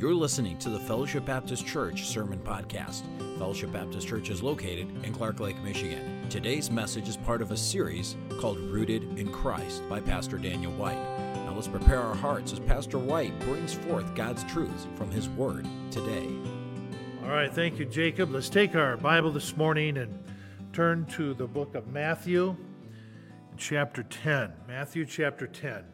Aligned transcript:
You're 0.00 0.14
listening 0.14 0.56
to 0.60 0.70
the 0.70 0.80
Fellowship 0.80 1.26
Baptist 1.26 1.66
Church 1.66 2.06
Sermon 2.06 2.38
Podcast. 2.38 3.02
Fellowship 3.36 3.70
Baptist 3.70 4.08
Church 4.08 4.30
is 4.30 4.42
located 4.42 4.88
in 5.04 5.12
Clark 5.12 5.40
Lake, 5.40 5.62
Michigan. 5.62 6.26
Today's 6.30 6.70
message 6.70 7.06
is 7.06 7.18
part 7.18 7.42
of 7.42 7.50
a 7.50 7.56
series 7.58 8.16
called 8.38 8.58
Rooted 8.58 9.18
in 9.18 9.30
Christ 9.30 9.86
by 9.90 10.00
Pastor 10.00 10.38
Daniel 10.38 10.72
White. 10.72 10.96
Now 11.44 11.52
let's 11.54 11.68
prepare 11.68 12.00
our 12.00 12.14
hearts 12.14 12.50
as 12.50 12.60
Pastor 12.60 12.98
White 12.98 13.38
brings 13.40 13.74
forth 13.74 14.14
God's 14.14 14.42
truths 14.44 14.86
from 14.94 15.10
his 15.10 15.28
word 15.28 15.68
today. 15.90 16.30
All 17.22 17.28
right, 17.28 17.52
thank 17.52 17.78
you, 17.78 17.84
Jacob. 17.84 18.30
Let's 18.30 18.48
take 18.48 18.74
our 18.74 18.96
Bible 18.96 19.30
this 19.30 19.54
morning 19.54 19.98
and 19.98 20.18
turn 20.72 21.04
to 21.16 21.34
the 21.34 21.46
book 21.46 21.74
of 21.74 21.88
Matthew, 21.88 22.56
chapter 23.58 24.02
10. 24.04 24.50
Matthew, 24.66 25.04
chapter 25.04 25.46
10. 25.46 25.84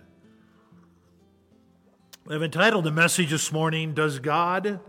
I've 2.29 2.43
entitled 2.43 2.83
the 2.83 2.91
message 2.91 3.31
this 3.31 3.53
morning, 3.53 3.95
Does 3.95 4.19
God 4.19 4.81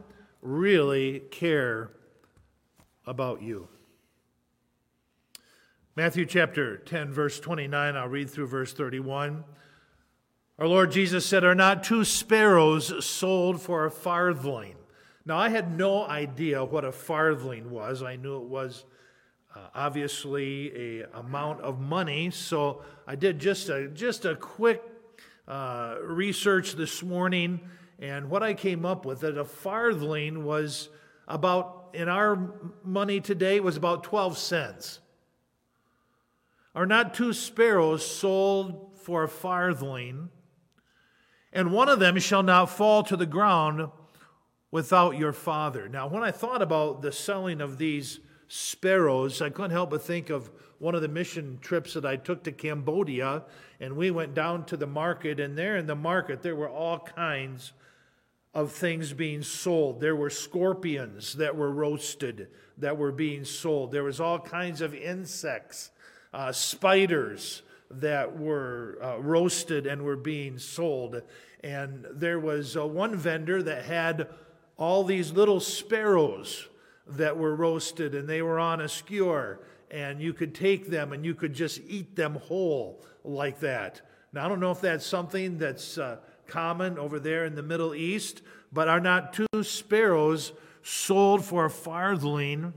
Really 0.41 1.19
Care 1.29 1.91
About 3.05 3.43
You? 3.43 3.67
Matthew 5.95 6.25
chapter 6.25 6.77
10, 6.77 7.13
verse 7.13 7.39
29, 7.39 7.95
I'll 7.95 8.07
read 8.07 8.31
through 8.31 8.47
verse 8.47 8.73
31. 8.73 9.43
Our 10.57 10.67
Lord 10.67 10.89
Jesus 10.89 11.27
said, 11.27 11.43
Are 11.43 11.53
not 11.53 11.83
two 11.83 12.03
sparrows 12.03 13.05
sold 13.05 13.61
for 13.61 13.85
a 13.85 13.91
farthing? 13.91 14.73
Now, 15.23 15.37
I 15.37 15.49
had 15.49 15.77
no 15.77 16.07
idea 16.07 16.65
what 16.65 16.85
a 16.85 16.91
farthing 16.91 17.69
was. 17.69 18.01
I 18.01 18.15
knew 18.15 18.37
it 18.37 18.47
was 18.47 18.83
uh, 19.55 19.59
obviously 19.75 21.01
a 21.01 21.19
amount 21.19 21.61
of 21.61 21.79
money, 21.79 22.31
so 22.31 22.81
I 23.05 23.15
did 23.15 23.37
just 23.37 23.69
a, 23.69 23.89
just 23.89 24.25
a 24.25 24.35
quick 24.35 24.81
uh, 25.47 25.95
research 26.01 26.73
this 26.73 27.01
morning, 27.01 27.61
and 27.99 28.29
what 28.29 28.43
I 28.43 28.53
came 28.53 28.85
up 28.85 29.05
with 29.05 29.21
that 29.21 29.37
a 29.37 29.45
farthing 29.45 30.43
was 30.43 30.89
about, 31.27 31.89
in 31.93 32.09
our 32.09 32.53
money 32.83 33.21
today, 33.21 33.59
was 33.59 33.77
about 33.77 34.03
12 34.03 34.37
cents. 34.37 34.99
Are 36.75 36.85
not 36.85 37.13
two 37.13 37.33
sparrows 37.33 38.05
sold 38.05 38.97
for 39.01 39.23
a 39.23 39.29
farthing? 39.29 40.29
And 41.51 41.71
one 41.71 41.89
of 41.89 41.99
them 41.99 42.19
shall 42.19 42.43
not 42.43 42.69
fall 42.69 43.03
to 43.03 43.17
the 43.17 43.25
ground 43.25 43.89
without 44.69 45.17
your 45.17 45.33
father. 45.33 45.87
Now, 45.87 46.07
when 46.07 46.23
I 46.23 46.31
thought 46.31 46.61
about 46.61 47.01
the 47.01 47.11
selling 47.11 47.61
of 47.61 47.77
these 47.77 48.19
sparrows, 48.47 49.41
I 49.41 49.49
couldn't 49.49 49.71
help 49.71 49.89
but 49.89 50.01
think 50.01 50.29
of 50.29 50.51
one 50.79 50.95
of 50.95 51.01
the 51.01 51.07
mission 51.07 51.57
trips 51.61 51.93
that 51.93 52.05
I 52.05 52.15
took 52.15 52.43
to 52.43 52.51
Cambodia, 52.51 53.43
and 53.79 53.95
we 53.95 54.11
went 54.11 54.33
down 54.33 54.65
to 54.65 54.77
the 54.77 54.87
market, 54.87 55.39
and 55.39 55.57
there 55.57 55.77
in 55.77 55.87
the 55.87 55.95
market, 55.95 56.41
there 56.41 56.55
were 56.55 56.69
all 56.69 56.99
kinds 56.99 57.73
of 58.53 58.71
things 58.71 59.13
being 59.13 59.43
sold. 59.43 59.99
There 59.99 60.15
were 60.15 60.29
scorpions 60.29 61.33
that 61.33 61.55
were 61.55 61.71
roasted 61.71 62.47
that 62.77 62.97
were 62.97 63.11
being 63.11 63.43
sold. 63.43 63.91
There 63.91 64.03
was 64.03 64.19
all 64.19 64.39
kinds 64.39 64.81
of 64.81 64.93
insects, 64.93 65.91
uh, 66.33 66.51
spiders 66.51 67.63
that 67.89 68.37
were 68.37 68.99
uh, 69.01 69.17
roasted 69.19 69.87
and 69.87 70.03
were 70.03 70.17
being 70.17 70.59
sold. 70.59 71.21
And 71.63 72.05
there 72.11 72.39
was 72.39 72.77
uh, 72.77 72.85
one 72.85 73.15
vendor 73.15 73.63
that 73.63 73.85
had 73.85 74.27
all 74.77 75.03
these 75.03 75.31
little 75.31 75.59
sparrows 75.59 76.67
that 77.07 77.37
were 77.37 77.55
roasted 77.55 78.13
and 78.13 78.27
they 78.27 78.41
were 78.41 78.59
on 78.59 78.81
a 78.81 78.89
skewer 78.89 79.59
and 79.89 80.21
you 80.21 80.33
could 80.33 80.53
take 80.53 80.89
them 80.89 81.13
and 81.13 81.25
you 81.25 81.33
could 81.33 81.53
just 81.53 81.79
eat 81.87 82.15
them 82.15 82.35
whole 82.35 83.03
like 83.23 83.59
that. 83.61 84.01
Now, 84.33 84.45
I 84.45 84.49
don't 84.49 84.59
know 84.59 84.71
if 84.71 84.81
that's 84.81 85.05
something 85.05 85.57
that's 85.57 85.97
uh, 85.97 86.17
common 86.47 86.97
over 86.97 87.19
there 87.19 87.45
in 87.45 87.55
the 87.55 87.63
Middle 87.63 87.95
East, 87.95 88.41
but 88.71 88.87
are 88.87 88.99
not 88.99 89.33
two 89.33 89.63
sparrows 89.63 90.53
sold 90.83 91.45
for 91.45 91.65
a 91.65 91.69
farthing? 91.69 92.73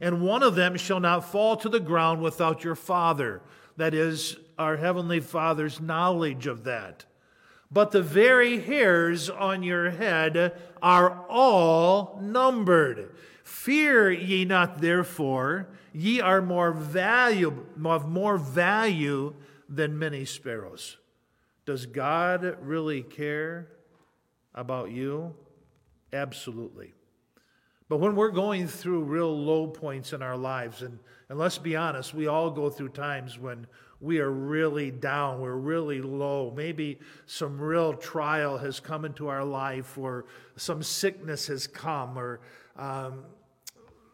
And 0.00 0.22
one 0.22 0.42
of 0.42 0.54
them 0.54 0.76
shall 0.76 1.00
not 1.00 1.30
fall 1.30 1.56
to 1.56 1.68
the 1.68 1.80
ground 1.80 2.20
without 2.20 2.64
your 2.64 2.74
Father. 2.74 3.40
That 3.76 3.94
is, 3.94 4.36
our 4.58 4.76
Heavenly 4.76 5.20
Father's 5.20 5.80
knowledge 5.80 6.46
of 6.46 6.64
that. 6.64 7.06
But 7.70 7.90
the 7.90 8.02
very 8.02 8.60
hairs 8.60 9.30
on 9.30 9.62
your 9.62 9.90
head 9.90 10.60
are 10.82 11.24
all 11.28 12.18
numbered. 12.20 13.14
Fear 13.52 14.10
ye 14.12 14.46
not, 14.46 14.80
therefore, 14.80 15.68
ye 15.92 16.20
are 16.22 16.40
more 16.40 16.72
valuable, 16.72 17.62
of 17.84 18.08
more 18.08 18.38
value 18.38 19.34
than 19.68 19.98
many 19.98 20.24
sparrows. 20.24 20.96
Does 21.66 21.84
God 21.84 22.56
really 22.62 23.02
care 23.02 23.68
about 24.54 24.90
you? 24.90 25.34
Absolutely. 26.14 26.94
But 27.90 27.98
when 27.98 28.16
we're 28.16 28.30
going 28.30 28.66
through 28.66 29.04
real 29.04 29.38
low 29.38 29.66
points 29.66 30.14
in 30.14 30.22
our 30.22 30.36
lives, 30.36 30.80
and, 30.80 30.98
and 31.28 31.38
let's 31.38 31.58
be 31.58 31.76
honest, 31.76 32.14
we 32.14 32.26
all 32.26 32.50
go 32.50 32.70
through 32.70 32.88
times 32.88 33.38
when 33.38 33.66
we 34.00 34.18
are 34.18 34.32
really 34.32 34.90
down, 34.90 35.40
we're 35.40 35.54
really 35.54 36.00
low. 36.00 36.52
Maybe 36.56 36.98
some 37.26 37.60
real 37.60 37.92
trial 37.92 38.56
has 38.56 38.80
come 38.80 39.04
into 39.04 39.28
our 39.28 39.44
life, 39.44 39.98
or 39.98 40.24
some 40.56 40.82
sickness 40.82 41.46
has 41.48 41.66
come, 41.66 42.18
or 42.18 42.40
um, 42.76 43.24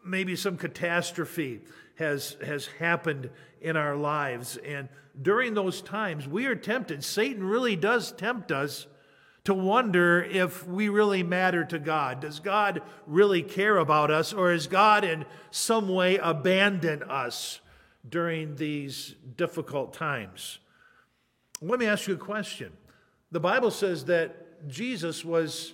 maybe 0.05 0.37
some 0.37 0.57
catastrophe 0.57 1.61
has, 1.97 2.37
has 2.45 2.67
happened 2.79 3.31
in 3.61 3.77
our 3.77 3.97
lives. 3.97 4.57
And 4.59 4.89
during 5.21 5.55
those 5.55 5.83
times, 5.83 6.29
we 6.29 6.47
are 6.47 6.55
tempted. 6.55 7.03
Satan 7.05 7.45
really 7.45 7.77
does 7.77 8.13
tempt 8.13 8.53
us 8.53 8.87
to 9.45 9.55
wonder 9.55 10.23
if 10.23 10.67
we 10.67 10.89
really 10.89 11.23
matter 11.23 11.65
to 11.65 11.79
God. 11.79 12.21
Does 12.21 12.39
God 12.39 12.83
really 13.07 13.43
care 13.43 13.79
about 13.79 14.11
us, 14.11 14.33
or 14.33 14.53
has 14.53 14.67
God 14.67 15.05
in 15.05 15.25
some 15.51 15.89
way 15.89 16.17
abandoned 16.17 17.03
us 17.05 17.61
during 18.07 18.57
these 18.57 19.15
difficult 19.37 19.95
times? 19.95 20.59
Let 21.63 21.81
me 21.81 21.87
ask 21.87 22.07
you 22.07 22.15
a 22.15 22.19
question. 22.19 22.73
The 23.33 23.41
Bible 23.41 23.71
says 23.71 24.05
that 24.05 24.69
Jesus 24.69 25.25
was 25.25 25.73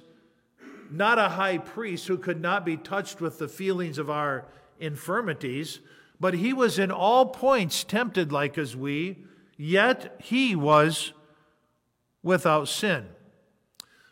not 0.90 1.18
a 1.18 1.30
high 1.30 1.58
priest 1.58 2.06
who 2.08 2.18
could 2.18 2.40
not 2.40 2.64
be 2.64 2.76
touched 2.76 3.20
with 3.20 3.38
the 3.38 3.48
feelings 3.48 3.98
of 3.98 4.10
our 4.10 4.46
infirmities, 4.78 5.80
but 6.20 6.34
he 6.34 6.52
was 6.52 6.78
in 6.78 6.90
all 6.90 7.26
points 7.26 7.84
tempted 7.84 8.32
like 8.32 8.56
as 8.58 8.76
we, 8.76 9.18
yet 9.56 10.16
he 10.22 10.54
was 10.56 11.12
without 12.22 12.68
sin. 12.68 13.06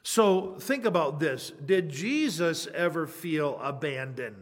So 0.03 0.57
think 0.59 0.85
about 0.85 1.21
this. 1.21 1.53
Did 1.65 1.89
Jesus 1.89 2.67
ever 2.75 3.07
feel 3.07 3.59
abandoned 3.63 4.37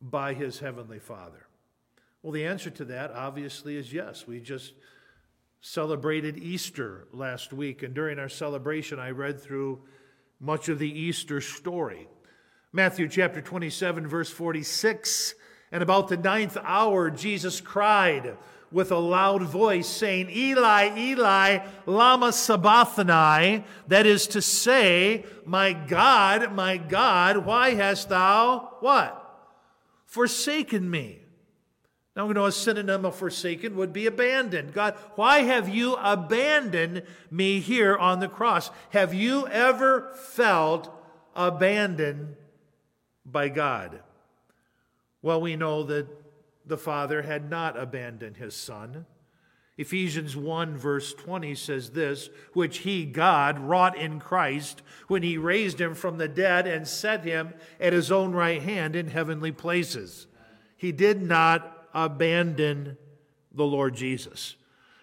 by 0.00 0.34
his 0.34 0.58
heavenly 0.58 0.98
Father? 0.98 1.46
Well, 2.22 2.32
the 2.32 2.46
answer 2.46 2.70
to 2.70 2.84
that 2.86 3.12
obviously 3.12 3.76
is 3.76 3.92
yes. 3.92 4.26
We 4.26 4.40
just 4.40 4.74
celebrated 5.60 6.36
Easter 6.38 7.06
last 7.12 7.52
week, 7.52 7.82
and 7.82 7.94
during 7.94 8.18
our 8.18 8.28
celebration, 8.28 8.98
I 8.98 9.10
read 9.10 9.40
through 9.40 9.80
much 10.42 10.68
of 10.68 10.80
the 10.80 10.90
Easter 10.90 11.40
story. 11.40 12.08
Matthew 12.72 13.08
chapter 13.08 13.40
27, 13.40 14.08
verse 14.08 14.28
46. 14.28 15.34
And 15.70 15.82
about 15.82 16.08
the 16.08 16.16
ninth 16.16 16.58
hour, 16.62 17.10
Jesus 17.10 17.60
cried 17.60 18.36
with 18.72 18.90
a 18.90 18.98
loud 18.98 19.42
voice, 19.42 19.86
saying, 19.86 20.30
Eli, 20.30 20.98
Eli, 20.98 21.66
Lama 21.86 22.32
Sabachthani, 22.32 23.64
that 23.86 24.06
is 24.06 24.26
to 24.28 24.42
say, 24.42 25.24
My 25.46 25.72
God, 25.72 26.52
my 26.52 26.76
God, 26.76 27.38
why 27.38 27.74
hast 27.74 28.08
thou 28.08 28.76
what? 28.80 29.18
Forsaken 30.06 30.90
me. 30.90 31.20
Now 32.14 32.26
we 32.26 32.34
know 32.34 32.44
a 32.44 32.52
synonym 32.52 33.06
of 33.06 33.16
forsaken 33.16 33.76
would 33.76 33.92
be 33.92 34.06
abandoned. 34.06 34.74
God, 34.74 34.94
why 35.14 35.40
have 35.40 35.68
you 35.68 35.94
abandoned 35.94 37.04
me 37.30 37.60
here 37.60 37.96
on 37.96 38.20
the 38.20 38.28
cross? 38.28 38.70
Have 38.90 39.14
you 39.14 39.46
ever 39.48 40.12
felt 40.14 40.92
abandoned 41.34 42.36
by 43.24 43.48
God? 43.48 44.00
Well, 45.22 45.40
we 45.40 45.56
know 45.56 45.84
that 45.84 46.06
the 46.66 46.76
Father 46.76 47.22
had 47.22 47.48
not 47.48 47.78
abandoned 47.78 48.36
his 48.36 48.54
Son. 48.54 49.06
Ephesians 49.78 50.36
1, 50.36 50.76
verse 50.76 51.14
20 51.14 51.54
says 51.54 51.90
this, 51.90 52.28
which 52.52 52.78
he, 52.78 53.06
God, 53.06 53.58
wrought 53.58 53.96
in 53.96 54.20
Christ 54.20 54.82
when 55.08 55.22
he 55.22 55.38
raised 55.38 55.80
him 55.80 55.94
from 55.94 56.18
the 56.18 56.28
dead 56.28 56.66
and 56.66 56.86
set 56.86 57.24
him 57.24 57.54
at 57.80 57.94
his 57.94 58.12
own 58.12 58.32
right 58.32 58.60
hand 58.60 58.94
in 58.94 59.08
heavenly 59.08 59.50
places. 59.50 60.26
He 60.76 60.92
did 60.92 61.22
not 61.22 61.71
abandon 61.94 62.96
the 63.52 63.64
Lord 63.64 63.94
Jesus. 63.94 64.56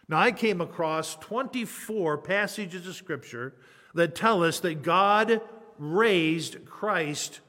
Now, 0.07 0.19
I 0.19 0.31
came 0.31 0.59
across 0.59 1.15
24 1.15 2.17
passages 2.19 2.87
of 2.87 2.95
Scripture 2.95 3.53
that 3.93 4.15
tell 4.15 4.43
us 4.43 4.59
that 4.61 4.81
God 4.81 5.41
raised 5.77 6.65
Christ 6.65 7.41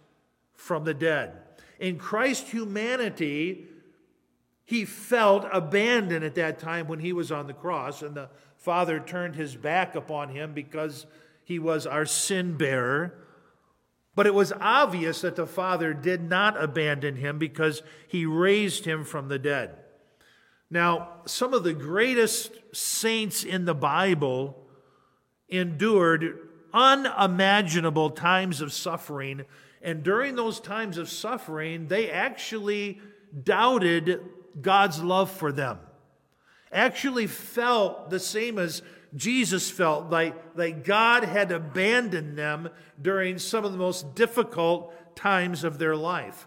from 0.54 0.84
the 0.84 0.94
dead. 0.94 1.32
In 1.78 1.98
Christ's 1.98 2.50
humanity, 2.50 3.66
he 4.64 4.84
felt 4.84 5.46
abandoned 5.52 6.24
at 6.24 6.34
that 6.34 6.58
time 6.58 6.86
when 6.86 7.00
he 7.00 7.12
was 7.12 7.32
on 7.32 7.46
the 7.46 7.54
cross, 7.54 8.02
and 8.02 8.14
the 8.14 8.28
Father 8.58 9.00
turned 9.00 9.34
his 9.34 9.56
back 9.56 9.94
upon 9.94 10.28
him 10.28 10.52
because 10.52 11.06
he 11.44 11.58
was 11.58 11.86
our 11.86 12.04
sin 12.04 12.56
bearer. 12.56 13.19
But 14.14 14.26
it 14.26 14.34
was 14.34 14.52
obvious 14.60 15.20
that 15.20 15.36
the 15.36 15.46
Father 15.46 15.94
did 15.94 16.22
not 16.22 16.62
abandon 16.62 17.16
him 17.16 17.38
because 17.38 17.82
he 18.08 18.26
raised 18.26 18.84
him 18.84 19.04
from 19.04 19.28
the 19.28 19.38
dead. 19.38 19.76
Now, 20.70 21.20
some 21.26 21.54
of 21.54 21.64
the 21.64 21.72
greatest 21.72 22.52
saints 22.72 23.44
in 23.44 23.64
the 23.64 23.74
Bible 23.74 24.56
endured 25.48 26.38
unimaginable 26.72 28.10
times 28.10 28.60
of 28.60 28.72
suffering. 28.72 29.44
And 29.82 30.02
during 30.02 30.36
those 30.36 30.60
times 30.60 30.98
of 30.98 31.08
suffering, 31.08 31.88
they 31.88 32.10
actually 32.10 33.00
doubted 33.42 34.20
God's 34.60 35.02
love 35.02 35.30
for 35.30 35.52
them. 35.52 35.78
Actually 36.72 37.26
felt 37.26 38.10
the 38.10 38.20
same 38.20 38.58
as 38.58 38.82
Jesus 39.14 39.70
felt 39.70 40.10
like, 40.10 40.34
like 40.54 40.84
God 40.84 41.24
had 41.24 41.50
abandoned 41.50 42.38
them 42.38 42.68
during 43.00 43.38
some 43.38 43.64
of 43.64 43.72
the 43.72 43.78
most 43.78 44.14
difficult 44.14 44.94
times 45.16 45.64
of 45.64 45.78
their 45.78 45.96
life. 45.96 46.46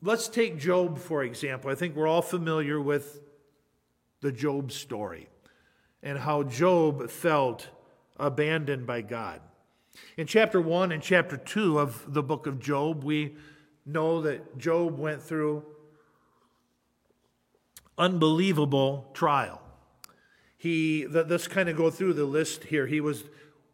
Let's 0.00 0.28
take 0.28 0.58
Job, 0.58 0.98
for 0.98 1.22
example. 1.22 1.70
I 1.70 1.74
think 1.74 1.96
we're 1.96 2.06
all 2.06 2.22
familiar 2.22 2.80
with 2.80 3.20
the 4.20 4.32
Job 4.32 4.72
story 4.72 5.28
and 6.02 6.18
how 6.18 6.44
Job 6.44 7.10
felt 7.10 7.68
abandoned 8.16 8.86
by 8.86 9.02
God. 9.02 9.40
In 10.16 10.26
chapter 10.26 10.60
1 10.60 10.92
and 10.92 11.02
chapter 11.02 11.36
2 11.36 11.78
of 11.78 12.14
the 12.14 12.22
book 12.22 12.46
of 12.46 12.60
Job, 12.60 13.02
we 13.04 13.36
know 13.84 14.22
that 14.22 14.58
Job 14.58 14.98
went 14.98 15.22
through 15.22 15.64
unbelievable 17.96 19.10
trial. 19.14 19.60
He, 20.58 21.06
let's 21.06 21.46
kind 21.46 21.68
of 21.68 21.76
go 21.76 21.88
through 21.88 22.14
the 22.14 22.24
list 22.24 22.64
here. 22.64 22.86
He 22.86 23.00
was 23.00 23.24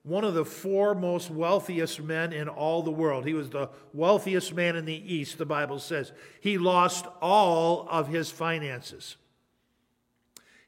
one 0.03 0.23
of 0.23 0.35
the 0.35 0.45
four 0.45 0.95
most 0.95 1.31
wealthiest 1.31 2.03
men 2.03 2.33
in 2.35 2.47
all 2.47 2.83
the 2.83 2.91
world. 2.91 3.27
He 3.27 3.33
was 3.33 3.49
the 3.49 3.71
wealthiest 3.95 4.55
man 4.55 4.77
in 4.77 4.85
the 4.85 5.15
East, 5.15 5.39
the 5.39 5.47
Bible 5.47 5.79
says. 5.79 6.13
He 6.43 6.59
lost 6.59 7.07
all 7.23 7.89
of 7.89 8.09
his 8.09 8.31
finances, 8.31 9.17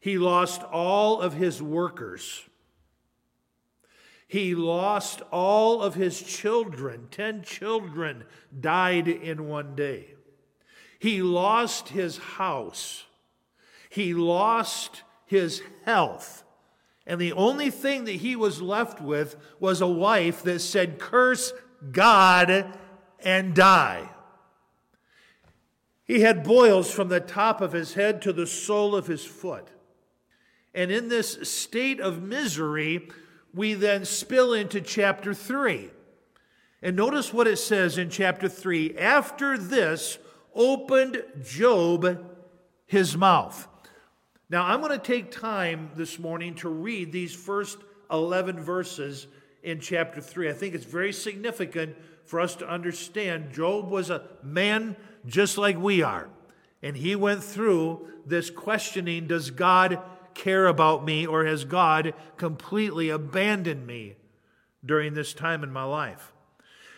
he 0.01 0.19
lost 0.19 0.63
all 0.63 1.21
of 1.21 1.35
his 1.35 1.63
workers. 1.63 2.43
He 4.29 4.57
lost 4.57 5.23
all 5.31 5.81
of 5.81 5.95
his 5.95 6.21
children. 6.21 7.07
Ten 7.12 7.45
children 7.45 8.25
died 8.61 9.07
in 9.07 9.47
one 9.47 9.77
day. 9.77 10.17
He 10.99 11.23
lost 11.23 11.91
his 11.91 12.19
house. 12.19 13.05
He 13.89 14.15
lost 14.15 15.03
his 15.26 15.62
health. 15.84 16.44
And 17.06 17.20
the 17.20 17.32
only 17.32 17.70
thing 17.70 18.05
that 18.05 18.12
he 18.12 18.34
was 18.34 18.62
left 18.62 19.00
with 19.00 19.37
was 19.61 19.81
a 19.81 19.87
wife 19.87 20.43
that 20.43 20.61
said, 20.61 20.99
Curse 20.99 21.52
God 21.93 22.73
and 23.20 23.55
die. 23.55 24.11
He 26.05 26.20
had 26.20 26.44
boils 26.44 26.90
from 26.90 27.08
the 27.08 27.20
top 27.20 27.61
of 27.61 27.73
his 27.73 27.94
head 27.94 28.23
to 28.23 28.32
the 28.32 28.46
sole 28.46 28.94
of 28.94 29.06
his 29.06 29.25
foot. 29.25 29.69
And 30.75 30.90
in 30.90 31.08
this 31.08 31.38
state 31.49 32.00
of 32.00 32.23
misery, 32.23 33.08
we 33.52 33.75
then 33.75 34.05
spill 34.05 34.52
into 34.52 34.81
chapter 34.81 35.34
3. 35.34 35.90
And 36.82 36.94
notice 36.94 37.32
what 37.32 37.49
it 37.49 37.56
says 37.56 37.99
in 37.99 38.11
chapter 38.11 38.49
3 38.49 38.96
After 38.99 39.56
this, 39.56 40.19
opened 40.55 41.23
Job 41.43 42.25
his 42.87 43.17
mouth. 43.17 43.67
Now, 44.49 44.65
I'm 44.65 44.81
going 44.81 44.93
to 44.93 44.99
take 44.99 45.33
time 45.33 45.91
this 45.97 46.21
morning 46.21 46.55
to 46.57 46.69
read 46.69 47.11
these 47.11 47.35
first 47.35 47.79
11 48.13 48.61
verses 48.61 49.27
in 49.65 49.81
chapter 49.81 50.21
3. 50.21 50.49
I 50.49 50.53
think 50.53 50.77
it's 50.77 50.85
very 50.85 51.13
significant 51.13 51.97
for 52.25 52.39
us 52.41 52.55
to 52.57 52.69
understand 52.69 53.53
Job 53.53 53.91
was 53.91 54.09
a 54.09 54.23
man 54.45 54.95
just 55.27 55.59
like 55.59 55.77
we 55.77 56.01
are. 56.03 56.29
And 56.81 56.97
he 56.97 57.17
went 57.17 57.43
through 57.43 58.07
this 58.25 58.49
questioning 58.49 59.27
Does 59.27 59.51
God 59.51 60.01
care 60.35 60.69
about 60.69 61.05
me, 61.05 61.27
or 61.27 61.45
has 61.45 61.65
God 61.65 62.15
completely 62.37 63.11
abandoned 63.11 63.85
me 63.85 64.15
during 64.85 65.15
this 65.15 65.35
time 65.35 65.65
in 65.65 65.73
my 65.73 65.83
life? 65.83 66.33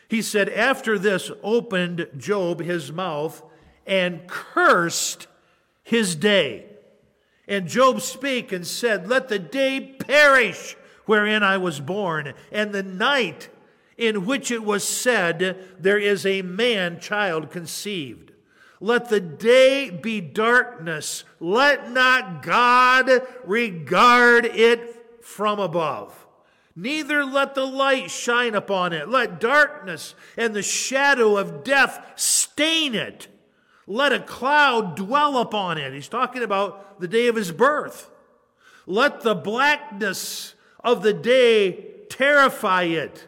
He 0.09 0.21
said, 0.21 0.50
After 0.50 0.99
this, 0.99 1.31
opened 1.43 2.09
Job 2.19 2.61
his 2.61 2.93
mouth 2.93 3.43
and 3.87 4.27
cursed 4.27 5.29
his 5.83 6.15
day. 6.15 6.68
And 7.49 7.67
Job 7.67 8.03
spake 8.03 8.53
and 8.53 8.67
said, 8.67 9.09
Let 9.09 9.29
the 9.29 9.39
day 9.39 9.81
perish 9.81 10.77
wherein 11.06 11.43
I 11.43 11.56
was 11.56 11.81
born, 11.81 12.35
and 12.53 12.73
the 12.73 12.83
night 12.83 13.49
in 13.97 14.27
which 14.27 14.50
it 14.50 14.62
was 14.62 14.85
said, 14.85 15.56
There 15.81 15.99
is 15.99 16.27
a 16.27 16.43
man 16.43 17.00
child 17.00 17.50
conceived. 17.50 18.33
Let 18.81 19.09
the 19.09 19.21
day 19.21 19.91
be 19.91 20.21
darkness. 20.21 21.25
Let 21.41 21.91
not 21.91 22.43
God 22.43 23.11
regard 23.45 24.45
it 24.45 25.25
from 25.25 25.59
above. 25.59 26.27
Neither 26.77 27.25
let 27.25 27.56
the 27.56 27.67
light 27.67 28.09
shine 28.09 28.55
upon 28.55 28.93
it. 28.93 29.09
Let 29.09 29.41
darkness 29.41 30.15
and 30.37 30.55
the 30.55 30.62
shadow 30.62 31.37
of 31.37 31.65
death 31.65 32.12
stain 32.15 32.95
it. 32.95 33.27
Let 33.90 34.12
a 34.12 34.20
cloud 34.20 34.96
dwell 34.96 35.38
upon 35.38 35.79
it. 35.79 35.94
He's 35.94 36.08
talking 36.08 36.43
about 36.43 37.00
the 37.00 37.08
day 37.08 37.26
of 37.26 37.37
his 37.37 37.50
birth. 37.50 38.11
Let 38.87 39.23
the 39.23 39.35
blackness 39.35 40.55
of 40.85 41.02
the 41.02 41.14
day 41.14 41.87
terrify 42.11 42.82
it. 42.82 43.26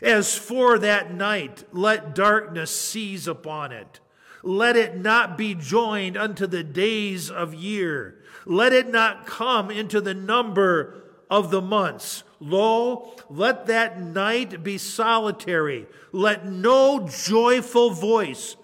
As 0.00 0.34
for 0.34 0.78
that 0.78 1.12
night, 1.12 1.64
let 1.72 2.14
darkness 2.14 2.74
seize 2.74 3.28
upon 3.28 3.70
it. 3.70 4.00
Let 4.42 4.76
it 4.76 4.96
not 4.96 5.36
be 5.36 5.54
joined 5.54 6.16
unto 6.16 6.46
the 6.46 6.64
days 6.64 7.30
of 7.30 7.52
year. 7.52 8.22
Let 8.46 8.72
it 8.72 8.90
not 8.90 9.26
come 9.26 9.70
into 9.70 10.00
the 10.00 10.14
number 10.14 11.02
of 11.30 11.50
the 11.50 11.60
months. 11.60 12.22
Lo, 12.40 13.14
let 13.28 13.66
that 13.66 14.00
night 14.00 14.62
be 14.62 14.78
solitary. 14.78 15.86
Let 16.12 16.46
no 16.46 17.06
joyful 17.06 17.90
voice 17.90 18.56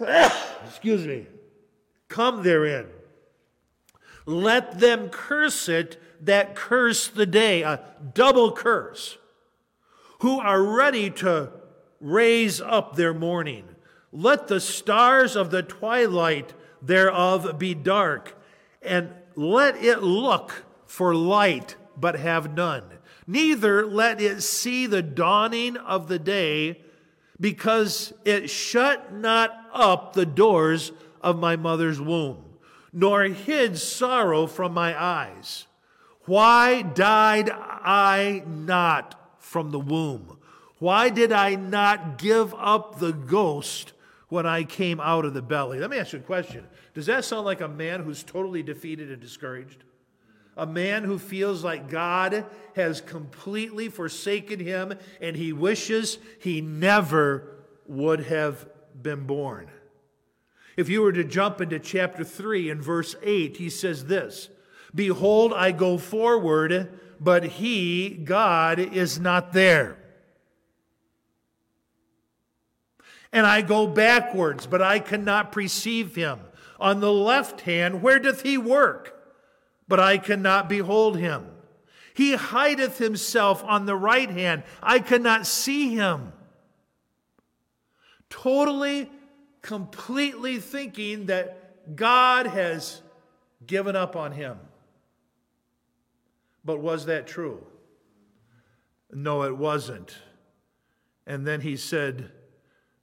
excuse 0.66 1.06
me, 1.06 1.26
come 2.08 2.42
therein. 2.42 2.86
Let 4.26 4.80
them 4.80 5.08
curse 5.08 5.68
it 5.68 6.00
that 6.22 6.54
curse 6.54 7.08
the 7.08 7.26
day, 7.26 7.62
a 7.62 7.80
double 8.14 8.52
curse, 8.52 9.18
who 10.20 10.38
are 10.38 10.62
ready 10.62 11.10
to 11.10 11.50
raise 12.00 12.60
up 12.60 12.96
their 12.96 13.14
mourning. 13.14 13.64
Let 14.12 14.48
the 14.48 14.60
stars 14.60 15.36
of 15.36 15.50
the 15.50 15.62
twilight 15.62 16.52
thereof 16.82 17.58
be 17.58 17.74
dark, 17.74 18.36
and 18.82 19.10
let 19.34 19.76
it 19.76 20.02
look 20.02 20.64
for 20.86 21.14
light, 21.14 21.76
but 21.96 22.16
have 22.16 22.54
none. 22.54 22.84
Neither 23.26 23.86
let 23.86 24.20
it 24.20 24.42
see 24.42 24.86
the 24.86 25.02
dawning 25.02 25.76
of 25.76 26.08
the 26.08 26.18
day, 26.18 26.82
because 27.38 28.12
it 28.24 28.50
shut 28.50 29.12
not 29.14 29.59
up 29.72 30.12
the 30.12 30.26
doors 30.26 30.92
of 31.20 31.38
my 31.38 31.56
mother's 31.56 32.00
womb, 32.00 32.44
nor 32.92 33.24
hid 33.24 33.78
sorrow 33.78 34.46
from 34.46 34.72
my 34.72 35.00
eyes. 35.00 35.66
Why 36.26 36.82
died 36.82 37.50
I 37.50 38.42
not 38.46 39.38
from 39.38 39.70
the 39.70 39.80
womb? 39.80 40.38
Why 40.78 41.08
did 41.10 41.32
I 41.32 41.56
not 41.56 42.18
give 42.18 42.54
up 42.54 42.98
the 42.98 43.12
ghost 43.12 43.92
when 44.28 44.46
I 44.46 44.64
came 44.64 45.00
out 45.00 45.24
of 45.24 45.34
the 45.34 45.42
belly? 45.42 45.78
Let 45.78 45.90
me 45.90 45.98
ask 45.98 46.12
you 46.12 46.20
a 46.20 46.22
question. 46.22 46.66
Does 46.94 47.06
that 47.06 47.24
sound 47.24 47.44
like 47.44 47.60
a 47.60 47.68
man 47.68 48.02
who's 48.02 48.22
totally 48.22 48.62
defeated 48.62 49.10
and 49.10 49.20
discouraged? 49.20 49.84
A 50.56 50.66
man 50.66 51.04
who 51.04 51.18
feels 51.18 51.62
like 51.62 51.90
God 51.90 52.46
has 52.74 53.00
completely 53.00 53.88
forsaken 53.88 54.58
him 54.58 54.94
and 55.20 55.36
he 55.36 55.52
wishes 55.52 56.18
he 56.38 56.60
never 56.60 57.56
would 57.86 58.20
have 58.20 58.66
been 59.02 59.26
born. 59.26 59.70
If 60.76 60.88
you 60.88 61.02
were 61.02 61.12
to 61.12 61.24
jump 61.24 61.60
into 61.60 61.78
chapter 61.78 62.24
3 62.24 62.70
and 62.70 62.82
verse 62.82 63.14
8, 63.22 63.56
he 63.56 63.68
says 63.68 64.06
this 64.06 64.48
Behold, 64.94 65.52
I 65.52 65.72
go 65.72 65.98
forward, 65.98 66.98
but 67.20 67.44
he, 67.44 68.10
God, 68.10 68.78
is 68.78 69.18
not 69.18 69.52
there. 69.52 69.98
And 73.32 73.46
I 73.46 73.62
go 73.62 73.86
backwards, 73.86 74.66
but 74.66 74.82
I 74.82 74.98
cannot 74.98 75.52
perceive 75.52 76.14
him. 76.14 76.40
On 76.80 77.00
the 77.00 77.12
left 77.12 77.60
hand, 77.60 78.02
where 78.02 78.18
doth 78.18 78.42
he 78.42 78.56
work? 78.56 79.16
But 79.86 80.00
I 80.00 80.18
cannot 80.18 80.68
behold 80.68 81.18
him. 81.18 81.46
He 82.14 82.36
hideth 82.36 82.98
himself 82.98 83.62
on 83.64 83.86
the 83.86 83.94
right 83.94 84.30
hand. 84.30 84.64
I 84.82 84.98
cannot 84.98 85.46
see 85.46 85.94
him 85.94 86.32
totally, 88.30 89.10
completely 89.60 90.58
thinking 90.58 91.26
that 91.26 91.96
God 91.96 92.46
has 92.46 93.02
given 93.66 93.96
up 93.96 94.16
on 94.16 94.32
him. 94.32 94.58
But 96.64 96.80
was 96.80 97.06
that 97.06 97.26
true? 97.26 97.66
No, 99.12 99.42
it 99.42 99.56
wasn't. 99.56 100.16
And 101.26 101.46
then 101.46 101.60
he 101.60 101.76
said 101.76 102.30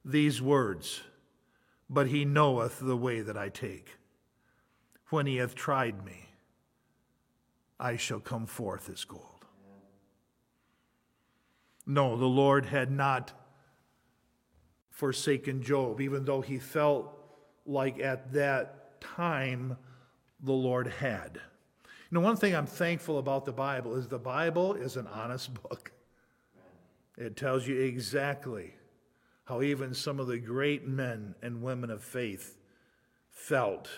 these 0.04 0.40
words 0.40 1.02
But 1.90 2.08
he 2.08 2.24
knoweth 2.24 2.80
the 2.80 2.96
way 2.96 3.20
that 3.20 3.36
I 3.36 3.48
take. 3.48 3.96
When 5.10 5.26
he 5.26 5.36
hath 5.36 5.54
tried 5.54 6.04
me, 6.04 6.28
I 7.80 7.96
shall 7.96 8.20
come 8.20 8.46
forth 8.46 8.90
as 8.90 9.04
gold. 9.04 9.46
No, 11.86 12.16
the 12.18 12.26
Lord 12.26 12.66
had 12.66 12.90
not 12.90 13.32
forsaken 14.98 15.62
Job, 15.62 16.00
even 16.00 16.24
though 16.24 16.40
he 16.40 16.58
felt 16.58 17.16
like 17.64 18.00
at 18.00 18.32
that 18.32 19.00
time 19.00 19.76
the 20.42 20.52
Lord 20.52 20.88
had. 20.88 21.40
You 22.10 22.18
know, 22.18 22.20
one 22.20 22.34
thing 22.34 22.52
I'm 22.52 22.66
thankful 22.66 23.18
about 23.18 23.44
the 23.44 23.52
Bible 23.52 23.94
is 23.94 24.08
the 24.08 24.18
Bible 24.18 24.74
is 24.74 24.96
an 24.96 25.06
honest 25.06 25.54
book. 25.62 25.92
It 27.16 27.36
tells 27.36 27.64
you 27.64 27.80
exactly 27.80 28.74
how 29.44 29.62
even 29.62 29.94
some 29.94 30.18
of 30.18 30.26
the 30.26 30.38
great 30.38 30.88
men 30.88 31.36
and 31.42 31.62
women 31.62 31.90
of 31.90 32.02
faith 32.02 32.56
felt. 33.30 33.88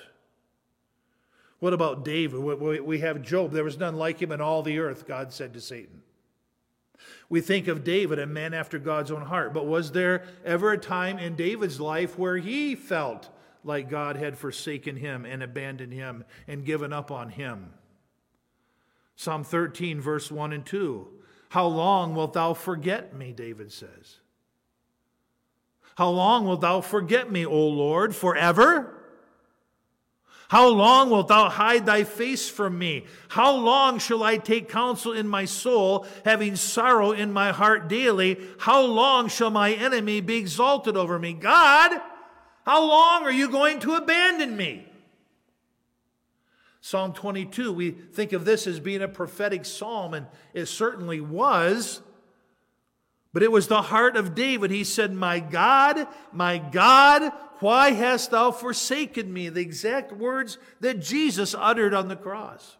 What 1.60 1.72
about 1.72 2.04
David? 2.04 2.40
We 2.40 2.98
have 2.98 3.22
Job. 3.22 3.52
There 3.52 3.64
was 3.64 3.78
none 3.78 3.96
like 3.96 4.20
him 4.20 4.32
in 4.32 4.42
all 4.42 4.62
the 4.62 4.78
earth, 4.78 5.08
God 5.08 5.32
said 5.32 5.54
to 5.54 5.62
Satan. 5.62 6.02
We 7.30 7.40
think 7.40 7.68
of 7.68 7.84
David, 7.84 8.18
a 8.18 8.26
man 8.26 8.52
after 8.52 8.78
God's 8.78 9.12
own 9.12 9.22
heart. 9.22 9.54
But 9.54 9.66
was 9.66 9.92
there 9.92 10.24
ever 10.44 10.72
a 10.72 10.78
time 10.78 11.18
in 11.18 11.36
David's 11.36 11.80
life 11.80 12.18
where 12.18 12.36
he 12.36 12.74
felt 12.74 13.30
like 13.62 13.88
God 13.88 14.16
had 14.16 14.36
forsaken 14.36 14.96
him 14.96 15.24
and 15.24 15.42
abandoned 15.42 15.92
him 15.92 16.24
and 16.48 16.66
given 16.66 16.92
up 16.92 17.12
on 17.12 17.30
him? 17.30 17.72
Psalm 19.14 19.44
13, 19.44 20.00
verse 20.00 20.30
1 20.30 20.52
and 20.52 20.66
2. 20.66 21.06
How 21.50 21.66
long 21.66 22.16
wilt 22.16 22.32
thou 22.32 22.52
forget 22.52 23.14
me? 23.14 23.32
David 23.32 23.72
says. 23.72 24.16
How 25.96 26.08
long 26.10 26.46
wilt 26.46 26.62
thou 26.62 26.80
forget 26.80 27.30
me, 27.30 27.46
O 27.46 27.68
Lord? 27.68 28.14
Forever? 28.14 28.99
How 30.50 30.66
long 30.66 31.10
wilt 31.10 31.28
thou 31.28 31.48
hide 31.48 31.86
thy 31.86 32.02
face 32.02 32.50
from 32.50 32.76
me? 32.76 33.04
How 33.28 33.54
long 33.54 34.00
shall 34.00 34.24
I 34.24 34.36
take 34.36 34.68
counsel 34.68 35.12
in 35.12 35.28
my 35.28 35.44
soul, 35.44 36.08
having 36.24 36.56
sorrow 36.56 37.12
in 37.12 37.32
my 37.32 37.52
heart 37.52 37.86
daily? 37.86 38.36
How 38.58 38.82
long 38.82 39.28
shall 39.28 39.50
my 39.50 39.72
enemy 39.72 40.20
be 40.20 40.38
exalted 40.38 40.96
over 40.96 41.20
me? 41.20 41.34
God, 41.34 42.00
how 42.66 42.84
long 42.84 43.22
are 43.22 43.30
you 43.30 43.48
going 43.48 43.78
to 43.78 43.94
abandon 43.94 44.56
me? 44.56 44.88
Psalm 46.80 47.12
22, 47.12 47.72
we 47.72 47.92
think 47.92 48.32
of 48.32 48.44
this 48.44 48.66
as 48.66 48.80
being 48.80 49.02
a 49.02 49.08
prophetic 49.08 49.64
psalm, 49.64 50.14
and 50.14 50.26
it 50.52 50.66
certainly 50.66 51.20
was. 51.20 52.00
But 53.32 53.44
it 53.44 53.52
was 53.52 53.68
the 53.68 53.82
heart 53.82 54.16
of 54.16 54.34
David. 54.34 54.72
He 54.72 54.82
said, 54.82 55.12
My 55.12 55.38
God, 55.38 56.08
my 56.32 56.58
God, 56.58 57.30
why 57.60 57.92
hast 57.92 58.30
thou 58.30 58.50
forsaken 58.50 59.32
me? 59.32 59.48
The 59.48 59.60
exact 59.60 60.12
words 60.12 60.58
that 60.80 61.00
Jesus 61.00 61.54
uttered 61.54 61.94
on 61.94 62.08
the 62.08 62.16
cross. 62.16 62.76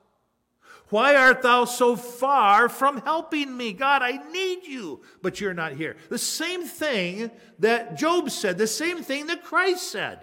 Why 0.89 1.15
art 1.15 1.43
thou 1.43 1.67
so 1.67 1.95
far 1.95 2.69
from 2.69 3.03
helping 3.03 3.57
me? 3.57 3.73
God, 3.73 4.03
I 4.03 4.19
need 4.33 4.67
you, 4.67 5.03
but 5.23 5.41
you're 5.41 5.55
not 5.55 5.73
here. 5.73 5.97
The 6.09 6.19
same 6.19 6.65
thing 6.65 7.31
that 7.61 7.97
Job 7.97 8.31
said, 8.31 8.59
the 8.59 8.67
same 8.67 9.03
thing 9.03 9.27
that 9.27 9.45
Christ 9.45 9.91
said. 9.91 10.21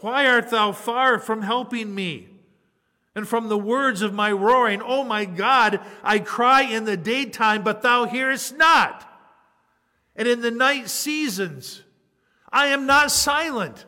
Why 0.00 0.28
art 0.28 0.50
thou 0.50 0.70
far 0.70 1.18
from 1.18 1.42
helping 1.42 1.92
me? 1.94 2.28
and 3.18 3.26
from 3.26 3.48
the 3.48 3.58
words 3.58 4.00
of 4.00 4.14
my 4.14 4.30
roaring, 4.30 4.80
Oh 4.80 5.02
my 5.02 5.24
God, 5.24 5.80
I 6.04 6.20
cry 6.20 6.62
in 6.62 6.84
the 6.84 6.96
daytime, 6.96 7.64
but 7.64 7.82
thou 7.82 8.04
hearest 8.04 8.56
not. 8.56 9.07
And 10.18 10.28
in 10.28 10.42
the 10.42 10.50
night 10.50 10.90
seasons, 10.90 11.82
I 12.52 12.66
am 12.66 12.84
not 12.84 13.10
silent. 13.10 13.86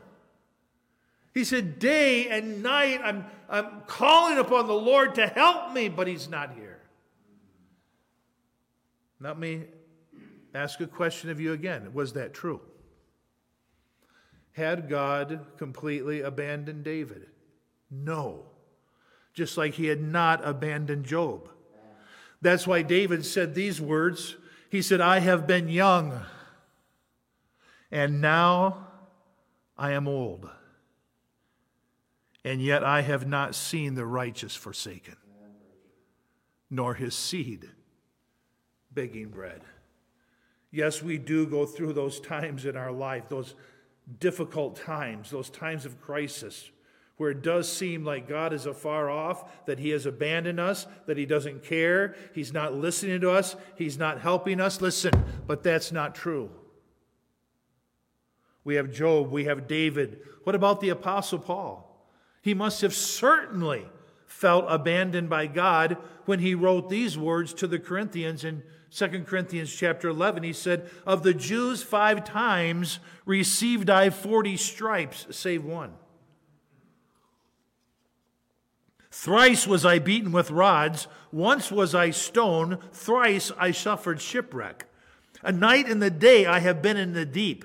He 1.34 1.44
said, 1.44 1.78
Day 1.78 2.28
and 2.28 2.62
night, 2.62 3.00
I'm, 3.04 3.26
I'm 3.50 3.82
calling 3.86 4.38
upon 4.38 4.66
the 4.66 4.72
Lord 4.72 5.16
to 5.16 5.26
help 5.26 5.74
me, 5.74 5.90
but 5.90 6.06
he's 6.06 6.28
not 6.28 6.54
here. 6.54 6.80
Let 9.20 9.38
me 9.38 9.64
ask 10.54 10.80
a 10.80 10.86
question 10.86 11.28
of 11.28 11.40
you 11.40 11.52
again. 11.52 11.92
Was 11.92 12.14
that 12.14 12.32
true? 12.32 12.62
Had 14.52 14.88
God 14.88 15.44
completely 15.58 16.22
abandoned 16.22 16.84
David? 16.84 17.26
No 17.90 18.46
just 19.32 19.56
like 19.56 19.74
he 19.74 19.86
had 19.86 20.00
not 20.00 20.46
abandoned 20.46 21.04
Job. 21.04 21.48
That's 22.42 22.66
why 22.66 22.82
David 22.82 23.24
said 23.24 23.54
these 23.54 23.80
words. 23.80 24.36
He 24.70 24.82
said, 24.82 25.00
I 25.00 25.18
have 25.18 25.48
been 25.48 25.68
young, 25.68 26.20
and 27.90 28.20
now 28.20 28.86
I 29.76 29.90
am 29.92 30.06
old, 30.06 30.48
and 32.44 32.62
yet 32.62 32.84
I 32.84 33.02
have 33.02 33.26
not 33.26 33.56
seen 33.56 33.96
the 33.96 34.06
righteous 34.06 34.54
forsaken, 34.54 35.16
nor 36.70 36.94
his 36.94 37.16
seed 37.16 37.68
begging 38.92 39.30
bread. 39.30 39.62
Yes, 40.70 41.02
we 41.02 41.18
do 41.18 41.46
go 41.46 41.66
through 41.66 41.94
those 41.94 42.20
times 42.20 42.64
in 42.64 42.76
our 42.76 42.92
life, 42.92 43.28
those 43.28 43.56
difficult 44.20 44.76
times, 44.76 45.30
those 45.30 45.50
times 45.50 45.84
of 45.84 46.00
crisis 46.00 46.70
where 47.20 47.32
it 47.32 47.42
does 47.42 47.70
seem 47.70 48.02
like 48.02 48.26
God 48.26 48.54
is 48.54 48.64
afar 48.64 49.10
off, 49.10 49.66
that 49.66 49.78
He 49.78 49.90
has 49.90 50.06
abandoned 50.06 50.58
us, 50.58 50.86
that 51.04 51.18
He 51.18 51.26
doesn't 51.26 51.62
care, 51.62 52.14
He's 52.32 52.50
not 52.50 52.72
listening 52.72 53.20
to 53.20 53.30
us, 53.30 53.56
He's 53.76 53.98
not 53.98 54.22
helping 54.22 54.58
us. 54.58 54.80
Listen, 54.80 55.12
but 55.46 55.62
that's 55.62 55.92
not 55.92 56.14
true. 56.14 56.48
We 58.64 58.76
have 58.76 58.90
Job, 58.90 59.30
we 59.30 59.44
have 59.44 59.68
David. 59.68 60.22
What 60.44 60.54
about 60.54 60.80
the 60.80 60.88
Apostle 60.88 61.40
Paul? 61.40 62.08
He 62.40 62.54
must 62.54 62.80
have 62.80 62.94
certainly 62.94 63.84
felt 64.24 64.64
abandoned 64.68 65.28
by 65.28 65.46
God 65.46 65.98
when 66.24 66.38
he 66.38 66.54
wrote 66.54 66.88
these 66.88 67.18
words 67.18 67.52
to 67.52 67.66
the 67.66 67.78
Corinthians 67.78 68.44
in 68.44 68.62
2 68.92 69.24
Corinthians 69.24 69.70
chapter 69.70 70.08
11. 70.08 70.42
He 70.42 70.54
said, 70.54 70.88
Of 71.06 71.22
the 71.22 71.34
Jews, 71.34 71.82
five 71.82 72.24
times 72.24 72.98
received 73.26 73.90
I 73.90 74.08
40 74.08 74.56
stripes, 74.56 75.26
save 75.28 75.66
one. 75.66 75.92
Thrice 79.10 79.66
was 79.66 79.84
I 79.84 79.98
beaten 79.98 80.30
with 80.30 80.50
rods, 80.50 81.08
once 81.32 81.70
was 81.70 81.94
I 81.94 82.10
stoned, 82.10 82.78
thrice 82.92 83.50
I 83.58 83.72
suffered 83.72 84.20
shipwreck. 84.20 84.86
A 85.42 85.52
night 85.52 85.88
and 85.88 86.00
the 86.00 86.10
day 86.10 86.46
I 86.46 86.60
have 86.60 86.80
been 86.80 86.96
in 86.96 87.12
the 87.12 87.24
deep, 87.24 87.64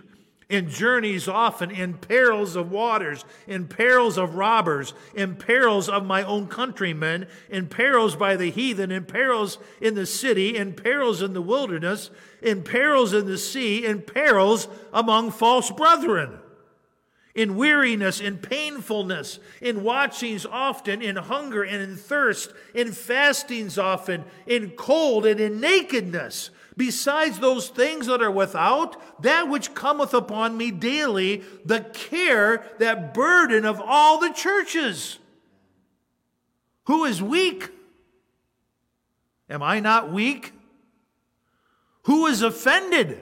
in 0.49 0.69
journeys 0.69 1.27
often, 1.27 1.69
in 1.69 1.95
perils 1.95 2.55
of 2.55 2.71
waters, 2.71 3.25
in 3.47 3.67
perils 3.67 4.17
of 4.17 4.35
robbers, 4.35 4.93
in 5.13 5.35
perils 5.35 5.87
of 5.87 6.05
my 6.05 6.23
own 6.23 6.47
countrymen, 6.47 7.27
in 7.49 7.67
perils 7.67 8.15
by 8.15 8.35
the 8.35 8.51
heathen, 8.51 8.91
in 8.91 9.05
perils 9.05 9.57
in 9.81 9.95
the 9.95 10.05
city, 10.05 10.57
in 10.57 10.73
perils 10.73 11.21
in 11.21 11.33
the 11.33 11.41
wilderness, 11.41 12.09
in 12.41 12.63
perils 12.63 13.13
in 13.13 13.25
the 13.25 13.37
sea, 13.37 13.85
in 13.85 14.01
perils 14.01 14.67
among 14.93 15.31
false 15.31 15.69
brethren 15.71 16.39
in 17.35 17.57
weariness, 17.57 18.21
in 18.21 18.37
painfulness, 18.37 19.39
in 19.61 19.83
watchings 19.83 20.45
often, 20.45 21.01
in 21.01 21.17
hunger 21.17 21.63
and 21.63 21.83
in 21.83 21.97
thirst, 21.97 22.53
in 22.73 22.93
fastings 22.93 23.77
often, 23.77 24.23
in 24.47 24.71
cold 24.71 25.25
and 25.25 25.39
in 25.39 25.59
nakedness. 25.59 26.49
Besides 26.77 27.39
those 27.39 27.67
things 27.67 28.07
that 28.07 28.21
are 28.21 28.31
without, 28.31 29.21
that 29.21 29.49
which 29.49 29.73
cometh 29.73 30.13
upon 30.13 30.57
me 30.57 30.71
daily, 30.71 31.43
the 31.65 31.81
care, 31.81 32.65
that 32.79 33.13
burden 33.13 33.65
of 33.65 33.81
all 33.81 34.19
the 34.19 34.31
churches. 34.31 35.19
Who 36.85 37.03
is 37.03 37.21
weak? 37.21 37.69
Am 39.49 39.61
I 39.61 39.79
not 39.79 40.11
weak? 40.11 40.53
Who 42.03 42.27
is 42.27 42.41
offended? 42.41 43.21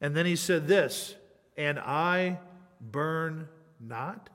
And 0.00 0.16
then 0.16 0.24
he 0.24 0.36
said 0.36 0.66
this, 0.66 1.14
and 1.56 1.78
I 1.78 2.38
burn 2.80 3.48
not? 3.78 4.30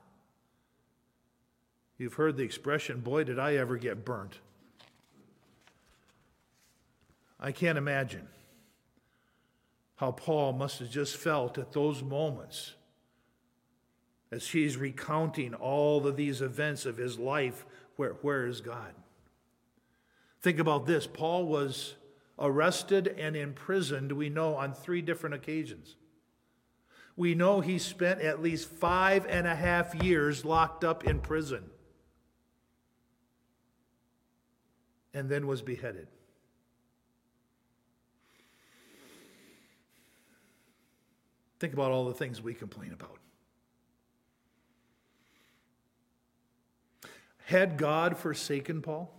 You've 1.98 2.14
heard 2.14 2.36
the 2.36 2.44
expression, 2.44 3.00
boy, 3.00 3.24
did 3.24 3.38
I 3.38 3.56
ever 3.56 3.76
get 3.76 4.04
burnt. 4.04 4.38
I 7.40 7.52
can't 7.52 7.78
imagine 7.78 8.28
how 9.96 10.12
Paul 10.12 10.52
must 10.52 10.78
have 10.78 10.90
just 10.90 11.16
felt 11.16 11.58
at 11.58 11.72
those 11.72 12.02
moments 12.02 12.74
as 14.30 14.48
he's 14.48 14.76
recounting 14.76 15.54
all 15.54 16.06
of 16.06 16.16
these 16.16 16.42
events 16.42 16.84
of 16.84 16.96
his 16.96 17.18
life. 17.18 17.64
Where, 17.96 18.12
where 18.22 18.46
is 18.46 18.60
God? 18.60 18.92
Think 20.42 20.58
about 20.58 20.86
this 20.86 21.06
Paul 21.06 21.46
was 21.46 21.94
arrested 22.38 23.08
and 23.18 23.34
imprisoned, 23.34 24.12
we 24.12 24.28
know, 24.28 24.54
on 24.54 24.74
three 24.74 25.00
different 25.00 25.34
occasions 25.34 25.96
we 27.16 27.34
know 27.34 27.60
he 27.60 27.78
spent 27.78 28.20
at 28.20 28.42
least 28.42 28.68
five 28.68 29.26
and 29.26 29.46
a 29.46 29.54
half 29.54 29.94
years 29.94 30.44
locked 30.44 30.84
up 30.84 31.04
in 31.04 31.20
prison. 31.20 31.70
and 35.16 35.30
then 35.30 35.46
was 35.46 35.62
beheaded. 35.62 36.08
Think 41.58 41.72
about 41.72 41.90
all 41.90 42.04
the 42.04 42.12
things 42.12 42.42
we 42.42 42.52
complain 42.52 42.92
about. 42.92 43.16
Had 47.46 47.78
God 47.78 48.18
forsaken 48.18 48.82
Paul? 48.82 49.10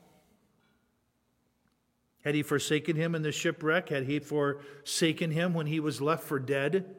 Had 2.23 2.35
he 2.35 2.43
forsaken 2.43 2.95
him 2.95 3.15
in 3.15 3.23
the 3.23 3.31
shipwreck? 3.31 3.89
Had 3.89 4.03
he 4.03 4.19
forsaken 4.19 5.31
him 5.31 5.55
when 5.55 5.65
he 5.65 5.79
was 5.79 5.99
left 5.99 6.25
for 6.25 6.37
dead? 6.37 6.95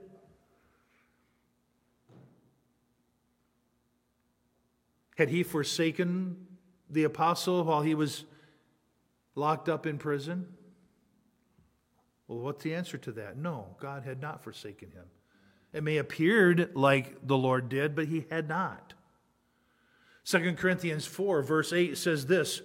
Had 5.18 5.30
he 5.30 5.42
forsaken 5.42 6.36
the 6.88 7.02
apostle 7.02 7.64
while 7.64 7.82
he 7.82 7.96
was 7.96 8.24
locked 9.34 9.68
up 9.68 9.84
in 9.84 9.98
prison? 9.98 10.46
Well, 12.28 12.38
what's 12.38 12.62
the 12.62 12.72
answer 12.72 12.98
to 12.98 13.10
that? 13.12 13.36
No, 13.36 13.74
God 13.80 14.04
had 14.04 14.22
not 14.22 14.44
forsaken 14.44 14.92
him. 14.92 15.06
It 15.72 15.82
may 15.82 15.96
appeared 15.96 16.70
like 16.76 17.26
the 17.26 17.36
Lord 17.36 17.68
did, 17.68 17.96
but 17.96 18.06
he 18.06 18.26
had 18.30 18.48
not. 18.48 18.94
2 20.24 20.54
Corinthians 20.54 21.04
4, 21.04 21.42
verse 21.42 21.72
8 21.72 21.98
says 21.98 22.26
this 22.26 22.62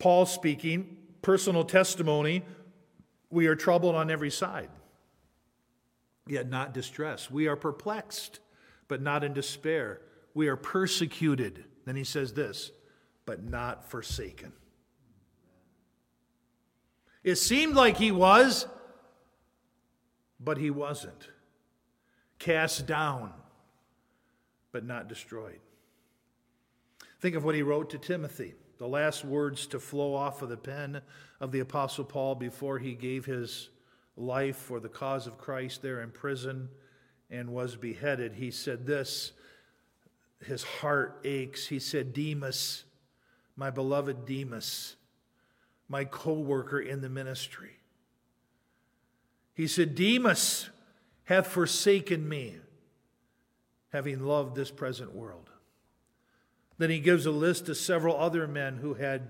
Paul 0.00 0.26
speaking, 0.26 0.96
personal 1.22 1.62
testimony, 1.62 2.42
we 3.30 3.46
are 3.46 3.54
troubled 3.54 3.94
on 3.94 4.10
every 4.10 4.30
side, 4.30 4.70
yet 6.26 6.48
not 6.48 6.74
distressed. 6.74 7.30
We 7.30 7.46
are 7.46 7.56
perplexed, 7.56 8.40
but 8.88 9.00
not 9.00 9.22
in 9.22 9.32
despair. 9.32 10.00
We 10.38 10.46
are 10.46 10.56
persecuted. 10.56 11.64
Then 11.84 11.96
he 11.96 12.04
says 12.04 12.32
this, 12.32 12.70
but 13.26 13.42
not 13.42 13.90
forsaken. 13.90 14.52
It 17.24 17.34
seemed 17.34 17.74
like 17.74 17.96
he 17.96 18.12
was, 18.12 18.68
but 20.38 20.56
he 20.56 20.70
wasn't. 20.70 21.26
Cast 22.38 22.86
down, 22.86 23.32
but 24.70 24.84
not 24.84 25.08
destroyed. 25.08 25.58
Think 27.20 27.34
of 27.34 27.44
what 27.44 27.56
he 27.56 27.62
wrote 27.62 27.90
to 27.90 27.98
Timothy, 27.98 28.54
the 28.78 28.86
last 28.86 29.24
words 29.24 29.66
to 29.66 29.80
flow 29.80 30.14
off 30.14 30.40
of 30.40 30.50
the 30.50 30.56
pen 30.56 31.02
of 31.40 31.50
the 31.50 31.58
Apostle 31.58 32.04
Paul 32.04 32.36
before 32.36 32.78
he 32.78 32.94
gave 32.94 33.24
his 33.24 33.70
life 34.16 34.54
for 34.54 34.78
the 34.78 34.88
cause 34.88 35.26
of 35.26 35.36
Christ 35.36 35.82
there 35.82 36.00
in 36.00 36.12
prison 36.12 36.68
and 37.28 37.52
was 37.52 37.74
beheaded. 37.74 38.34
He 38.34 38.52
said 38.52 38.86
this, 38.86 39.32
his 40.44 40.62
heart 40.62 41.20
aches. 41.24 41.66
He 41.66 41.78
said, 41.78 42.12
Demas, 42.12 42.84
my 43.56 43.70
beloved 43.70 44.26
Demas, 44.26 44.96
my 45.88 46.04
co 46.04 46.34
worker 46.34 46.80
in 46.80 47.00
the 47.00 47.08
ministry. 47.08 47.76
He 49.54 49.66
said, 49.66 49.94
Demas 49.94 50.70
hath 51.24 51.48
forsaken 51.48 52.28
me, 52.28 52.56
having 53.92 54.20
loved 54.20 54.54
this 54.54 54.70
present 54.70 55.14
world. 55.14 55.50
Then 56.78 56.90
he 56.90 57.00
gives 57.00 57.26
a 57.26 57.32
list 57.32 57.68
of 57.68 57.76
several 57.76 58.16
other 58.16 58.46
men 58.46 58.76
who 58.76 58.94
had 58.94 59.26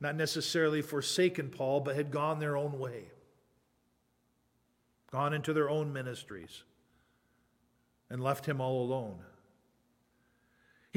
not 0.00 0.14
necessarily 0.14 0.82
forsaken 0.82 1.50
Paul, 1.50 1.80
but 1.80 1.96
had 1.96 2.12
gone 2.12 2.38
their 2.38 2.56
own 2.56 2.78
way, 2.78 3.10
gone 5.10 5.34
into 5.34 5.52
their 5.52 5.68
own 5.68 5.92
ministries, 5.92 6.62
and 8.08 8.22
left 8.22 8.46
him 8.46 8.60
all 8.60 8.82
alone. 8.82 9.18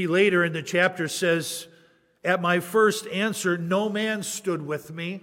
He 0.01 0.07
later 0.07 0.43
in 0.43 0.51
the 0.51 0.63
chapter 0.63 1.07
says, 1.07 1.67
At 2.23 2.41
my 2.41 2.59
first 2.59 3.05
answer, 3.05 3.55
no 3.55 3.87
man 3.87 4.23
stood 4.23 4.63
with 4.63 4.91
me, 4.91 5.21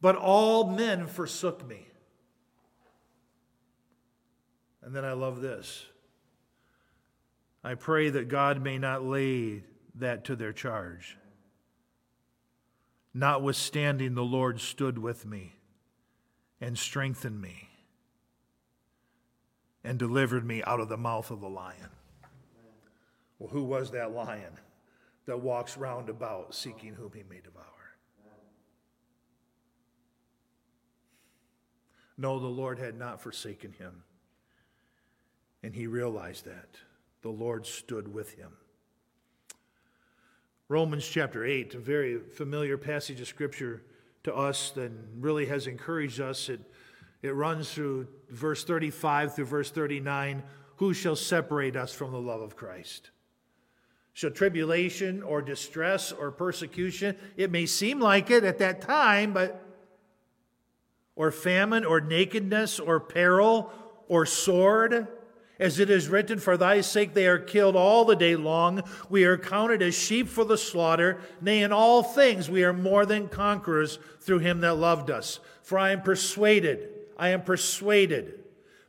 but 0.00 0.16
all 0.16 0.70
men 0.70 1.06
forsook 1.06 1.68
me. 1.68 1.86
And 4.80 4.96
then 4.96 5.04
I 5.04 5.12
love 5.12 5.42
this. 5.42 5.84
I 7.62 7.74
pray 7.74 8.08
that 8.08 8.28
God 8.30 8.62
may 8.62 8.78
not 8.78 9.04
lay 9.04 9.62
that 9.96 10.24
to 10.24 10.36
their 10.36 10.54
charge. 10.54 11.18
Notwithstanding, 13.12 14.14
the 14.14 14.24
Lord 14.24 14.58
stood 14.58 14.96
with 14.96 15.26
me 15.26 15.52
and 16.62 16.78
strengthened 16.78 17.42
me 17.42 17.68
and 19.84 19.98
delivered 19.98 20.46
me 20.46 20.62
out 20.62 20.80
of 20.80 20.88
the 20.88 20.96
mouth 20.96 21.30
of 21.30 21.42
the 21.42 21.50
lion. 21.50 21.90
Well, 23.42 23.50
who 23.50 23.64
was 23.64 23.90
that 23.90 24.12
lion 24.12 24.52
that 25.26 25.40
walks 25.40 25.76
round 25.76 26.08
about 26.08 26.54
seeking 26.54 26.94
whom 26.94 27.10
he 27.12 27.24
may 27.28 27.40
devour? 27.40 27.64
No, 32.16 32.38
the 32.38 32.46
Lord 32.46 32.78
had 32.78 32.96
not 32.96 33.20
forsaken 33.20 33.72
him. 33.72 34.04
And 35.60 35.74
he 35.74 35.88
realized 35.88 36.44
that 36.44 36.68
the 37.22 37.30
Lord 37.30 37.66
stood 37.66 38.14
with 38.14 38.34
him. 38.34 38.52
Romans 40.68 41.04
chapter 41.04 41.44
8, 41.44 41.74
a 41.74 41.80
very 41.80 42.20
familiar 42.20 42.78
passage 42.78 43.20
of 43.20 43.26
scripture 43.26 43.82
to 44.22 44.32
us 44.32 44.70
that 44.76 44.92
really 45.18 45.46
has 45.46 45.66
encouraged 45.66 46.20
us. 46.20 46.48
It, 46.48 46.60
it 47.22 47.34
runs 47.34 47.72
through 47.72 48.06
verse 48.30 48.62
35 48.62 49.34
through 49.34 49.46
verse 49.46 49.72
39. 49.72 50.44
Who 50.76 50.94
shall 50.94 51.16
separate 51.16 51.74
us 51.74 51.92
from 51.92 52.12
the 52.12 52.20
love 52.20 52.40
of 52.40 52.54
Christ? 52.54 53.10
Shall 54.14 54.30
tribulation 54.30 55.22
or 55.22 55.40
distress 55.40 56.12
or 56.12 56.30
persecution, 56.30 57.16
it 57.36 57.50
may 57.50 57.66
seem 57.66 57.98
like 57.98 58.30
it 58.30 58.44
at 58.44 58.58
that 58.58 58.82
time, 58.82 59.32
but 59.32 59.64
or 61.16 61.30
famine 61.30 61.84
or 61.84 62.00
nakedness 62.00 62.78
or 62.78 63.00
peril 63.00 63.72
or 64.08 64.26
sword 64.26 65.08
as 65.62 65.78
it 65.78 65.90
is 65.90 66.08
written, 66.08 66.38
For 66.38 66.56
thy 66.56 66.80
sake 66.80 67.14
they 67.14 67.26
are 67.26 67.38
killed 67.38 67.76
all 67.76 68.04
the 68.04 68.16
day 68.16 68.34
long. 68.34 68.82
We 69.08 69.24
are 69.24 69.38
counted 69.38 69.80
as 69.80 69.94
sheep 69.94 70.28
for 70.28 70.44
the 70.44 70.58
slaughter. 70.58 71.20
Nay, 71.40 71.62
in 71.62 71.72
all 71.72 72.02
things 72.02 72.50
we 72.50 72.64
are 72.64 72.72
more 72.72 73.06
than 73.06 73.28
conquerors 73.28 73.98
through 74.20 74.40
him 74.40 74.60
that 74.60 74.74
loved 74.74 75.10
us. 75.10 75.38
For 75.62 75.78
I 75.78 75.92
am 75.92 76.02
persuaded, 76.02 76.88
I 77.16 77.28
am 77.28 77.42
persuaded 77.42 78.40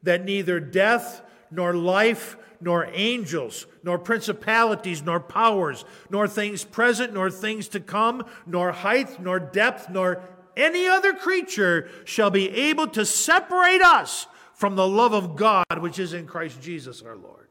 that 0.02 0.26
neither 0.26 0.60
death, 0.60 1.22
nor 1.52 1.76
life, 1.76 2.38
nor 2.64 2.88
angels, 2.94 3.68
nor 3.84 4.00
principalities, 4.00 5.04
nor 5.04 5.20
powers, 5.20 5.84
nor 6.10 6.28
things 6.28 6.64
present, 6.64 7.14
nor 7.14 7.30
things 7.30 7.68
to 7.68 7.80
come, 7.80 8.26
nor 8.46 8.72
height, 8.72 9.22
nor 9.22 9.40
depth, 9.40 9.90
nor 9.90 10.24
any 10.56 10.88
other 10.88 11.14
creature 11.14 11.90
shall 12.06 12.30
be 12.30 12.50
able 12.50 12.88
to 12.88 13.06
separate 13.06 13.82
us 13.82 14.28
from 14.54 14.76
the 14.76 14.88
love 14.88 15.14
of 15.14 15.36
God 15.36 15.66
which 15.80 16.00
is 16.00 16.14
in 16.14 16.26
Christ 16.26 16.62
Jesus 16.62 17.02
our 17.02 17.18
Lord. 17.18 17.50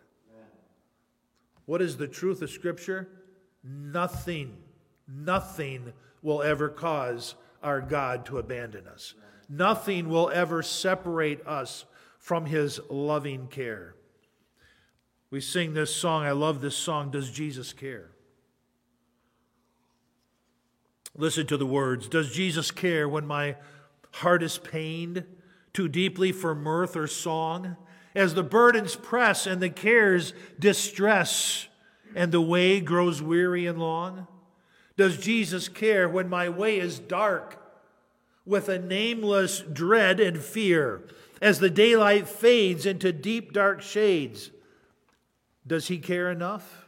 What 1.66 1.82
is 1.82 1.96
the 1.96 2.08
truth 2.08 2.42
of 2.42 2.50
Scripture? 2.50 3.08
Nothing, 3.62 4.56
nothing 5.06 5.92
will 6.22 6.42
ever 6.42 6.68
cause 6.68 7.34
our 7.62 7.80
God 7.80 8.26
to 8.26 8.38
abandon 8.38 8.88
us. 8.88 9.14
Nothing 9.48 10.08
will 10.08 10.30
ever 10.30 10.62
separate 10.62 11.46
us 11.46 11.84
from 12.18 12.46
His 12.46 12.80
loving 12.88 13.48
care. 13.48 13.94
We 15.32 15.40
sing 15.40 15.72
this 15.72 15.96
song. 15.96 16.24
I 16.24 16.32
love 16.32 16.60
this 16.60 16.76
song, 16.76 17.10
Does 17.10 17.30
Jesus 17.30 17.72
Care? 17.72 18.10
Listen 21.16 21.46
to 21.46 21.56
the 21.56 21.66
words 21.66 22.06
Does 22.06 22.32
Jesus 22.32 22.70
care 22.70 23.08
when 23.08 23.26
my 23.26 23.56
heart 24.12 24.42
is 24.42 24.58
pained? 24.58 25.24
too 25.72 25.88
deeply 25.88 26.32
for 26.32 26.54
mirth 26.54 26.96
or 26.96 27.06
song, 27.06 27.76
as 28.14 28.34
the 28.34 28.42
burdens 28.42 28.94
press 28.94 29.46
and 29.46 29.62
the 29.62 29.70
cares 29.70 30.34
distress, 30.58 31.66
and 32.14 32.30
the 32.30 32.42
way 32.42 32.78
grows 32.78 33.22
weary 33.22 33.66
and 33.66 33.78
long? 33.78 34.26
Does 34.98 35.16
Jesus 35.16 35.70
care 35.70 36.06
when 36.10 36.28
my 36.28 36.50
way 36.50 36.78
is 36.78 36.98
dark 36.98 37.58
with 38.44 38.68
a 38.68 38.78
nameless 38.78 39.60
dread 39.60 40.20
and 40.20 40.38
fear, 40.38 41.02
as 41.40 41.58
the 41.58 41.70
daylight 41.70 42.28
fades 42.28 42.84
into 42.84 43.10
deep 43.10 43.54
dark 43.54 43.80
shades? 43.80 44.50
Does 45.66 45.88
he 45.88 45.98
care 45.98 46.30
enough 46.30 46.86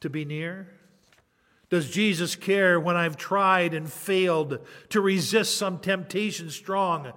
to 0.00 0.10
be 0.10 0.24
near? 0.24 0.68
Does 1.70 1.90
Jesus 1.90 2.36
care 2.36 2.78
when 2.78 2.96
I've 2.96 3.16
tried 3.16 3.74
and 3.74 3.90
failed 3.90 4.58
to 4.90 5.00
resist 5.00 5.56
some 5.56 5.78
temptation 5.78 6.50
strong? 6.50 7.12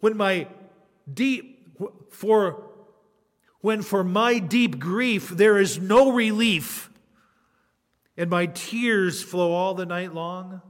When 0.00 0.16
my 0.16 0.48
deep, 1.12 1.78
for, 2.10 2.70
when 3.60 3.82
for 3.82 4.04
my 4.04 4.38
deep 4.38 4.78
grief 4.78 5.30
there 5.30 5.58
is 5.58 5.78
no 5.78 6.12
relief 6.12 6.90
and 8.16 8.28
my 8.28 8.46
tears 8.46 9.22
flow 9.22 9.52
all 9.52 9.74
the 9.74 9.86
night 9.86 10.12
long? 10.12 10.60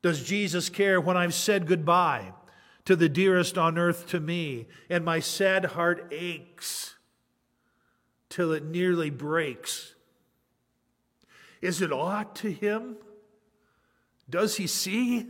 Does 0.00 0.22
Jesus 0.22 0.68
care 0.68 1.00
when 1.00 1.16
I've 1.16 1.34
said 1.34 1.66
goodbye 1.66 2.32
to 2.84 2.96
the 2.96 3.08
dearest 3.08 3.58
on 3.58 3.78
earth 3.78 4.06
to 4.08 4.20
me 4.20 4.68
and 4.88 5.04
my 5.04 5.20
sad 5.20 5.64
heart 5.66 6.08
aches 6.12 6.93
till 8.34 8.50
it 8.50 8.64
nearly 8.64 9.10
breaks? 9.10 9.94
Is 11.62 11.80
it 11.80 11.92
aught 11.92 12.34
to 12.36 12.50
him 12.50 12.96
Does 14.28 14.56
he 14.56 14.66
see? 14.66 15.28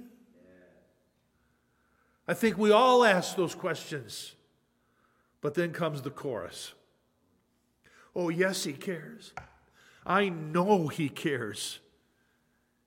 I 2.27 2.33
think 2.33 2.57
we 2.57 2.71
all 2.71 3.05
ask 3.05 3.37
those 3.37 3.55
questions. 3.55 4.35
But 5.43 5.53
then 5.53 5.73
comes 5.73 6.01
the 6.01 6.11
chorus 6.11 6.73
Oh, 8.17 8.31
yes, 8.31 8.65
he 8.65 8.73
cares. 8.73 9.35
I 10.07 10.31
know 10.31 10.89
he 10.89 11.11
cares. 11.11 11.81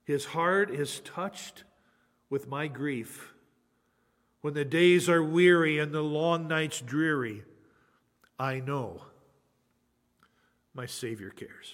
His 0.03 0.25
heart 0.25 0.71
is 0.71 1.01
touched 1.01 1.63
with 2.29 2.47
my 2.47 2.67
grief. 2.67 3.33
When 4.41 4.55
the 4.55 4.65
days 4.65 5.09
are 5.09 5.23
weary 5.23 5.77
and 5.77 5.91
the 5.91 6.01
long 6.01 6.47
nights 6.47 6.81
dreary, 6.81 7.43
I 8.39 8.61
know 8.61 9.06
my 10.77 10.85
Savior 10.85 11.31
cares. 11.31 11.73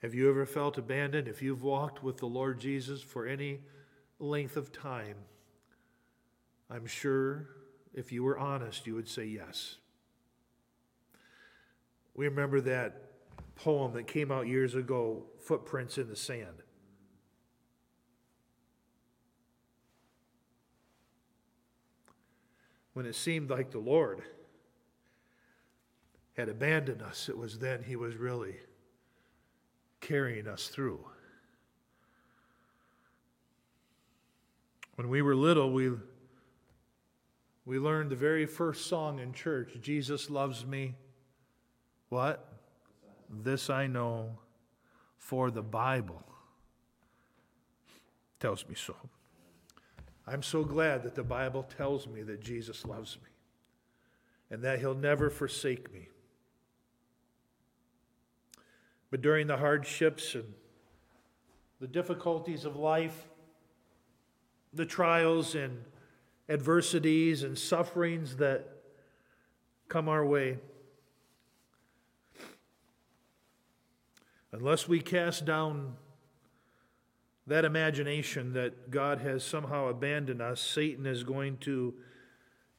Have 0.00 0.14
you 0.14 0.30
ever 0.30 0.46
felt 0.46 0.78
abandoned? 0.78 1.26
If 1.26 1.42
you've 1.42 1.64
walked 1.64 2.00
with 2.00 2.18
the 2.18 2.26
Lord 2.26 2.60
Jesus 2.60 3.02
for 3.02 3.26
any 3.26 3.60
length 4.20 4.56
of 4.56 4.72
time, 4.72 5.16
I'm 6.70 6.86
sure 6.86 7.48
if 7.92 8.12
you 8.12 8.22
were 8.22 8.38
honest, 8.38 8.86
you 8.86 8.94
would 8.94 9.08
say 9.08 9.24
yes. 9.24 9.78
We 12.14 12.26
remember 12.26 12.60
that 12.60 13.02
poem 13.56 13.94
that 13.94 14.06
came 14.06 14.30
out 14.30 14.46
years 14.46 14.76
ago, 14.76 15.24
Footprints 15.40 15.98
in 15.98 16.08
the 16.08 16.16
Sand. 16.16 16.62
When 22.92 23.06
it 23.06 23.16
seemed 23.16 23.50
like 23.50 23.72
the 23.72 23.78
Lord 23.78 24.22
had 26.36 26.48
abandoned 26.48 27.02
us, 27.02 27.28
it 27.28 27.36
was 27.36 27.58
then 27.58 27.82
He 27.82 27.96
was 27.96 28.16
really 28.16 28.56
carrying 30.00 30.48
us 30.48 30.68
through. 30.68 31.04
When 34.96 35.08
we 35.08 35.22
were 35.22 35.34
little, 35.34 35.72
we, 35.72 35.90
we 37.64 37.78
learned 37.78 38.10
the 38.10 38.16
very 38.16 38.46
first 38.46 38.86
song 38.86 39.18
in 39.18 39.32
church 39.32 39.72
Jesus 39.80 40.28
loves 40.28 40.66
me. 40.66 40.94
What? 42.08 42.46
This 43.30 43.70
I 43.70 43.86
know, 43.86 44.38
for 45.16 45.50
the 45.50 45.62
Bible 45.62 46.22
tells 48.38 48.68
me 48.68 48.74
so. 48.74 48.96
I'm 50.26 50.42
so 50.42 50.62
glad 50.62 51.02
that 51.04 51.14
the 51.14 51.22
Bible 51.22 51.66
tells 51.76 52.06
me 52.06 52.22
that 52.22 52.40
Jesus 52.40 52.84
loves 52.84 53.16
me 53.22 53.30
and 54.50 54.62
that 54.62 54.80
he'll 54.80 54.94
never 54.94 55.30
forsake 55.30 55.92
me. 55.92 56.08
But 59.12 59.20
during 59.20 59.46
the 59.46 59.58
hardships 59.58 60.34
and 60.34 60.54
the 61.80 61.86
difficulties 61.86 62.64
of 62.64 62.76
life, 62.76 63.28
the 64.72 64.86
trials 64.86 65.54
and 65.54 65.84
adversities 66.48 67.42
and 67.42 67.58
sufferings 67.58 68.36
that 68.36 68.66
come 69.88 70.08
our 70.08 70.24
way, 70.24 70.56
unless 74.50 74.88
we 74.88 74.98
cast 74.98 75.44
down 75.44 75.96
that 77.46 77.66
imagination 77.66 78.54
that 78.54 78.90
God 78.90 79.18
has 79.18 79.44
somehow 79.44 79.88
abandoned 79.88 80.40
us, 80.40 80.58
Satan 80.58 81.04
is 81.04 81.22
going 81.22 81.58
to 81.58 81.92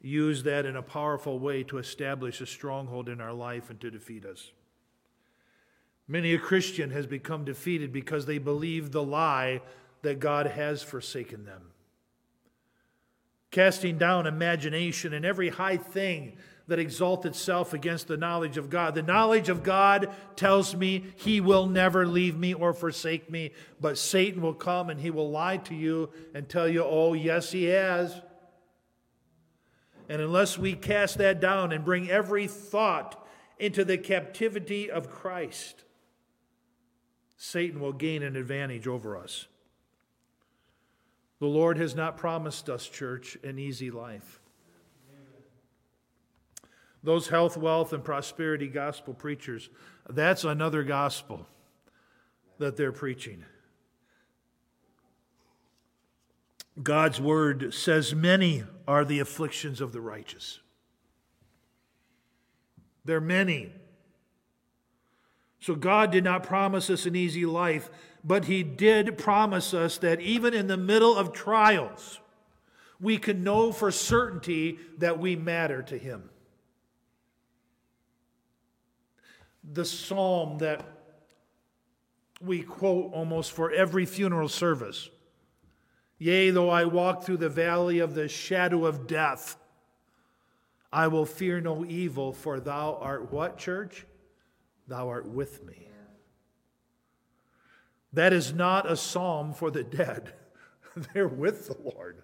use 0.02 0.41
that 0.41 0.65
in 0.65 0.76
a 0.76 0.82
powerful 0.82 1.38
way 1.38 1.62
to 1.65 1.78
establish 1.78 2.41
a 2.41 2.48
stronghold 2.48 3.08
in 3.08 3.22
our 3.22 3.34
life 3.34 3.69
and 3.69 3.80
to 3.82 3.91
defeat 3.91 4.26
us. 4.26 4.52
Many 6.07 6.33
a 6.33 6.39
Christian 6.39 6.91
has 6.91 7.07
become 7.07 7.45
defeated 7.45 7.93
because 7.93 8.25
they 8.25 8.37
believe 8.37 8.91
the 8.91 9.03
lie 9.03 9.61
that 10.01 10.19
God 10.19 10.47
has 10.47 10.83
forsaken 10.83 11.45
them. 11.45 11.61
Casting 13.51 13.97
down 13.97 14.27
imagination 14.27 15.13
and 15.13 15.25
every 15.25 15.49
high 15.49 15.77
thing 15.77 16.37
that 16.67 16.79
exalts 16.79 17.25
itself 17.25 17.73
against 17.73 18.07
the 18.07 18.17
knowledge 18.17 18.57
of 18.57 18.69
God. 18.69 18.95
The 18.95 19.03
knowledge 19.03 19.49
of 19.49 19.63
God 19.63 20.09
tells 20.35 20.75
me 20.75 21.03
He 21.15 21.41
will 21.41 21.67
never 21.67 22.05
leave 22.07 22.37
me 22.37 22.53
or 22.53 22.73
forsake 22.73 23.29
me, 23.29 23.51
but 23.81 23.97
Satan 23.97 24.41
will 24.41 24.53
come 24.53 24.89
and 24.89 24.99
he 24.99 25.09
will 25.09 25.29
lie 25.29 25.57
to 25.57 25.75
you 25.75 26.09
and 26.33 26.47
tell 26.47 26.67
you, 26.67 26.83
oh, 26.83 27.13
yes, 27.13 27.51
he 27.51 27.65
has. 27.65 28.21
And 30.07 30.21
unless 30.21 30.57
we 30.57 30.73
cast 30.73 31.17
that 31.17 31.41
down 31.41 31.71
and 31.71 31.83
bring 31.83 32.09
every 32.09 32.47
thought 32.47 33.25
into 33.59 33.83
the 33.83 33.97
captivity 33.97 34.89
of 34.89 35.09
Christ, 35.09 35.83
Satan 37.45 37.82
will 37.82 37.91
gain 37.91 38.23
an 38.23 38.38
advantage 38.38 38.88
over 38.88 39.17
us. 39.17 39.47
The 41.41 41.45
Lord 41.45 41.77
has 41.77 41.93
not 41.93 42.15
promised 42.15 42.69
us, 42.69 42.88
church, 42.88 43.38
an 43.43 43.60
easy 43.60 43.91
life. 43.91 44.39
Those 47.03 47.27
health, 47.27 47.58
wealth, 47.58 47.91
and 47.91 48.01
prosperity 48.01 48.69
gospel 48.69 49.13
preachers, 49.13 49.69
that's 50.10 50.45
another 50.45 50.84
gospel 50.84 51.45
that 52.60 52.77
they're 52.77 52.93
preaching. 52.93 53.43
God's 56.82 57.19
word 57.19 57.73
says 57.73 58.15
many 58.15 58.63
are 58.88 59.03
the 59.03 59.19
afflictions 59.19 59.82
of 59.82 59.91
the 59.91 59.99
righteous. 59.99 60.62
They're 63.03 63.19
many. 63.19 63.73
So 65.63 65.76
God 65.76 66.12
did 66.12 66.26
not 66.26 66.43
promise 66.43 66.89
us 66.89 67.06
an 67.06 67.15
easy 67.15 67.45
life, 67.45 67.89
but 68.21 68.43
He 68.43 68.63
did 68.63 69.17
promise 69.17 69.73
us 69.73 69.97
that 69.99 70.19
even 70.19 70.54
in 70.54 70.67
the 70.67 70.76
middle 70.76 71.15
of 71.15 71.32
trials, 71.32 72.19
we 72.99 73.17
can 73.17 73.45
know 73.45 73.71
for 73.71 73.89
certainty 73.89 74.78
that 74.97 75.19
we 75.19 75.38
matter 75.38 75.82
to 75.84 75.97
Him. 75.97 76.30
The 79.63 79.86
psalm 79.86 80.58
that 80.58 80.86
we 82.41 82.62
quote 82.62 83.13
almost 83.13 83.54
for 83.54 83.71
every 83.71 84.06
funeral 84.06 84.49
service 84.49 85.10
Yea, 86.17 86.49
though 86.49 86.71
I 86.71 86.84
walk 86.84 87.23
through 87.23 87.38
the 87.38 87.47
valley 87.47 87.99
of 87.99 88.15
the 88.15 88.28
shadow 88.28 88.86
of 88.86 89.08
death, 89.08 89.56
I 90.91 91.08
will 91.08 91.26
fear 91.26 91.62
no 91.62 91.86
evil, 91.86 92.34
for 92.34 92.60
thou 92.60 92.97
art 92.99 93.32
what, 93.32 93.58
church? 93.58 94.06
Thou 94.88 95.10
art 95.10 95.28
with 95.28 95.63
me. 95.65 95.88
That 98.13 98.34
is 98.34 98.54
not 98.54 98.89
a 98.89 98.96
psalm 98.96 99.54
for 99.54 99.72
the 99.72 99.84
dead. 99.84 100.34
They're 101.13 101.28
with 101.28 101.67
the 101.67 101.78
Lord. 101.84 102.22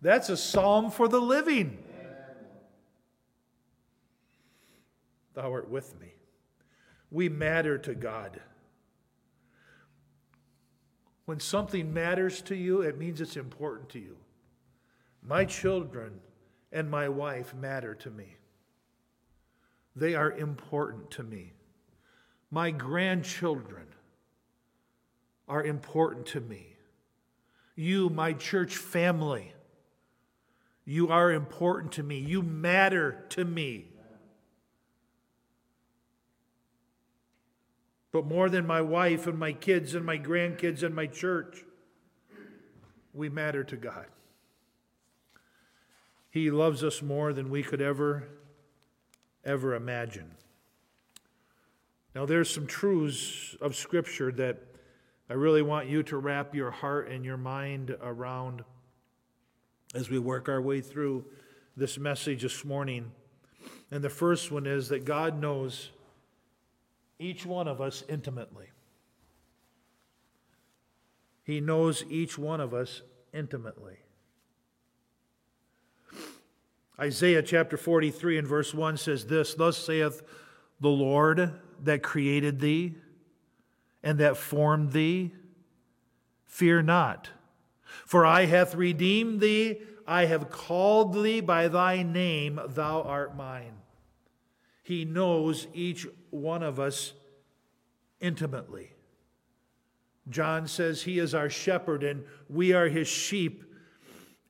That's 0.00 0.28
a 0.28 0.36
psalm 0.36 0.90
for 0.90 1.08
the 1.08 1.20
living. 1.20 1.78
Thou 5.34 5.50
art 5.50 5.70
with 5.70 5.98
me. 5.98 6.12
We 7.10 7.28
matter 7.28 7.78
to 7.78 7.94
God. 7.94 8.40
When 11.24 11.40
something 11.40 11.94
matters 11.94 12.42
to 12.42 12.56
you, 12.56 12.82
it 12.82 12.98
means 12.98 13.20
it's 13.20 13.36
important 13.36 13.88
to 13.90 13.98
you. 13.98 14.16
My 15.22 15.44
children 15.44 16.20
and 16.72 16.90
my 16.90 17.08
wife 17.08 17.54
matter 17.54 17.94
to 17.94 18.10
me, 18.10 18.36
they 19.94 20.14
are 20.14 20.32
important 20.32 21.10
to 21.12 21.22
me. 21.22 21.52
My 22.52 22.70
grandchildren 22.70 23.86
are 25.48 25.64
important 25.64 26.26
to 26.26 26.40
me. 26.40 26.76
You, 27.74 28.10
my 28.10 28.34
church 28.34 28.76
family, 28.76 29.54
you 30.84 31.08
are 31.08 31.32
important 31.32 31.92
to 31.92 32.02
me. 32.02 32.18
You 32.18 32.42
matter 32.42 33.24
to 33.30 33.46
me. 33.46 33.86
But 38.12 38.26
more 38.26 38.50
than 38.50 38.66
my 38.66 38.82
wife 38.82 39.26
and 39.26 39.38
my 39.38 39.54
kids 39.54 39.94
and 39.94 40.04
my 40.04 40.18
grandkids 40.18 40.82
and 40.82 40.94
my 40.94 41.06
church, 41.06 41.64
we 43.14 43.30
matter 43.30 43.64
to 43.64 43.76
God. 43.78 44.08
He 46.28 46.50
loves 46.50 46.84
us 46.84 47.00
more 47.00 47.32
than 47.32 47.48
we 47.48 47.62
could 47.62 47.80
ever, 47.80 48.28
ever 49.42 49.74
imagine. 49.74 50.32
Now, 52.14 52.26
there's 52.26 52.50
some 52.50 52.66
truths 52.66 53.56
of 53.60 53.74
Scripture 53.74 54.30
that 54.32 54.58
I 55.30 55.34
really 55.34 55.62
want 55.62 55.88
you 55.88 56.02
to 56.04 56.18
wrap 56.18 56.54
your 56.54 56.70
heart 56.70 57.08
and 57.08 57.24
your 57.24 57.38
mind 57.38 57.96
around 58.02 58.62
as 59.94 60.10
we 60.10 60.18
work 60.18 60.48
our 60.48 60.60
way 60.60 60.82
through 60.82 61.24
this 61.74 61.98
message 61.98 62.42
this 62.42 62.64
morning. 62.66 63.12
And 63.90 64.04
the 64.04 64.10
first 64.10 64.50
one 64.50 64.66
is 64.66 64.88
that 64.88 65.06
God 65.06 65.40
knows 65.40 65.90
each 67.18 67.46
one 67.46 67.66
of 67.66 67.80
us 67.80 68.04
intimately. 68.08 68.66
He 71.44 71.60
knows 71.60 72.04
each 72.10 72.36
one 72.36 72.60
of 72.60 72.74
us 72.74 73.00
intimately. 73.32 73.96
Isaiah 77.00 77.42
chapter 77.42 77.78
43 77.78 78.38
and 78.38 78.46
verse 78.46 78.74
1 78.74 78.98
says 78.98 79.26
this 79.26 79.54
Thus 79.54 79.78
saith 79.78 80.22
the 80.80 80.88
Lord 80.88 81.58
that 81.84 82.02
created 82.02 82.60
thee 82.60 82.94
and 84.02 84.18
that 84.18 84.36
formed 84.36 84.92
thee? 84.92 85.32
Fear 86.44 86.82
not, 86.82 87.30
for 88.06 88.26
I 88.26 88.44
hath 88.46 88.74
redeemed 88.74 89.40
thee, 89.40 89.80
I 90.06 90.26
have 90.26 90.50
called 90.50 91.14
thee 91.14 91.40
by 91.40 91.68
thy 91.68 92.02
name, 92.02 92.60
thou 92.68 93.02
art 93.02 93.36
mine. 93.36 93.74
He 94.82 95.04
knows 95.04 95.66
each 95.72 96.06
one 96.30 96.62
of 96.62 96.80
us 96.80 97.12
intimately. 98.20 98.92
John 100.28 100.66
says 100.66 101.02
he 101.02 101.18
is 101.18 101.34
our 101.34 101.48
shepherd 101.48 102.02
and 102.02 102.24
we 102.48 102.72
are 102.72 102.88
his 102.88 103.08
sheep. 103.08 103.64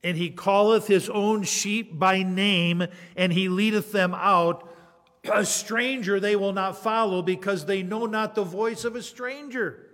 And 0.05 0.17
he 0.17 0.31
calleth 0.31 0.89
his 0.89 1.09
own 1.09 1.45
sheep 1.45 1.97
by 1.97 2.25
name, 2.25 2.85
and 3.17 3.33
he 3.33 3.49
leadeth 3.49 3.93
them 3.93 4.15
out. 4.15 4.69
A 5.31 5.45
stranger 5.45 6.19
they 6.19 6.35
will 6.35 6.53
not 6.53 6.83
follow 6.83 7.23
because 7.23 7.65
they 7.67 7.83
know 7.83 8.07
not 8.07 8.35
the 8.35 8.43
voice 8.43 8.85
of 8.85 8.97
a 8.97 9.03
stranger. 9.03 9.87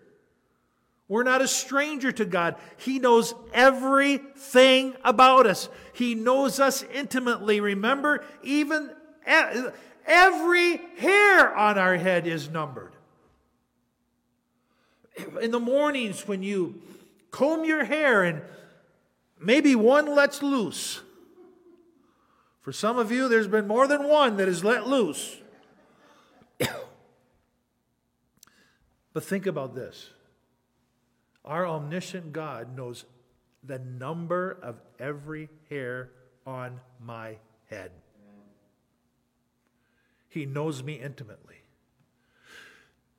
We're 1.06 1.22
not 1.22 1.42
a 1.42 1.48
stranger 1.48 2.12
to 2.12 2.24
God. 2.24 2.56
He 2.76 2.98
knows 2.98 3.34
everything 3.52 4.94
about 5.04 5.46
us. 5.46 5.68
He 5.92 6.14
knows 6.14 6.60
us 6.60 6.82
intimately. 6.94 7.60
Remember, 7.60 8.24
even 8.42 8.90
every 10.06 10.80
hair 10.98 11.56
on 11.56 11.78
our 11.78 11.96
head 11.96 12.26
is 12.26 12.48
numbered. 12.50 12.92
In 15.40 15.50
the 15.50 15.60
mornings 15.60 16.28
when 16.28 16.42
you 16.42 16.80
comb 17.30 17.64
your 17.64 17.84
hair 17.84 18.22
and 18.22 18.42
maybe 19.40 19.74
one 19.74 20.14
lets 20.14 20.42
loose. 20.42 21.00
For 22.68 22.72
some 22.72 22.98
of 22.98 23.10
you, 23.10 23.30
there's 23.30 23.48
been 23.48 23.66
more 23.66 23.86
than 23.86 24.06
one 24.06 24.36
that 24.36 24.46
is 24.46 24.62
let 24.62 24.86
loose. 24.86 25.38
but 29.14 29.24
think 29.24 29.46
about 29.46 29.74
this 29.74 30.10
our 31.46 31.66
omniscient 31.66 32.34
God 32.34 32.76
knows 32.76 33.06
the 33.64 33.78
number 33.78 34.58
of 34.62 34.82
every 34.98 35.48
hair 35.70 36.10
on 36.46 36.78
my 37.02 37.36
head. 37.70 37.90
He 40.28 40.44
knows 40.44 40.82
me 40.82 40.96
intimately. 40.96 41.62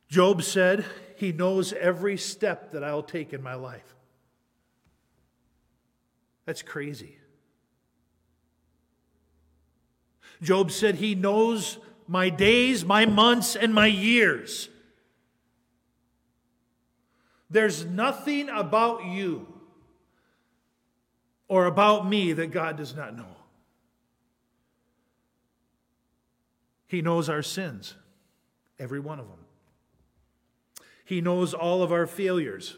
Job 0.09 0.43
said, 0.43 0.85
He 1.15 1.31
knows 1.31 1.73
every 1.73 2.17
step 2.17 2.73
that 2.73 2.83
I'll 2.83 3.01
take 3.01 3.33
in 3.33 3.41
my 3.41 3.55
life. 3.55 3.95
That's 6.45 6.61
crazy. 6.61 7.18
Job 10.41 10.71
said, 10.71 10.95
He 10.95 11.15
knows 11.15 11.77
my 12.07 12.29
days, 12.29 12.85
my 12.85 13.05
months, 13.05 13.55
and 13.55 13.73
my 13.73 13.87
years. 13.87 14.69
There's 17.49 17.85
nothing 17.85 18.49
about 18.49 19.05
you 19.05 19.47
or 21.47 21.65
about 21.65 22.07
me 22.07 22.33
that 22.33 22.47
God 22.47 22.77
does 22.77 22.95
not 22.95 23.17
know. 23.17 23.35
He 26.87 27.01
knows 27.01 27.29
our 27.29 27.43
sins, 27.43 27.95
every 28.79 28.99
one 28.99 29.19
of 29.19 29.27
them. 29.27 29.37
He 31.05 31.21
knows 31.21 31.53
all 31.53 31.81
of 31.81 31.91
our 31.91 32.05
failures, 32.05 32.77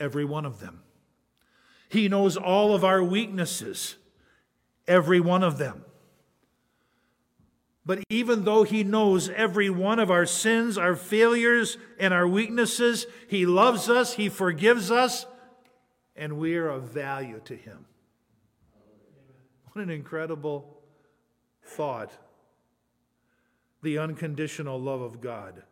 every 0.00 0.24
one 0.24 0.46
of 0.46 0.60
them. 0.60 0.80
He 1.88 2.08
knows 2.08 2.36
all 2.36 2.74
of 2.74 2.84
our 2.84 3.02
weaknesses, 3.02 3.96
every 4.88 5.20
one 5.20 5.42
of 5.42 5.58
them. 5.58 5.84
But 7.86 8.02
even 8.10 8.42
though 8.42 8.64
He 8.64 8.82
knows 8.82 9.28
every 9.30 9.70
one 9.70 10.00
of 10.00 10.10
our 10.10 10.26
sins, 10.26 10.76
our 10.76 10.96
failures, 10.96 11.78
and 12.00 12.12
our 12.12 12.26
weaknesses, 12.26 13.06
He 13.28 13.46
loves 13.46 13.88
us, 13.88 14.14
He 14.14 14.28
forgives 14.28 14.90
us, 14.90 15.24
and 16.16 16.36
we 16.36 16.56
are 16.56 16.68
of 16.68 16.90
value 16.90 17.40
to 17.44 17.54
Him. 17.54 17.86
What 19.72 19.84
an 19.84 19.90
incredible 19.90 20.80
thought. 21.62 22.10
The 23.82 23.98
unconditional 23.98 24.80
love 24.80 25.02
of 25.02 25.20
God. 25.20 25.62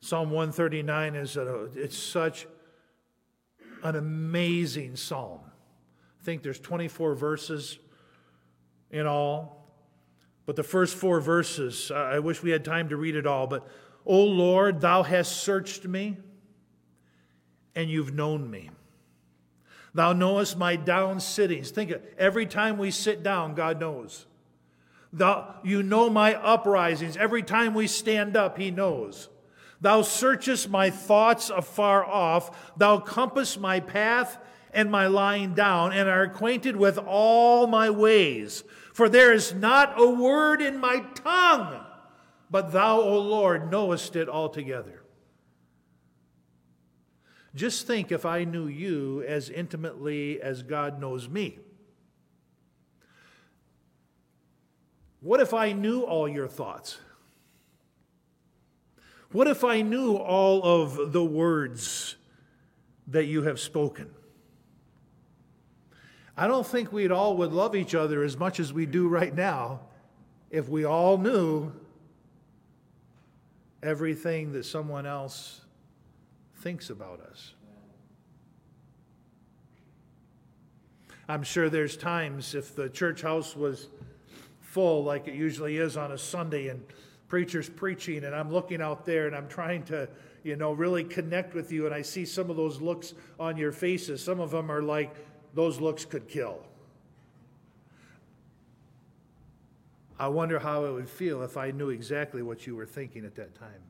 Psalm 0.00 0.30
139 0.30 1.14
is 1.14 1.36
a, 1.36 1.68
it's 1.76 1.96
such 1.96 2.48
an 3.84 3.94
amazing 3.94 4.96
psalm. 4.96 5.40
I 6.20 6.24
think 6.24 6.42
there's 6.42 6.58
24 6.58 7.14
verses 7.14 7.78
in 8.90 9.06
all. 9.06 9.57
But 10.48 10.56
the 10.56 10.62
first 10.62 10.96
four 10.96 11.20
verses, 11.20 11.90
I 11.90 12.20
wish 12.20 12.42
we 12.42 12.48
had 12.48 12.64
time 12.64 12.88
to 12.88 12.96
read 12.96 13.16
it 13.16 13.26
all. 13.26 13.46
But, 13.46 13.68
O 14.06 14.24
Lord, 14.24 14.80
thou 14.80 15.02
hast 15.02 15.42
searched 15.42 15.84
me, 15.84 16.16
and 17.74 17.90
you've 17.90 18.14
known 18.14 18.50
me. 18.50 18.70
Thou 19.92 20.14
knowest 20.14 20.56
my 20.56 20.76
down 20.76 21.20
sittings. 21.20 21.70
Think 21.70 21.90
of 21.90 22.00
every 22.16 22.46
time 22.46 22.78
we 22.78 22.90
sit 22.90 23.22
down, 23.22 23.56
God 23.56 23.78
knows. 23.78 24.24
Thou, 25.12 25.54
you 25.64 25.82
know 25.82 26.08
my 26.08 26.34
uprisings. 26.34 27.18
Every 27.18 27.42
time 27.42 27.74
we 27.74 27.86
stand 27.86 28.34
up, 28.34 28.56
He 28.56 28.70
knows. 28.70 29.28
Thou 29.82 30.00
searchest 30.00 30.70
my 30.70 30.88
thoughts 30.88 31.50
afar 31.50 32.02
off. 32.06 32.72
Thou 32.74 33.00
compass 33.00 33.58
my 33.58 33.80
path 33.80 34.38
and 34.72 34.90
my 34.90 35.08
lying 35.08 35.52
down, 35.52 35.92
and 35.92 36.08
are 36.08 36.22
acquainted 36.22 36.76
with 36.76 36.98
all 36.98 37.66
my 37.66 37.90
ways. 37.90 38.64
For 38.98 39.08
there 39.08 39.32
is 39.32 39.54
not 39.54 39.94
a 39.96 40.10
word 40.10 40.60
in 40.60 40.76
my 40.76 41.04
tongue, 41.14 41.84
but 42.50 42.72
thou, 42.72 43.00
O 43.00 43.20
Lord, 43.20 43.70
knowest 43.70 44.16
it 44.16 44.28
altogether. 44.28 45.04
Just 47.54 47.86
think 47.86 48.10
if 48.10 48.26
I 48.26 48.42
knew 48.42 48.66
you 48.66 49.22
as 49.22 49.50
intimately 49.50 50.42
as 50.42 50.64
God 50.64 51.00
knows 51.00 51.28
me. 51.28 51.60
What 55.20 55.38
if 55.38 55.54
I 55.54 55.70
knew 55.70 56.00
all 56.00 56.28
your 56.28 56.48
thoughts? 56.48 56.98
What 59.30 59.46
if 59.46 59.62
I 59.62 59.80
knew 59.82 60.16
all 60.16 60.60
of 60.64 61.12
the 61.12 61.24
words 61.24 62.16
that 63.06 63.26
you 63.26 63.42
have 63.42 63.60
spoken? 63.60 64.10
I 66.38 66.46
don't 66.46 66.64
think 66.64 66.92
we'd 66.92 67.10
all 67.10 67.36
would 67.38 67.52
love 67.52 67.74
each 67.74 67.96
other 67.96 68.22
as 68.22 68.36
much 68.36 68.60
as 68.60 68.72
we 68.72 68.86
do 68.86 69.08
right 69.08 69.34
now 69.34 69.80
if 70.52 70.68
we 70.68 70.84
all 70.84 71.18
knew 71.18 71.72
everything 73.82 74.52
that 74.52 74.64
someone 74.64 75.04
else 75.04 75.62
thinks 76.60 76.90
about 76.90 77.20
us. 77.20 77.54
I'm 81.28 81.42
sure 81.42 81.68
there's 81.68 81.96
times 81.96 82.54
if 82.54 82.76
the 82.76 82.88
church 82.88 83.20
house 83.20 83.56
was 83.56 83.88
full 84.60 85.02
like 85.02 85.26
it 85.26 85.34
usually 85.34 85.78
is 85.78 85.96
on 85.96 86.12
a 86.12 86.18
Sunday 86.18 86.68
and 86.68 86.80
preacher's 87.26 87.68
preaching 87.68 88.22
and 88.22 88.32
I'm 88.32 88.52
looking 88.52 88.80
out 88.80 89.04
there 89.04 89.26
and 89.26 89.34
I'm 89.34 89.48
trying 89.48 89.82
to, 89.86 90.08
you 90.44 90.54
know, 90.54 90.70
really 90.70 91.02
connect 91.02 91.54
with 91.54 91.72
you 91.72 91.86
and 91.86 91.94
I 91.94 92.02
see 92.02 92.24
some 92.24 92.48
of 92.48 92.56
those 92.56 92.80
looks 92.80 93.14
on 93.40 93.56
your 93.56 93.72
faces. 93.72 94.22
Some 94.22 94.38
of 94.38 94.52
them 94.52 94.70
are 94.70 94.82
like, 94.82 95.16
those 95.54 95.80
looks 95.80 96.04
could 96.04 96.28
kill. 96.28 96.60
I 100.18 100.28
wonder 100.28 100.58
how 100.58 100.84
it 100.84 100.92
would 100.92 101.08
feel 101.08 101.42
if 101.42 101.56
I 101.56 101.70
knew 101.70 101.90
exactly 101.90 102.42
what 102.42 102.66
you 102.66 102.74
were 102.74 102.86
thinking 102.86 103.24
at 103.24 103.36
that 103.36 103.54
time. 103.54 103.82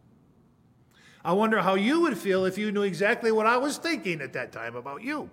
I 1.25 1.33
wonder 1.33 1.61
how 1.61 1.75
you 1.75 2.03
would 2.03 2.17
feel 2.17 2.45
if 2.45 2.59
you 2.59 2.71
knew 2.71 2.83
exactly 2.83 3.33
what 3.33 3.47
I 3.47 3.57
was 3.57 3.79
thinking 3.79 4.21
at 4.21 4.35
that 4.35 4.53
time 4.53 4.77
about 4.77 5.03
you. 5.03 5.31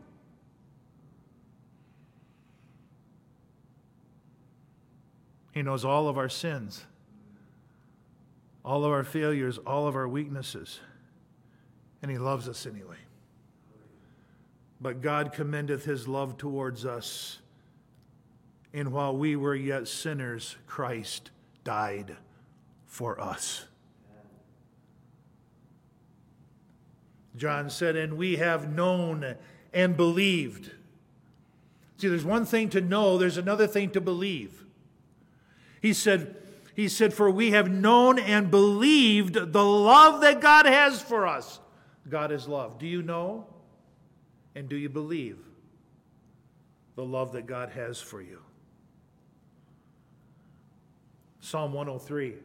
He 5.52 5.62
knows 5.62 5.86
all 5.86 6.08
of 6.08 6.18
our 6.18 6.30
sins 6.30 6.86
all 8.66 8.84
of 8.84 8.92
our 8.92 9.04
failures, 9.04 9.60
all 9.60 9.88
of 9.88 9.96
our 9.96 10.08
weaknesses. 10.08 10.80
And 12.02 12.10
He 12.10 12.18
loves 12.18 12.50
us 12.50 12.66
anyway. 12.66 12.98
But 14.80 15.02
God 15.02 15.32
commendeth 15.34 15.86
His 15.86 16.08
love 16.08 16.38
towards 16.38 16.86
us. 16.86 17.40
And 18.74 18.92
while 18.92 19.16
we 19.16 19.36
were 19.36 19.56
yet 19.56 19.88
sinners, 19.88 20.58
Christ 20.68 21.32
died 21.64 22.18
for 22.86 23.20
us. 23.20 23.66
John 27.36 27.70
said, 27.70 27.96
And 27.96 28.18
we 28.18 28.36
have 28.36 28.70
known 28.70 29.36
and 29.74 29.98
believed. 29.98 30.72
See, 31.98 32.10
there's 32.10 32.26
one 32.26 32.46
thing 32.46 32.70
to 32.70 32.82
know, 32.82 33.18
there's 33.18 33.38
another 33.38 33.68
thing 33.68 33.92
to 33.92 34.02
believe. 34.02 34.66
He 35.82 35.94
said, 35.94 36.36
he 36.76 36.90
said, 36.90 37.14
For 37.14 37.30
we 37.30 37.52
have 37.52 37.72
known 37.72 38.20
and 38.20 38.52
believed 38.52 39.36
the 39.36 39.64
love 39.64 40.22
that 40.22 40.42
God 40.42 40.66
has 40.66 41.02
for 41.02 41.26
us. 41.26 41.60
God 42.10 42.32
is 42.32 42.48
love. 42.48 42.78
Do 42.78 42.88
you 42.88 43.02
know 43.02 43.48
and 44.56 44.70
do 44.70 44.76
you 44.76 44.90
believe 44.90 45.38
the 46.96 47.04
love 47.04 47.34
that 47.34 47.46
God 47.46 47.70
has 47.72 48.00
for 48.00 48.22
you? 48.22 48.40
Psalm 51.42 51.74
103. 51.74 52.36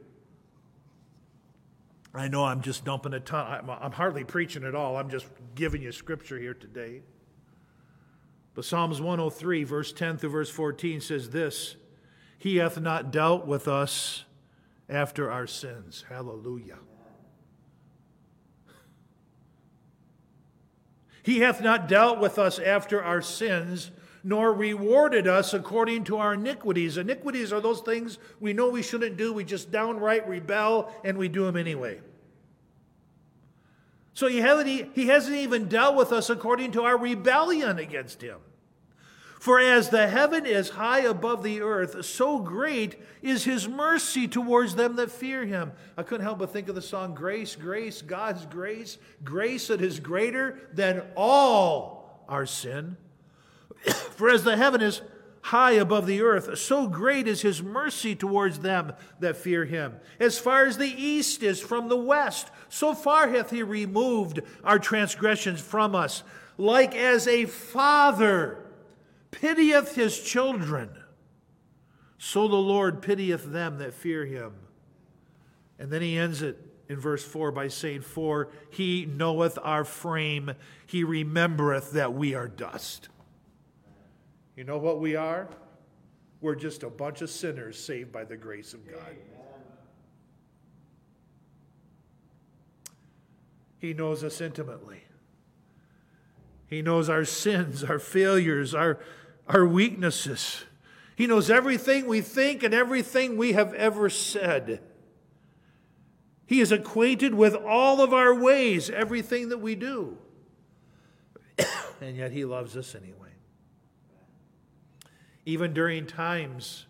I 2.13 2.29
know 2.29 2.45
I'm 2.45 2.61
just 2.61 2.85
dumping 2.85 3.15
a 3.15 3.21
ton. 3.21 3.47
I'm, 3.47 3.71
I'm 3.71 3.93
hardly 3.93 4.25
preaching 4.25 4.65
at 4.65 4.75
all. 4.75 4.97
I'm 4.97 5.09
just 5.09 5.27
giving 5.55 5.81
you 5.81 5.93
scripture 5.93 6.39
here 6.39 6.55
today. 6.55 7.03
But 8.55 8.65
Psalms 8.65 9.01
103, 9.01 9.65
verse 9.65 9.93
10 9.93 10.19
through 10.19 10.31
verse 10.31 10.51
14 10.51 11.01
says 11.01 11.31
this 11.31 11.77
He 12.37 12.57
hath 12.57 12.81
not 12.81 13.13
dealt 13.13 13.47
with 13.47 13.69
us 13.69 14.25
after 14.89 15.31
our 15.31 15.47
sins. 15.47 16.05
Hallelujah. 16.09 16.79
He 21.23 21.41
hath 21.41 21.61
not 21.61 21.89
dealt 21.89 22.19
with 22.19 22.39
us 22.39 22.59
after 22.59 23.03
our 23.03 23.23
sins, 23.23 23.91
nor 24.23 24.53
rewarded 24.53 25.27
us 25.27 25.55
according 25.55 26.05
to 26.05 26.19
our 26.19 26.35
iniquities. 26.35 26.97
Iniquities 26.97 27.53
are 27.53 27.61
those 27.61 27.81
things 27.81 28.19
we 28.39 28.53
know 28.53 28.69
we 28.69 28.83
shouldn't 28.83 29.17
do, 29.17 29.33
we 29.33 29.45
just 29.45 29.71
downright 29.71 30.29
rebel, 30.29 30.93
and 31.05 31.17
we 31.17 31.29
do 31.29 31.45
them 31.45 31.57
anyway. 31.57 32.01
So 34.13 34.27
he 34.27 34.39
hasn't, 34.39 34.91
he 34.95 35.07
hasn't 35.07 35.37
even 35.37 35.69
dealt 35.69 35.97
with 35.97 36.13
us 36.13 36.29
according 36.29 36.73
to 36.73 36.83
our 36.83 36.99
rebellion 36.99 37.79
against 37.79 38.21
him. 38.21 38.39
For 39.41 39.59
as 39.59 39.89
the 39.89 40.07
heaven 40.07 40.45
is 40.45 40.69
high 40.69 41.01
above 41.01 41.43
the 41.43 41.63
earth, 41.63 42.05
so 42.05 42.41
great 42.41 42.97
is 43.23 43.45
his 43.45 43.67
mercy 43.67 44.29
towards 44.29 44.75
them 44.75 44.97
that 44.97 45.11
fear 45.11 45.47
him. 45.47 45.73
I 45.97 46.03
couldn't 46.03 46.27
help 46.27 46.41
but 46.41 46.53
think 46.53 46.69
of 46.69 46.75
the 46.75 46.83
song 46.83 47.15
Grace, 47.15 47.57
Grace, 47.57 48.03
God's 48.03 48.45
grace, 48.45 48.99
grace 49.25 49.69
that 49.69 49.81
is 49.81 49.99
greater 49.99 50.69
than 50.75 51.03
all 51.17 52.23
our 52.29 52.45
sin. 52.45 52.99
For 54.11 54.29
as 54.29 54.45
the 54.45 54.59
heaven 54.59 54.83
is 54.83 55.01
high 55.41 55.73
above 55.73 56.07
the 56.07 56.21
earth, 56.21 56.59
so 56.59 56.87
great 56.87 57.27
is 57.27 57.41
his 57.41 57.63
mercy 57.63 58.15
towards 58.15 58.59
them 58.59 58.93
that 59.21 59.39
fear 59.39 59.65
him. 59.65 59.97
As 60.21 60.39
far 60.39 60.67
as 60.67 60.77
the 60.77 61.03
east 61.03 61.43
is 61.43 61.61
from 61.61 61.89
the 61.89 61.97
west, 61.97 62.51
so 62.69 62.95
far 62.95 63.31
hath 63.31 63.51
he 63.51 63.63
removed 63.63 64.41
our 64.63 64.79
transgressions 64.79 65.63
from 65.63 65.95
us. 65.95 66.25
Like 66.59 66.95
as 66.95 67.27
a 67.27 67.47
father 67.47 68.67
pitieth 69.31 69.95
his 69.95 70.19
children, 70.21 70.91
so 72.19 72.49
the 72.49 72.57
Lord 72.57 73.03
pitieth 73.03 73.45
them 73.45 73.79
that 73.79 73.95
fear 73.95 74.27
him. 74.27 74.53
And 75.79 75.91
then 75.91 76.03
he 76.03 76.19
ends 76.19 76.43
it 76.43 76.59
in 76.89 77.01
verse 77.01 77.25
4 77.25 77.53
by 77.53 77.69
saying, 77.69 78.03
For 78.03 78.49
he 78.71 79.07
knoweth 79.07 79.59
our 79.63 79.85
frame, 79.85 80.53
he 80.87 81.05
remembereth 81.05 81.93
that 81.93 82.13
we 82.13 82.35
are 82.35 82.49
dust. 82.49 83.09
You 84.57 84.65
know 84.65 84.79
what 84.79 85.01
we 85.01 85.17
are? 85.17 85.49
We're 86.41 86.55
just 86.55 86.83
a 86.83 86.91
bunch 86.91 87.23
of 87.23 87.31
sinners 87.31 87.83
saved 87.83 88.13
by 88.13 88.25
the 88.25 88.37
grace 88.37 88.75
of 88.75 88.87
God. 88.87 89.17
He 93.79 93.95
knows 93.95 94.23
us 94.23 94.41
intimately. 94.41 95.03
He 96.71 96.81
knows 96.81 97.11
our 97.11 97.25
sins, 97.25 97.85
our 97.85 97.99
failures, 97.99 98.75
our 98.75 99.01
our 99.51 99.67
weaknesses. 99.67 100.65
He 101.17 101.27
knows 101.27 101.51
everything 101.51 102.07
we 102.07 102.21
think 102.21 102.63
and 102.63 102.73
everything 102.73 103.37
we 103.37 103.53
have 103.53 103.75
ever 103.75 104.09
said. 104.09 104.81
He 106.47 106.61
is 106.61 106.73
acquainted 106.73 107.35
with 107.35 107.55
all 107.55 108.01
of 108.01 108.15
our 108.15 108.35
ways, 108.35 108.89
everything 108.89 109.51
that 109.51 109.59
we 109.59 109.75
do. 109.75 110.17
and 112.01 112.17
yet 112.17 112.33
He 112.33 112.45
loves 112.45 112.77
us 112.77 112.95
anyway. 112.95 113.17
Even 115.45 115.73
during 115.73 116.07
times 116.07 116.87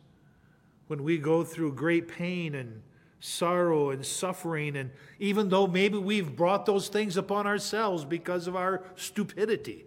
when 0.86 1.02
we 1.02 1.18
go 1.18 1.42
through 1.42 1.72
great 1.72 2.08
pain 2.08 2.54
and 2.54 2.82
sorrow 3.20 3.90
and 3.90 4.04
suffering, 4.04 4.76
and 4.76 4.90
even 5.18 5.50
though 5.50 5.66
maybe 5.66 5.98
we've 5.98 6.34
brought 6.34 6.64
those 6.64 6.88
things 6.88 7.16
upon 7.18 7.46
ourselves 7.46 8.04
because 8.04 8.46
of 8.46 8.56
our 8.56 8.82
stupidity, 8.96 9.84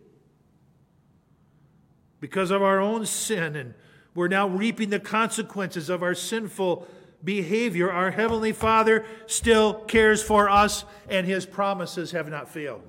because 2.20 2.52
of 2.52 2.62
our 2.62 2.80
own 2.80 3.06
sin, 3.06 3.56
and 3.56 3.74
we're 4.14 4.28
now 4.28 4.48
reaping 4.48 4.92
the 4.92 5.00
consequences 5.00 5.90
of 5.90 6.04
our 6.04 6.14
sinful 6.14 6.88
behavior, 7.24 7.92
our 7.92 8.12
Heavenly 8.12 8.52
Father 8.52 9.06
still 9.26 9.74
cares 9.74 10.22
for 10.22 10.48
us, 10.48 10.86
and 11.10 11.26
His 11.26 11.46
promises 11.46 12.12
have 12.12 12.30
not 12.30 12.50
failed. 12.50 12.88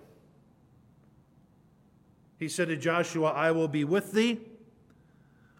He 2.38 2.48
said 2.48 2.68
to 2.68 2.76
Joshua, 2.76 3.30
I 3.30 3.52
will 3.52 3.68
be 3.68 3.84
with 3.84 4.12
thee, 4.12 4.40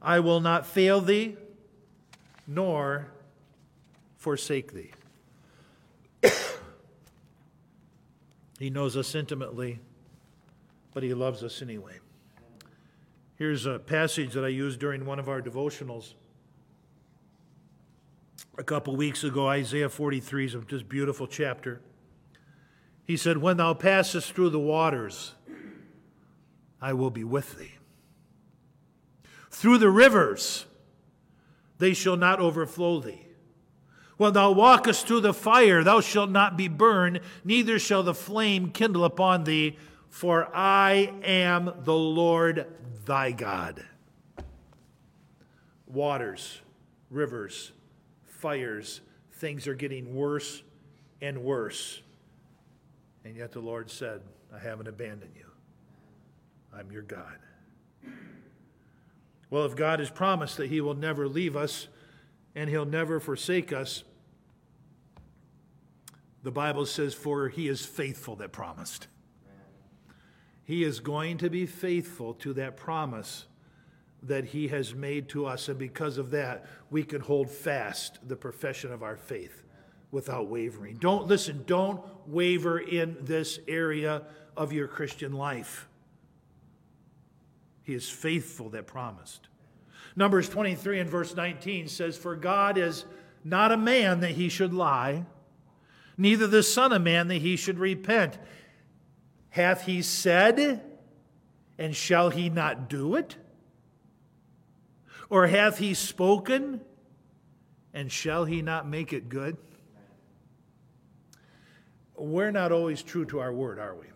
I 0.03 0.21
will 0.21 0.41
not 0.41 0.67
fail 0.67 1.01
thee, 1.01 1.37
nor 2.47 3.14
forsake 4.25 4.73
thee. 4.73 4.91
he 8.59 8.71
knows 8.71 8.97
us 8.97 9.15
intimately, 9.15 9.81
but 10.95 11.03
He 11.03 11.13
loves 11.13 11.43
us 11.43 11.61
anyway. 11.61 11.99
Here's 13.37 13.67
a 13.67 13.79
passage 13.79 14.33
that 14.33 14.43
I 14.43 14.49
used 14.49 14.81
during 14.81 15.05
one 15.05 15.19
of 15.19 15.29
our 15.29 15.43
devotionals. 15.43 16.15
A 18.57 18.65
couple 18.65 18.97
weeks 18.97 19.25
ago, 19.25 19.47
Isaiah 19.47 19.91
43 19.91 20.47
is 20.47 20.55
a 20.55 20.61
just 20.61 20.89
beautiful 20.89 21.27
chapter. 21.27 21.83
He 23.05 23.19
said, 23.19 23.37
When 23.37 23.59
thou 23.59 23.75
passest 23.75 24.33
through 24.33 24.51
the 24.51 24.59
waters, 24.59 25.35
I 26.81 26.95
will 26.95 27.11
be 27.11 27.25
with 27.25 27.59
thee. 27.59 27.75
Through 29.51 29.79
the 29.79 29.91
rivers, 29.91 30.65
they 31.77 31.93
shall 31.93 32.17
not 32.17 32.41
overflow 32.41 33.01
thee. 33.01 33.24
When 34.17 34.33
thou 34.33 34.53
walkest 34.53 35.07
through 35.07 35.21
the 35.21 35.35
fire, 35.35 35.83
thou 35.83 36.01
shalt 36.01 36.31
not 36.31 36.57
be 36.57 36.69
burned, 36.69 37.21
neither 37.45 37.79
shall 37.79 38.03
the 38.03 38.15
flame 38.15 38.71
kindle 38.71 39.05
upon 39.05 39.45
thee, 39.45 39.77
for 40.09 40.49
I 40.55 41.13
am 41.25 41.73
the 41.83 41.97
Lord 41.97 42.67
thy 43.05 43.33
God. 43.33 43.85
Waters, 45.87 46.61
rivers, 47.11 47.73
fires, 48.25 49.01
things 49.33 49.67
are 49.67 49.75
getting 49.75 50.15
worse 50.15 50.63
and 51.21 51.43
worse. 51.43 52.01
And 53.25 53.37
yet 53.37 53.53
the 53.53 53.61
Lord 53.61 53.91
said, 53.91 54.21
I 54.55 54.59
haven't 54.59 54.87
abandoned 54.87 55.33
you. 55.37 55.47
I'm 56.73 56.91
your 56.93 57.03
God. 57.03 57.39
Well, 59.51 59.65
if 59.65 59.77
God 59.77 59.99
has 59.99 60.11
promised 60.11 60.57
that 60.59 60.69
He 60.69 60.81
will 60.81 60.95
never 60.95 61.29
leave 61.29 61.57
us 61.57 61.89
and 62.55 62.71
He'll 62.71 62.85
never 62.85 63.21
forsake 63.21 63.73
us, 63.73 64.05
the 66.43 66.53
Bible 66.53 66.87
says, 66.87 67.15
For 67.15 67.49
He 67.49 67.69
is 67.69 67.85
faithful 67.85 68.37
that 68.37 68.53
promised. 68.53 69.09
He 70.65 70.83
is 70.83 71.01
going 71.01 71.39
to 71.39 71.51
be 71.51 71.67
faithful 71.67 72.35
to 72.35 72.55
that 72.55 72.77
promise 72.77 73.47
that 74.23 74.47
He 74.47 74.69
has 74.69 74.95
made 74.95 75.29
to 75.31 75.47
us. 75.47 75.69
And 75.69 75.79
because 75.79 76.17
of 76.17 76.31
that, 76.31 76.67
we 76.91 77.03
can 77.03 77.21
hold 77.21 77.51
fast 77.51 78.19
the 78.27 78.37
profession 78.37 78.93
of 78.93 79.03
our 79.03 79.17
faith 79.17 79.63
without 80.11 80.49
wavering. 80.49 80.97
Don't 80.97 81.27
listen, 81.27 81.65
don't 81.67 82.01
waver 82.27 82.79
in 82.79 83.17
this 83.21 83.59
area 83.69 84.23
of 84.57 84.73
your 84.73 84.87
Christian 84.87 85.33
life. 85.33 85.89
He 87.83 87.95
is 87.95 88.09
faithful 88.09 88.71
that 88.71 88.87
promised. 88.87 89.49
Numbers 90.17 90.49
23 90.49 91.01
and 91.01 91.11
verse 91.11 91.35
19 91.35 91.89
says, 91.89 92.17
For 92.17 92.37
God 92.37 92.79
is 92.79 93.05
not 93.43 93.73
a 93.73 93.77
man 93.77 94.21
that 94.21 94.33
he 94.33 94.49
should 94.49 94.73
lie, 94.73 95.25
neither 96.17 96.47
the 96.47 96.63
Son 96.63 96.93
of 96.93 97.03
Man 97.03 97.29
that 97.29 97.37
he 97.37 97.57
should 97.57 97.79
repent. 97.79 98.39
Hath 99.51 99.87
he 99.87 100.03
said, 100.03 100.83
and 101.79 101.95
shall 101.95 102.31
he 102.31 102.49
not 102.49 102.89
do 102.89 103.17
it? 103.17 103.37
Or 105.29 105.47
hath 105.47 105.79
he 105.79 105.95
spoken, 105.95 106.81
and 107.93 108.11
shall 108.11 108.45
he 108.45 108.63
not 108.63 108.89
make 108.89 109.13
it 109.13 109.29
good? 109.29 109.57
We're 112.17 112.53
not 112.53 112.71
always 112.71 113.03
true 113.03 113.25
to 113.27 113.41
our 113.41 113.53
word, 113.53 113.79
are 113.79 113.95
we? 113.95 114.07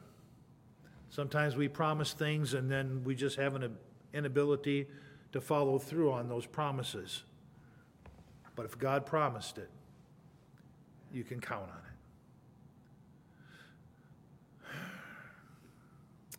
Sometimes 1.10 1.56
we 1.56 1.66
promise 1.66 2.12
things 2.12 2.54
and 2.54 2.70
then 2.70 3.02
we 3.02 3.14
just 3.16 3.36
have 3.36 3.56
an 3.56 3.76
inability 4.14 4.86
to 5.32 5.40
follow 5.40 5.78
through 5.78 6.12
on 6.12 6.28
those 6.28 6.46
promises. 6.46 7.22
But 8.56 8.66
if 8.66 8.78
God 8.78 9.06
promised 9.06 9.58
it, 9.58 9.70
you 11.12 11.24
can 11.24 11.40
count 11.40 11.62
on 11.62 11.68
it. 11.68 11.84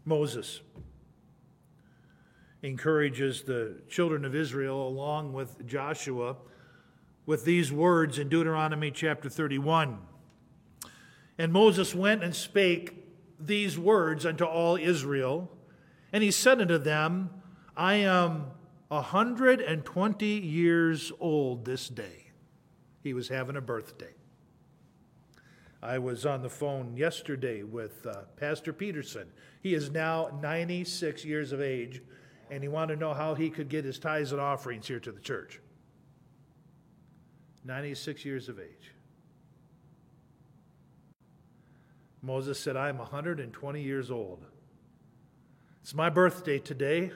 Moses 0.06 0.62
encourages 2.62 3.44
the 3.44 3.76
children 3.88 4.26
of 4.26 4.36
Israel 4.36 4.88
along 4.88 5.34
with 5.34 5.66
Joshua 5.66 6.36
with 7.26 7.46
these 7.46 7.72
words 7.72 8.18
in 8.18 8.28
Deuteronomy 8.28 8.92
chapter 8.92 9.30
31. 9.30 10.00
And 11.38 11.54
Moses 11.54 11.94
went 11.96 12.24
and 12.24 12.36
spake 12.36 13.06
these 13.40 13.78
words 13.78 14.26
unto 14.26 14.44
all 14.44 14.76
Israel, 14.76 15.50
and 16.12 16.24
he 16.24 16.32
said 16.32 16.60
unto 16.60 16.78
them, 16.78 17.30
I 17.78 17.96
am 17.96 18.48
a 18.92 19.02
hundred 19.02 19.62
and 19.62 19.86
twenty 19.86 20.40
years 20.40 21.12
old 21.20 21.66
this 21.66 21.88
day. 21.88 22.32
He 23.02 23.14
was 23.14 23.30
having 23.30 23.56
a 23.56 23.62
birthday. 23.62 24.14
I 25.82 25.98
was 26.00 26.26
on 26.26 26.42
the 26.42 26.50
phone 26.50 26.98
yesterday 26.98 27.64
with 27.64 28.06
uh, 28.06 28.24
Pastor 28.36 28.74
Peterson. 28.74 29.28
He 29.62 29.74
is 29.74 29.90
now 29.92 30.38
96 30.42 31.24
years 31.24 31.54
of 31.54 31.62
age, 31.62 32.02
and 32.52 32.62
he 32.62 32.68
wanted 32.68 32.96
to 32.96 33.00
know 33.00 33.14
how 33.14 33.34
he 33.34 33.50
could 33.50 33.70
get 33.70 33.86
his 33.86 33.98
tithes 33.98 34.34
and 34.34 34.42
offerings 34.42 34.88
here 34.88 35.00
to 35.00 35.12
the 35.12 35.22
church. 35.22 35.62
96 37.64 38.26
years 38.26 38.50
of 38.50 38.60
age. 38.60 38.92
Moses 42.22 42.60
said, 42.60 42.76
I'm 42.76 42.98
120 42.98 43.82
years 43.82 44.12
old. 44.12 44.44
It's 45.82 45.94
my 45.94 46.10
birthday 46.10 46.60
today. 46.60 47.14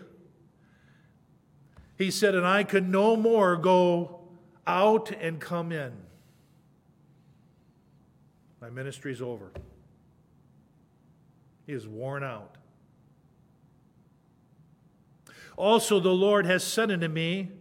He 1.98 2.12
said, 2.12 2.36
and 2.36 2.46
I 2.46 2.64
could 2.64 2.88
no 2.90 3.16
more 3.16 3.56
go 3.56 4.22
out 4.66 5.12
and 5.12 5.40
come 5.40 5.72
in. 5.72 5.94
My 8.62 8.70
ministry's 8.70 9.22
over. 9.22 9.52
He 11.66 11.74
is 11.74 11.88
worn 11.88 12.24
out. 12.24 12.58
Also, 15.56 16.00
the 16.00 16.10
Lord 16.10 16.46
has 16.46 16.64
said 16.64 16.90
unto 16.90 17.08
me, 17.08 17.52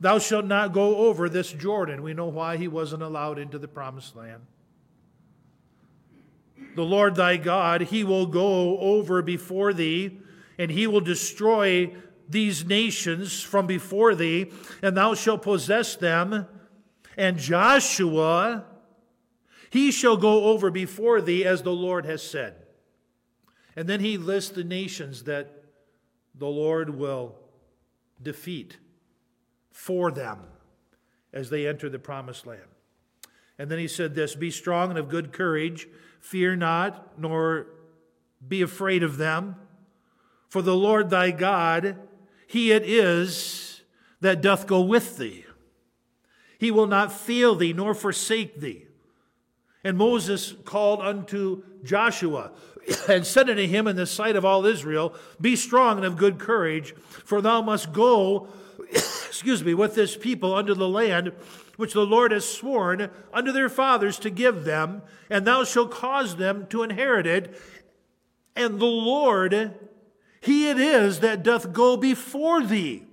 Thou 0.00 0.18
shalt 0.18 0.46
not 0.46 0.72
go 0.72 0.96
over 0.96 1.28
this 1.28 1.52
Jordan. 1.52 2.02
We 2.02 2.14
know 2.14 2.26
why 2.26 2.56
he 2.56 2.66
wasn't 2.66 3.02
allowed 3.02 3.38
into 3.38 3.58
the 3.58 3.68
promised 3.68 4.16
land. 4.16 4.42
The 6.74 6.82
Lord 6.82 7.14
thy 7.14 7.36
God, 7.36 7.82
he 7.82 8.02
will 8.02 8.26
go 8.26 8.78
over 8.78 9.20
before 9.20 9.72
thee, 9.72 10.18
and 10.58 10.70
he 10.70 10.86
will 10.86 11.00
destroy 11.00 11.94
these 12.32 12.64
nations 12.64 13.42
from 13.42 13.66
before 13.66 14.14
thee, 14.14 14.50
and 14.82 14.96
thou 14.96 15.14
shalt 15.14 15.42
possess 15.42 15.94
them. 15.96 16.46
And 17.16 17.38
Joshua, 17.38 18.64
he 19.70 19.90
shall 19.90 20.16
go 20.16 20.44
over 20.44 20.70
before 20.70 21.20
thee 21.20 21.44
as 21.44 21.62
the 21.62 21.72
Lord 21.72 22.04
has 22.06 22.22
said. 22.22 22.54
And 23.76 23.88
then 23.88 24.00
he 24.00 24.18
lists 24.18 24.50
the 24.50 24.64
nations 24.64 25.24
that 25.24 25.62
the 26.34 26.46
Lord 26.46 26.90
will 26.90 27.36
defeat 28.20 28.78
for 29.70 30.10
them 30.10 30.40
as 31.32 31.50
they 31.50 31.66
enter 31.66 31.88
the 31.88 31.98
promised 31.98 32.46
land. 32.46 32.60
And 33.58 33.70
then 33.70 33.78
he 33.78 33.88
said 33.88 34.14
this 34.14 34.34
Be 34.34 34.50
strong 34.50 34.90
and 34.90 34.98
of 34.98 35.08
good 35.08 35.32
courage, 35.32 35.88
fear 36.20 36.56
not, 36.56 37.18
nor 37.18 37.66
be 38.46 38.62
afraid 38.62 39.02
of 39.02 39.16
them. 39.18 39.56
For 40.48 40.62
the 40.62 40.76
Lord 40.76 41.10
thy 41.10 41.30
God, 41.30 41.96
he 42.52 42.70
it 42.70 42.82
is 42.82 43.80
that 44.20 44.42
doth 44.42 44.66
go 44.66 44.82
with 44.82 45.16
thee. 45.16 45.46
He 46.58 46.70
will 46.70 46.86
not 46.86 47.10
fail 47.10 47.54
thee 47.54 47.72
nor 47.72 47.94
forsake 47.94 48.60
thee. 48.60 48.88
And 49.82 49.96
Moses 49.96 50.54
called 50.66 51.00
unto 51.00 51.62
Joshua 51.82 52.52
and 53.08 53.26
said 53.26 53.48
unto 53.48 53.66
him 53.66 53.86
in 53.86 53.96
the 53.96 54.04
sight 54.04 54.36
of 54.36 54.44
all 54.44 54.66
Israel, 54.66 55.14
Be 55.40 55.56
strong 55.56 55.96
and 55.96 56.04
of 56.04 56.18
good 56.18 56.38
courage, 56.38 56.94
for 57.24 57.40
thou 57.40 57.62
must 57.62 57.94
go, 57.94 58.48
excuse 58.90 59.64
me, 59.64 59.72
with 59.72 59.94
this 59.94 60.14
people 60.14 60.54
unto 60.54 60.74
the 60.74 60.86
land 60.86 61.32
which 61.76 61.94
the 61.94 62.04
Lord 62.04 62.32
has 62.32 62.46
sworn 62.46 63.08
unto 63.32 63.50
their 63.50 63.70
fathers 63.70 64.18
to 64.18 64.28
give 64.28 64.64
them, 64.64 65.00
and 65.30 65.46
thou 65.46 65.64
shalt 65.64 65.90
cause 65.90 66.36
them 66.36 66.66
to 66.66 66.82
inherit 66.82 67.26
it. 67.26 67.58
And 68.54 68.78
the 68.78 68.84
Lord 68.84 69.72
he 70.42 70.68
it 70.68 70.78
is 70.78 71.20
that 71.20 71.44
doth 71.44 71.72
go 71.72 71.96
before 71.96 72.64
thee. 72.64 73.04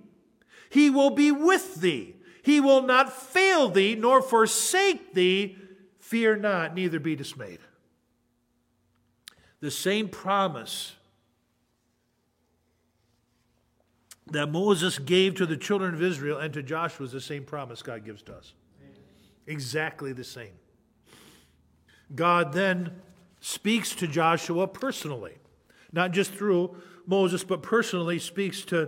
He 0.71 0.89
will 0.89 1.11
be 1.11 1.31
with 1.31 1.75
thee. 1.75 2.15
He 2.41 2.59
will 2.59 2.81
not 2.81 3.13
fail 3.13 3.69
thee 3.69 3.95
nor 3.95 4.21
forsake 4.21 5.13
thee. 5.13 5.55
Fear 5.99 6.37
not, 6.37 6.73
neither 6.73 6.99
be 6.99 7.15
dismayed. 7.15 7.59
The 9.59 9.69
same 9.69 10.09
promise 10.09 10.95
that 14.31 14.47
Moses 14.47 14.97
gave 14.97 15.35
to 15.35 15.45
the 15.45 15.57
children 15.57 15.93
of 15.93 16.01
Israel 16.01 16.39
and 16.39 16.51
to 16.55 16.63
Joshua 16.63 17.05
is 17.05 17.11
the 17.11 17.21
same 17.21 17.43
promise 17.43 17.83
God 17.83 18.05
gives 18.05 18.23
to 18.23 18.35
us. 18.35 18.53
Exactly 19.45 20.13
the 20.13 20.23
same. 20.23 20.53
God 22.15 22.53
then 22.53 23.01
speaks 23.39 23.93
to 23.95 24.07
Joshua 24.07 24.67
personally, 24.67 25.35
not 25.91 26.11
just 26.11 26.33
through 26.33 26.75
Moses, 27.09 27.43
but 27.43 27.63
personally 27.63 28.19
speaks 28.19 28.61
to 28.65 28.87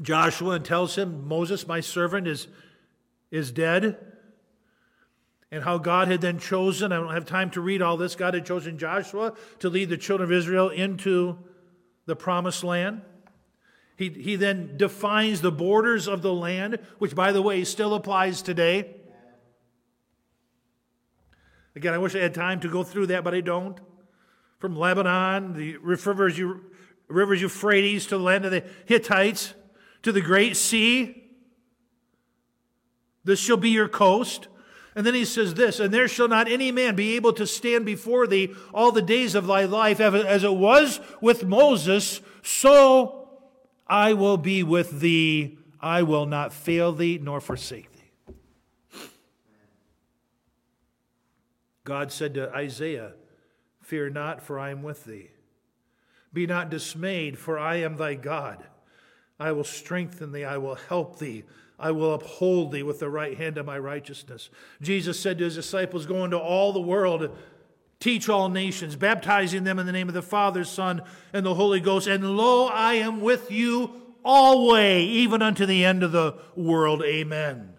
Joshua 0.00 0.52
and 0.54 0.64
tells 0.64 0.96
him, 0.96 1.28
Moses, 1.28 1.68
my 1.68 1.80
servant, 1.80 2.26
is, 2.26 2.48
is 3.30 3.52
dead. 3.52 3.98
And 5.50 5.62
how 5.62 5.76
God 5.76 6.08
had 6.08 6.22
then 6.22 6.38
chosen, 6.38 6.90
I 6.90 6.96
don't 6.96 7.12
have 7.12 7.26
time 7.26 7.50
to 7.50 7.60
read 7.60 7.82
all 7.82 7.98
this, 7.98 8.14
God 8.14 8.32
had 8.32 8.46
chosen 8.46 8.78
Joshua 8.78 9.34
to 9.58 9.68
lead 9.68 9.90
the 9.90 9.98
children 9.98 10.30
of 10.30 10.32
Israel 10.32 10.70
into 10.70 11.36
the 12.06 12.16
promised 12.16 12.64
land. 12.64 13.02
He, 13.96 14.08
he 14.08 14.36
then 14.36 14.78
defines 14.78 15.42
the 15.42 15.52
borders 15.52 16.08
of 16.08 16.22
the 16.22 16.32
land, 16.32 16.78
which, 16.98 17.14
by 17.14 17.32
the 17.32 17.42
way, 17.42 17.62
still 17.64 17.92
applies 17.92 18.40
today. 18.40 18.96
Again, 21.76 21.92
I 21.92 21.98
wish 21.98 22.14
I 22.14 22.20
had 22.20 22.32
time 22.32 22.60
to 22.60 22.68
go 22.68 22.82
through 22.82 23.08
that, 23.08 23.22
but 23.22 23.34
I 23.34 23.42
don't 23.42 23.78
from 24.62 24.76
Lebanon, 24.76 25.54
the 25.54 25.76
rivers, 25.78 26.40
rivers 27.08 27.42
Euphrates 27.42 28.06
to 28.06 28.16
the 28.16 28.22
land 28.22 28.44
of 28.44 28.52
the 28.52 28.62
Hittites, 28.86 29.54
to 30.02 30.12
the 30.12 30.20
great 30.20 30.56
sea. 30.56 31.32
This 33.24 33.40
shall 33.40 33.56
be 33.56 33.70
your 33.70 33.88
coast. 33.88 34.46
And 34.94 35.04
then 35.04 35.14
he 35.14 35.24
says 35.24 35.54
this, 35.54 35.80
and 35.80 35.92
there 35.92 36.06
shall 36.06 36.28
not 36.28 36.46
any 36.46 36.70
man 36.70 36.94
be 36.94 37.16
able 37.16 37.32
to 37.32 37.44
stand 37.44 37.84
before 37.84 38.28
thee 38.28 38.54
all 38.72 38.92
the 38.92 39.02
days 39.02 39.34
of 39.34 39.48
thy 39.48 39.64
life, 39.64 39.98
as 39.98 40.44
it 40.44 40.54
was 40.54 41.00
with 41.20 41.44
Moses, 41.44 42.20
so 42.44 43.30
I 43.88 44.12
will 44.12 44.36
be 44.36 44.62
with 44.62 45.00
thee. 45.00 45.58
I 45.80 46.04
will 46.04 46.26
not 46.26 46.52
fail 46.52 46.92
thee 46.92 47.18
nor 47.20 47.40
forsake 47.40 47.88
thee. 47.92 48.34
God 51.82 52.12
said 52.12 52.34
to 52.34 52.54
Isaiah, 52.54 53.14
Fear 53.92 54.08
not, 54.08 54.42
for 54.42 54.58
I 54.58 54.70
am 54.70 54.82
with 54.82 55.04
thee. 55.04 55.28
Be 56.32 56.46
not 56.46 56.70
dismayed, 56.70 57.38
for 57.38 57.58
I 57.58 57.74
am 57.74 57.98
thy 57.98 58.14
God. 58.14 58.64
I 59.38 59.52
will 59.52 59.64
strengthen 59.64 60.32
thee, 60.32 60.46
I 60.46 60.56
will 60.56 60.76
help 60.76 61.18
thee. 61.18 61.44
I 61.78 61.90
will 61.90 62.14
uphold 62.14 62.72
thee 62.72 62.82
with 62.82 63.00
the 63.00 63.10
right 63.10 63.36
hand 63.36 63.58
of 63.58 63.66
my 63.66 63.78
righteousness. 63.78 64.48
Jesus 64.80 65.20
said 65.20 65.36
to 65.36 65.44
his 65.44 65.56
disciples, 65.56 66.06
Go 66.06 66.24
into 66.24 66.38
all 66.38 66.72
the 66.72 66.80
world, 66.80 67.36
teach 68.00 68.30
all 68.30 68.48
nations, 68.48 68.96
baptizing 68.96 69.64
them 69.64 69.78
in 69.78 69.84
the 69.84 69.92
name 69.92 70.08
of 70.08 70.14
the 70.14 70.22
Father, 70.22 70.64
Son, 70.64 71.02
and 71.34 71.44
the 71.44 71.52
Holy 71.52 71.80
Ghost. 71.80 72.06
And 72.06 72.34
lo, 72.34 72.68
I 72.68 72.94
am 72.94 73.20
with 73.20 73.50
you 73.50 73.90
always, 74.24 75.06
even 75.06 75.42
unto 75.42 75.66
the 75.66 75.84
end 75.84 76.02
of 76.02 76.12
the 76.12 76.38
world. 76.56 77.02
Amen. 77.04 77.71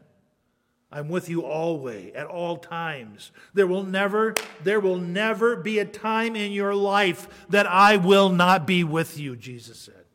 I'm 0.93 1.09
with 1.09 1.27
you 1.27 1.41
always, 1.41 2.13
at 2.13 2.27
all 2.27 2.57
times. 2.57 3.31
There 3.55 3.65
will 3.65 3.83
never, 3.83 4.35
there 4.63 4.79
will 4.79 4.99
never 4.99 5.55
be 5.55 5.79
a 5.79 5.85
time 5.85 6.35
in 6.35 6.51
your 6.51 6.75
life 6.75 7.47
that 7.49 7.65
I 7.65 7.97
will 7.97 8.29
not 8.29 8.67
be 8.67 8.83
with 8.83 9.17
you, 9.17 9.35
Jesus 9.35 9.79
said. 9.79 10.05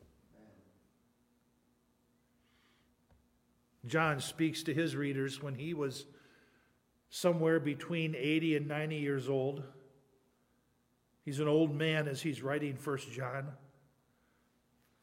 John 3.85 4.21
speaks 4.21 4.63
to 4.63 4.73
his 4.73 4.95
readers 4.95 5.43
when 5.43 5.55
he 5.55 5.73
was 5.73 6.05
somewhere 7.09 7.59
between 7.59 8.15
80 8.17 8.55
and 8.55 8.67
90 8.69 8.95
years 8.95 9.27
old. 9.27 9.63
He's 11.25 11.41
an 11.41 11.49
old 11.49 11.75
man 11.75 12.07
as 12.07 12.21
he's 12.21 12.41
writing 12.41 12.77
First 12.77 13.11
John. 13.11 13.49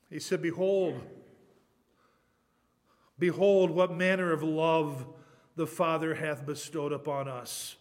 He 0.09 0.21
said, 0.21 0.41
Behold, 0.41 0.99
behold, 3.19 3.71
what 3.71 3.93
manner 3.95 4.33
of 4.33 4.43
love 4.43 5.07
the 5.57 5.67
Father 5.67 6.15
hath 6.15 6.47
bestowed 6.47 6.93
upon 6.93 7.29
us 7.29 7.77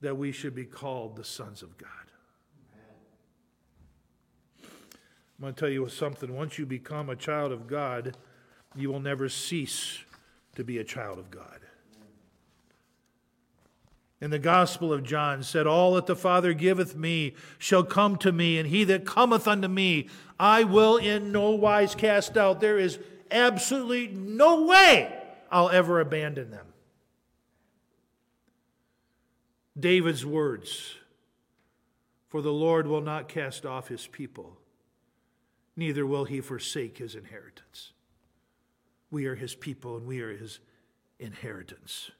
that 0.00 0.16
we 0.16 0.32
should 0.32 0.54
be 0.54 0.64
called 0.64 1.16
the 1.16 1.24
sons 1.24 1.62
of 1.62 1.76
God. 1.76 1.88
I'm 4.62 5.42
going 5.42 5.54
to 5.54 5.60
tell 5.60 5.70
you 5.70 5.88
something. 5.88 6.34
Once 6.34 6.58
you 6.58 6.66
become 6.66 7.08
a 7.08 7.16
child 7.16 7.52
of 7.52 7.66
God, 7.66 8.16
you 8.74 8.90
will 8.90 9.00
never 9.00 9.28
cease 9.28 9.98
to 10.54 10.64
be 10.64 10.78
a 10.78 10.84
child 10.84 11.18
of 11.18 11.30
God. 11.30 11.60
In 14.20 14.30
the 14.30 14.38
Gospel 14.38 14.92
of 14.92 15.02
John 15.02 15.42
said, 15.42 15.66
All 15.66 15.94
that 15.94 16.04
the 16.04 16.16
Father 16.16 16.52
giveth 16.52 16.94
me 16.94 17.34
shall 17.58 17.84
come 17.84 18.16
to 18.18 18.32
me, 18.32 18.58
and 18.58 18.68
he 18.68 18.84
that 18.84 19.06
cometh 19.06 19.48
unto 19.48 19.68
me 19.68 20.08
I 20.38 20.64
will 20.64 20.98
in 20.98 21.32
no 21.32 21.50
wise 21.50 21.94
cast 21.94 22.36
out. 22.36 22.60
There 22.60 22.78
is 22.78 22.98
absolutely 23.30 24.08
no 24.08 24.64
way 24.64 25.14
I'll 25.50 25.70
ever 25.70 26.00
abandon 26.00 26.50
them. 26.50 26.66
David's 29.80 30.24
words 30.24 30.96
For 32.28 32.42
the 32.42 32.52
Lord 32.52 32.86
will 32.86 33.00
not 33.00 33.28
cast 33.28 33.66
off 33.66 33.88
his 33.88 34.06
people, 34.06 34.58
neither 35.76 36.06
will 36.06 36.24
he 36.24 36.40
forsake 36.40 36.98
his 36.98 37.14
inheritance. 37.14 37.92
We 39.10 39.26
are 39.26 39.34
his 39.34 39.54
people 39.54 39.96
and 39.96 40.06
we 40.06 40.20
are 40.20 40.36
his 40.36 40.60
inheritance. 41.18 42.10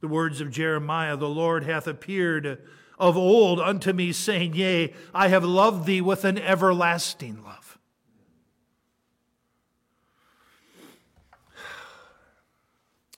The 0.00 0.08
words 0.08 0.40
of 0.40 0.50
Jeremiah 0.50 1.16
The 1.16 1.28
Lord 1.28 1.64
hath 1.64 1.86
appeared 1.86 2.60
of 2.98 3.16
old 3.16 3.58
unto 3.58 3.92
me, 3.92 4.12
saying, 4.12 4.54
Yea, 4.54 4.94
I 5.12 5.28
have 5.28 5.44
loved 5.44 5.86
thee 5.86 6.00
with 6.00 6.24
an 6.24 6.38
everlasting 6.38 7.42
love. 7.42 7.78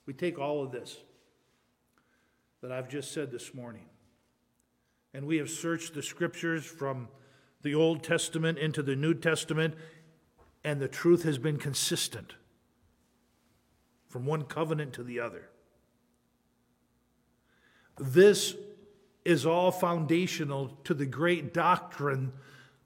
We 0.06 0.12
take 0.12 0.38
all 0.38 0.62
of 0.62 0.70
this 0.70 0.98
that 2.66 2.76
I've 2.76 2.88
just 2.88 3.12
said 3.12 3.30
this 3.30 3.54
morning, 3.54 3.84
and 5.14 5.24
we 5.24 5.36
have 5.36 5.48
searched 5.48 5.94
the 5.94 6.02
scriptures 6.02 6.64
from 6.66 7.06
the 7.62 7.76
Old 7.76 8.02
Testament 8.02 8.58
into 8.58 8.82
the 8.82 8.96
New 8.96 9.14
Testament, 9.14 9.74
and 10.64 10.80
the 10.80 10.88
truth 10.88 11.22
has 11.22 11.38
been 11.38 11.58
consistent 11.58 12.34
from 14.08 14.26
one 14.26 14.42
covenant 14.42 14.94
to 14.94 15.04
the 15.04 15.20
other. 15.20 15.48
This 17.98 18.56
is 19.24 19.46
all 19.46 19.70
foundational 19.70 20.76
to 20.82 20.92
the 20.92 21.06
great 21.06 21.54
doctrine 21.54 22.32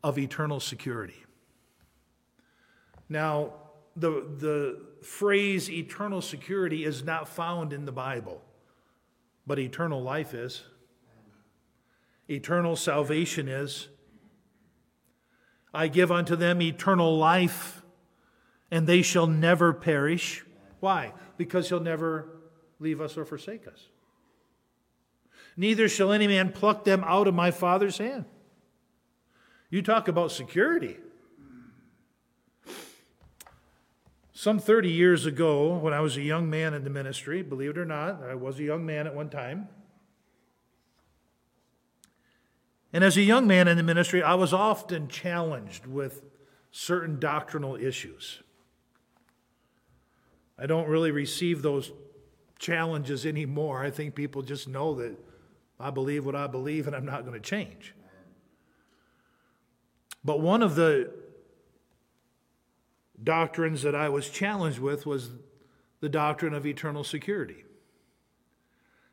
of 0.04 0.18
eternal 0.18 0.60
security. 0.60 1.24
Now, 3.08 3.54
the, 3.96 4.26
the 4.36 4.82
phrase 5.00 5.70
eternal 5.70 6.20
security 6.20 6.84
is 6.84 7.02
not 7.02 7.30
found 7.30 7.72
in 7.72 7.86
the 7.86 7.92
Bible, 7.92 8.42
but 9.50 9.58
eternal 9.58 10.00
life 10.00 10.32
is. 10.32 10.62
Eternal 12.28 12.76
salvation 12.76 13.48
is. 13.48 13.88
I 15.74 15.88
give 15.88 16.12
unto 16.12 16.36
them 16.36 16.62
eternal 16.62 17.18
life, 17.18 17.82
and 18.70 18.86
they 18.86 19.02
shall 19.02 19.26
never 19.26 19.72
perish. 19.72 20.44
Why? 20.78 21.14
Because 21.36 21.68
he'll 21.68 21.80
never 21.80 22.28
leave 22.78 23.00
us 23.00 23.18
or 23.18 23.24
forsake 23.24 23.66
us. 23.66 23.88
Neither 25.56 25.88
shall 25.88 26.12
any 26.12 26.28
man 26.28 26.52
pluck 26.52 26.84
them 26.84 27.02
out 27.04 27.26
of 27.26 27.34
my 27.34 27.50
Father's 27.50 27.98
hand. 27.98 28.26
You 29.68 29.82
talk 29.82 30.06
about 30.06 30.30
security. 30.30 30.96
Some 34.40 34.58
30 34.58 34.90
years 34.90 35.26
ago, 35.26 35.76
when 35.76 35.92
I 35.92 36.00
was 36.00 36.16
a 36.16 36.22
young 36.22 36.48
man 36.48 36.72
in 36.72 36.82
the 36.82 36.88
ministry, 36.88 37.42
believe 37.42 37.72
it 37.72 37.76
or 37.76 37.84
not, 37.84 38.22
I 38.22 38.34
was 38.34 38.58
a 38.58 38.62
young 38.62 38.86
man 38.86 39.06
at 39.06 39.14
one 39.14 39.28
time. 39.28 39.68
And 42.90 43.04
as 43.04 43.18
a 43.18 43.20
young 43.20 43.46
man 43.46 43.68
in 43.68 43.76
the 43.76 43.82
ministry, 43.82 44.22
I 44.22 44.36
was 44.36 44.54
often 44.54 45.08
challenged 45.08 45.86
with 45.86 46.22
certain 46.70 47.20
doctrinal 47.20 47.76
issues. 47.76 48.42
I 50.58 50.64
don't 50.64 50.88
really 50.88 51.10
receive 51.10 51.60
those 51.60 51.92
challenges 52.58 53.26
anymore. 53.26 53.84
I 53.84 53.90
think 53.90 54.14
people 54.14 54.40
just 54.40 54.68
know 54.68 54.94
that 54.94 55.18
I 55.78 55.90
believe 55.90 56.24
what 56.24 56.34
I 56.34 56.46
believe 56.46 56.86
and 56.86 56.96
I'm 56.96 57.04
not 57.04 57.26
going 57.26 57.38
to 57.38 57.46
change. 57.46 57.94
But 60.24 60.40
one 60.40 60.62
of 60.62 60.76
the 60.76 61.19
doctrines 63.22 63.82
that 63.82 63.94
I 63.94 64.08
was 64.08 64.30
challenged 64.30 64.78
with 64.78 65.06
was 65.06 65.30
the 66.00 66.08
doctrine 66.08 66.54
of 66.54 66.66
eternal 66.66 67.04
security. 67.04 67.64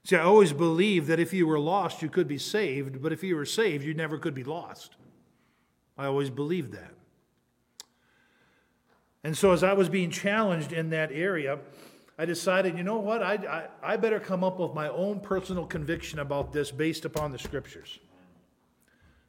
See, 0.03 0.15
I 0.15 0.21
always 0.21 0.53
believed 0.53 1.07
that 1.07 1.19
if 1.19 1.33
you 1.33 1.45
were 1.45 1.59
lost, 1.59 2.01
you 2.01 2.09
could 2.09 2.27
be 2.27 2.37
saved, 2.37 3.01
but 3.01 3.11
if 3.11 3.23
you 3.23 3.35
were 3.35 3.45
saved, 3.45 3.83
you 3.83 3.93
never 3.93 4.17
could 4.17 4.33
be 4.33 4.43
lost. 4.43 4.95
I 5.97 6.05
always 6.05 6.29
believed 6.29 6.71
that. 6.71 6.93
And 9.23 9.37
so, 9.37 9.51
as 9.51 9.63
I 9.63 9.73
was 9.73 9.89
being 9.89 10.09
challenged 10.09 10.71
in 10.71 10.91
that 10.91 11.11
area, 11.11 11.59
I 12.17 12.25
decided, 12.25 12.77
you 12.77 12.83
know 12.83 12.99
what, 12.99 13.21
I, 13.21 13.67
I, 13.83 13.93
I 13.93 13.97
better 13.97 14.19
come 14.19 14.43
up 14.43 14.59
with 14.59 14.73
my 14.73 14.87
own 14.89 15.19
personal 15.19 15.65
conviction 15.65 16.19
about 16.19 16.53
this 16.53 16.71
based 16.71 17.03
upon 17.03 17.31
the 17.31 17.39
scriptures. 17.39 17.99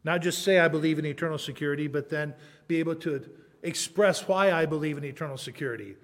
Not 0.05 0.23
just 0.23 0.45
say 0.45 0.61
I 0.61 0.69
believe 0.69 0.99
in 0.99 1.05
eternal 1.05 1.39
security, 1.39 1.89
but 1.89 2.09
then 2.09 2.35
be 2.69 2.77
able 2.77 2.95
to 2.97 3.29
express 3.63 4.27
why 4.27 4.53
I 4.53 4.67
believe 4.67 4.99
in 4.99 5.05
eternal 5.05 5.37
security. 5.37 5.97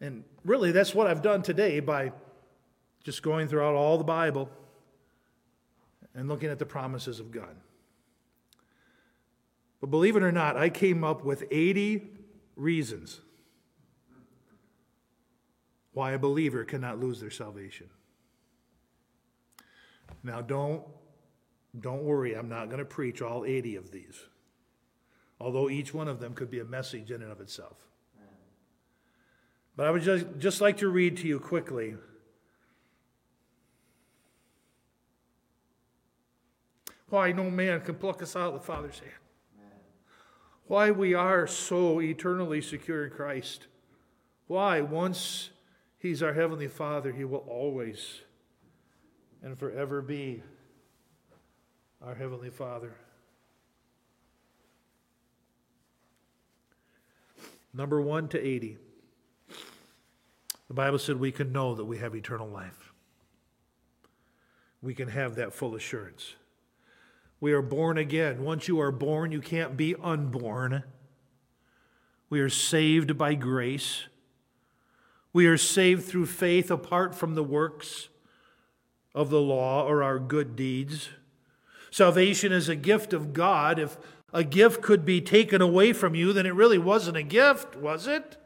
And 0.00 0.24
really, 0.44 0.72
that's 0.72 0.94
what 0.94 1.06
I've 1.06 1.22
done 1.22 1.42
today 1.42 1.80
by 1.80 2.12
just 3.02 3.22
going 3.22 3.48
throughout 3.48 3.74
all 3.74 3.98
the 3.98 4.04
Bible 4.04 4.50
and 6.14 6.28
looking 6.28 6.50
at 6.50 6.58
the 6.58 6.66
promises 6.66 7.20
of 7.20 7.30
God. 7.30 7.56
But 9.80 9.90
believe 9.90 10.16
it 10.16 10.22
or 10.22 10.32
not, 10.32 10.56
I 10.56 10.68
came 10.70 11.04
up 11.04 11.24
with 11.24 11.44
80 11.50 12.10
reasons 12.56 13.20
why 15.92 16.12
a 16.12 16.18
believer 16.18 16.64
cannot 16.64 16.98
lose 16.98 17.20
their 17.20 17.30
salvation. 17.30 17.88
Now, 20.22 20.40
don't, 20.40 20.82
don't 21.80 22.02
worry, 22.02 22.34
I'm 22.34 22.48
not 22.48 22.66
going 22.66 22.78
to 22.78 22.84
preach 22.84 23.22
all 23.22 23.44
80 23.44 23.76
of 23.76 23.90
these 23.90 24.20
although 25.40 25.68
each 25.68 25.94
one 25.94 26.08
of 26.08 26.20
them 26.20 26.34
could 26.34 26.50
be 26.50 26.60
a 26.60 26.64
message 26.64 27.10
in 27.10 27.22
and 27.22 27.30
of 27.30 27.40
itself. 27.40 27.88
But 29.76 29.86
I 29.86 29.90
would 29.92 30.02
just, 30.02 30.26
just 30.38 30.60
like 30.60 30.78
to 30.78 30.88
read 30.88 31.16
to 31.18 31.28
you 31.28 31.38
quickly. 31.38 31.94
Why 37.08 37.32
no 37.32 37.50
man 37.50 37.80
can 37.82 37.94
pluck 37.94 38.22
us 38.22 38.34
out 38.34 38.54
of 38.54 38.54
the 38.54 38.66
Father's 38.66 38.98
hand. 38.98 39.12
Why 40.66 40.90
we 40.90 41.14
are 41.14 41.46
so 41.46 42.00
eternally 42.00 42.60
secure 42.60 43.06
in 43.06 43.10
Christ. 43.10 43.68
Why, 44.48 44.80
once 44.80 45.50
He's 45.98 46.22
our 46.22 46.34
Heavenly 46.34 46.68
Father, 46.68 47.12
He 47.12 47.24
will 47.24 47.44
always 47.48 48.20
and 49.42 49.58
forever 49.58 50.02
be 50.02 50.42
our 52.02 52.14
Heavenly 52.14 52.50
Father. 52.50 52.94
Number 57.78 58.00
1 58.00 58.28
to 58.28 58.44
80. 58.44 58.76
The 60.66 60.74
Bible 60.74 60.98
said 60.98 61.18
we 61.18 61.32
can 61.32 61.52
know 61.52 61.76
that 61.76 61.84
we 61.84 61.98
have 61.98 62.14
eternal 62.14 62.48
life. 62.48 62.92
We 64.82 64.94
can 64.94 65.08
have 65.08 65.36
that 65.36 65.54
full 65.54 65.76
assurance. 65.76 66.34
We 67.40 67.52
are 67.52 67.62
born 67.62 67.96
again. 67.96 68.42
Once 68.42 68.66
you 68.66 68.80
are 68.80 68.90
born, 68.90 69.30
you 69.30 69.40
can't 69.40 69.76
be 69.76 69.94
unborn. 70.02 70.82
We 72.28 72.40
are 72.40 72.50
saved 72.50 73.16
by 73.16 73.34
grace. 73.34 74.04
We 75.32 75.46
are 75.46 75.56
saved 75.56 76.04
through 76.04 76.26
faith 76.26 76.70
apart 76.70 77.14
from 77.14 77.36
the 77.36 77.44
works 77.44 78.08
of 79.14 79.30
the 79.30 79.40
law 79.40 79.86
or 79.86 80.02
our 80.02 80.18
good 80.18 80.56
deeds. 80.56 81.10
Salvation 81.90 82.52
is 82.52 82.68
a 82.68 82.76
gift 82.76 83.12
of 83.12 83.32
God. 83.32 83.78
If 83.78 83.96
a 84.32 84.44
gift 84.44 84.82
could 84.82 85.04
be 85.04 85.20
taken 85.20 85.60
away 85.62 85.92
from 85.92 86.14
you, 86.14 86.32
then 86.32 86.46
it 86.46 86.54
really 86.54 86.78
wasn't 86.78 87.16
a 87.16 87.22
gift, 87.22 87.76
was 87.76 88.06
it? 88.06 88.36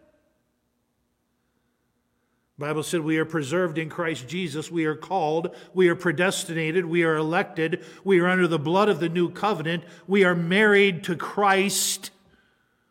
The 2.59 2.67
Bible 2.67 2.83
said 2.83 3.01
we 3.01 3.19
are 3.19 3.25
preserved 3.25 3.79
in 3.79 3.89
Christ 3.89 4.29
Jesus. 4.29 4.71
We 4.71 4.85
are 4.85 4.95
called. 4.95 5.57
We 5.75 5.89
are 5.89 5.97
predestinated. 5.97 6.85
We 6.85 7.03
are 7.03 7.17
elected. 7.17 7.85
We 8.05 8.21
are 8.21 8.29
under 8.29 8.47
the 8.47 8.59
blood 8.59 8.89
of 8.89 9.01
the 9.01 9.09
new 9.09 9.31
covenant. 9.31 9.85
We 10.07 10.23
are 10.23 10.35
married 10.35 11.03
to 11.05 11.17
Christ. 11.17 12.11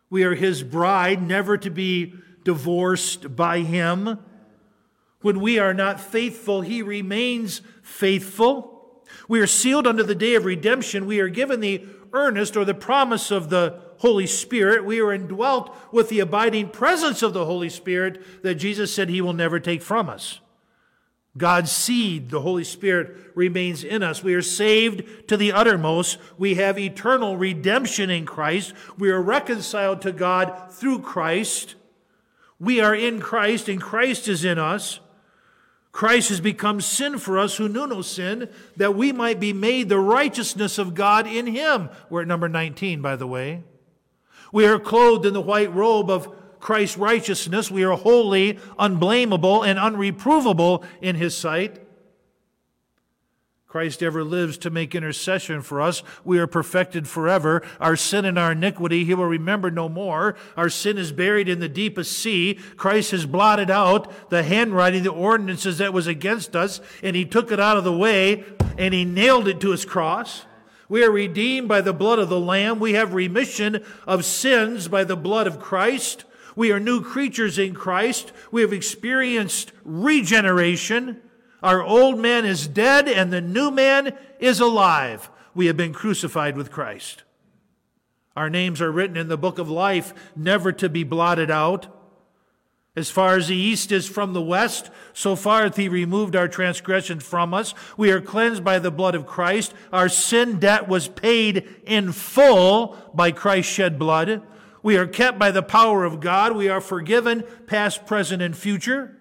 We 0.10 0.24
are 0.24 0.36
his 0.36 0.62
bride, 0.64 1.26
never 1.26 1.58
to 1.58 1.70
be 1.70 2.16
divorced 2.44 3.36
by 3.36 3.60
him. 3.60 4.20
When 5.22 5.40
we 5.40 5.60
are 5.60 5.74
not 5.74 6.02
faithful, 6.02 6.62
he 6.62 6.82
remains 6.82 7.62
faithful. 7.82 9.04
We 9.28 9.40
are 9.40 9.48
sealed 9.48 9.88
unto 9.88 10.04
the 10.04 10.16
day 10.16 10.36
of 10.36 10.44
redemption. 10.44 11.06
We 11.06 11.20
are 11.20 11.30
given 11.30 11.62
the 11.62 11.86
earnest 12.14 12.58
or 12.58 12.66
the 12.66 12.74
promise 12.74 13.32
of 13.32 13.50
the 13.50 13.80
Holy 13.98 14.28
Spirit. 14.28 14.86
We 14.86 15.00
are 15.00 15.14
indwelt 15.14 15.76
with 15.92 16.10
the 16.10 16.20
abiding 16.20 16.70
presence 16.70 17.22
of 17.22 17.34
the 17.34 17.46
Holy 17.46 17.70
Spirit 17.70 18.44
that 18.44 18.56
Jesus 18.56 18.94
said 18.94 19.10
he 19.10 19.22
will 19.22 19.34
never 19.34 19.60
take 19.60 19.82
from 19.82 20.10
us. 20.10 20.40
God's 21.38 21.72
seed, 21.72 22.30
the 22.30 22.42
Holy 22.42 22.66
Spirit, 22.66 23.16
remains 23.36 23.84
in 23.84 24.04
us. 24.04 24.24
We 24.24 24.34
are 24.34 24.42
saved 24.42 25.30
to 25.30 25.38
the 25.38 25.54
uttermost. 25.54 26.18
We 26.38 26.56
have 26.56 26.78
eternal 26.78 27.38
redemption 27.38 28.10
in 28.10 28.26
Christ. 28.26 28.74
We 28.98 29.10
are 29.12 29.22
reconciled 29.22 30.02
to 30.02 30.12
God 30.12 30.72
through 30.72 31.00
Christ. 31.00 31.76
We 32.60 32.82
are 32.82 32.94
in 32.94 33.22
Christ, 33.22 33.70
and 33.70 33.82
Christ 33.82 34.28
is 34.28 34.44
in 34.44 34.60
us. 34.60 35.00
Christ 35.92 36.30
has 36.30 36.40
become 36.40 36.80
sin 36.80 37.18
for 37.18 37.38
us 37.38 37.58
who 37.58 37.68
knew 37.68 37.86
no 37.86 38.02
sin, 38.02 38.50
that 38.78 38.96
we 38.96 39.12
might 39.12 39.40
be 39.40 39.52
made 39.52 39.90
the 39.90 40.00
righteousness 40.00 40.78
of 40.78 40.96
God 40.96 41.28
in 41.28 41.48
him. 41.48 41.90
We're 42.10 42.22
at 42.22 42.28
number 42.28 42.48
19, 42.48 43.02
by 43.02 43.16
the 43.16 43.28
way. 43.28 43.64
We 44.54 44.66
are 44.66 44.80
clothed 44.80 45.26
in 45.26 45.34
the 45.34 45.42
white 45.42 45.74
robe 45.74 46.10
of 46.10 46.34
Christ's 46.60 46.98
righteousness. 46.98 47.70
We 47.70 47.84
are 47.84 47.98
holy, 47.98 48.60
unblameable, 48.80 49.64
and 49.64 49.78
unreprovable 49.78 50.86
in 51.02 51.16
his 51.16 51.36
sight. 51.36 51.80
Christ 53.72 54.04
ever 54.04 54.26
lives 54.26 54.58
to 54.58 54.70
make 54.70 54.94
intercession 54.94 55.62
for 55.62 55.80
us. 55.80 56.04
We 56.26 56.40
are 56.40 56.46
perfected 56.46 57.08
forever. 57.08 57.62
Our 57.80 57.96
sin 57.96 58.26
and 58.26 58.38
our 58.38 58.52
iniquity 58.52 59.06
he 59.06 59.14
will 59.14 59.24
remember 59.24 59.72
no 59.72 59.88
more. 59.88 60.36
Our 60.58 60.68
sin 60.68 60.98
is 60.98 61.14
buried 61.14 61.48
in 61.48 61.62
the 61.62 61.70
deepest 61.70 62.12
sea. 62.12 62.60
Christ 62.76 63.12
has 63.12 63.26
blotted 63.26 63.72
out 63.72 64.30
the 64.30 64.44
handwriting, 64.44 65.04
the 65.04 65.12
ordinances 65.12 65.78
that 65.78 65.94
was 65.94 66.06
against 66.06 66.54
us, 66.54 66.82
and 67.02 67.16
he 67.16 67.24
took 67.24 67.50
it 67.50 67.62
out 67.62 67.78
of 67.78 67.86
the 67.86 67.96
way 67.96 68.44
and 68.78 68.94
he 68.94 69.06
nailed 69.06 69.48
it 69.48 69.62
to 69.62 69.72
his 69.72 69.86
cross. 69.86 70.44
We 70.90 71.06
are 71.06 71.12
redeemed 71.12 71.70
by 71.70 71.80
the 71.80 71.94
blood 71.94 72.20
of 72.20 72.28
the 72.28 72.42
Lamb. 72.42 72.78
We 72.78 72.92
have 72.92 73.14
remission 73.14 73.86
of 74.06 74.26
sins 74.26 74.90
by 74.90 75.06
the 75.06 75.16
blood 75.16 75.48
of 75.48 75.62
Christ. 75.62 76.26
We 76.58 76.74
are 76.74 76.80
new 76.82 77.02
creatures 77.02 77.58
in 77.58 77.74
Christ. 77.74 78.34
We 78.52 78.64
have 78.64 78.74
experienced 78.74 79.72
regeneration. 79.86 81.22
Our 81.62 81.84
old 81.84 82.20
man 82.20 82.46
is 82.46 82.68
dead 82.68 83.08
and 83.08 83.32
the 83.32 83.42
new 83.42 83.72
man 83.72 84.18
is 84.40 84.60
alive. 84.60 85.30
We 85.54 85.68
have 85.68 85.78
been 85.78 85.94
crucified 85.94 86.58
with 86.58 86.72
Christ. 86.72 87.24
Our 88.36 88.50
names 88.50 88.82
are 88.82 88.92
written 88.92 89.18
in 89.18 89.28
the 89.28 89.38
book 89.38 89.60
of 89.60 89.70
life, 89.70 90.14
never 90.36 90.72
to 90.74 90.90
be 90.90 91.04
blotted 91.04 91.52
out. 91.52 91.88
As 92.96 93.10
far 93.10 93.38
as 93.38 93.48
the 93.48 93.56
east 93.56 93.92
is 93.92 94.08
from 94.08 94.34
the 94.34 94.42
west, 94.42 94.90
so 95.14 95.38
far 95.38 95.64
hath 95.64 95.78
he 95.78 95.88
removed 95.88 96.36
our 96.36 96.50
transgression 96.50 97.22
from 97.22 97.54
us. 97.54 97.74
We 97.96 98.12
are 98.12 98.20
cleansed 98.20 98.66
by 98.66 98.80
the 98.80 98.92
blood 98.92 99.16
of 99.16 99.26
Christ. 99.26 99.74
Our 99.94 100.10
sin 100.10 100.60
debt 100.60 100.90
was 100.90 101.08
paid 101.08 101.68
in 101.86 102.12
full 102.12 102.98
by 103.14 103.32
Christ's 103.32 103.72
shed 103.72 103.98
blood. 103.98 104.42
We 104.84 104.98
are 104.98 105.08
kept 105.08 105.40
by 105.40 105.52
the 105.52 105.64
power 105.64 106.04
of 106.04 106.20
God. 106.20 106.56
We 106.56 106.68
are 106.68 106.82
forgiven, 106.82 107.46
past, 107.66 108.06
present, 108.06 108.42
and 108.42 108.58
future. 108.58 109.16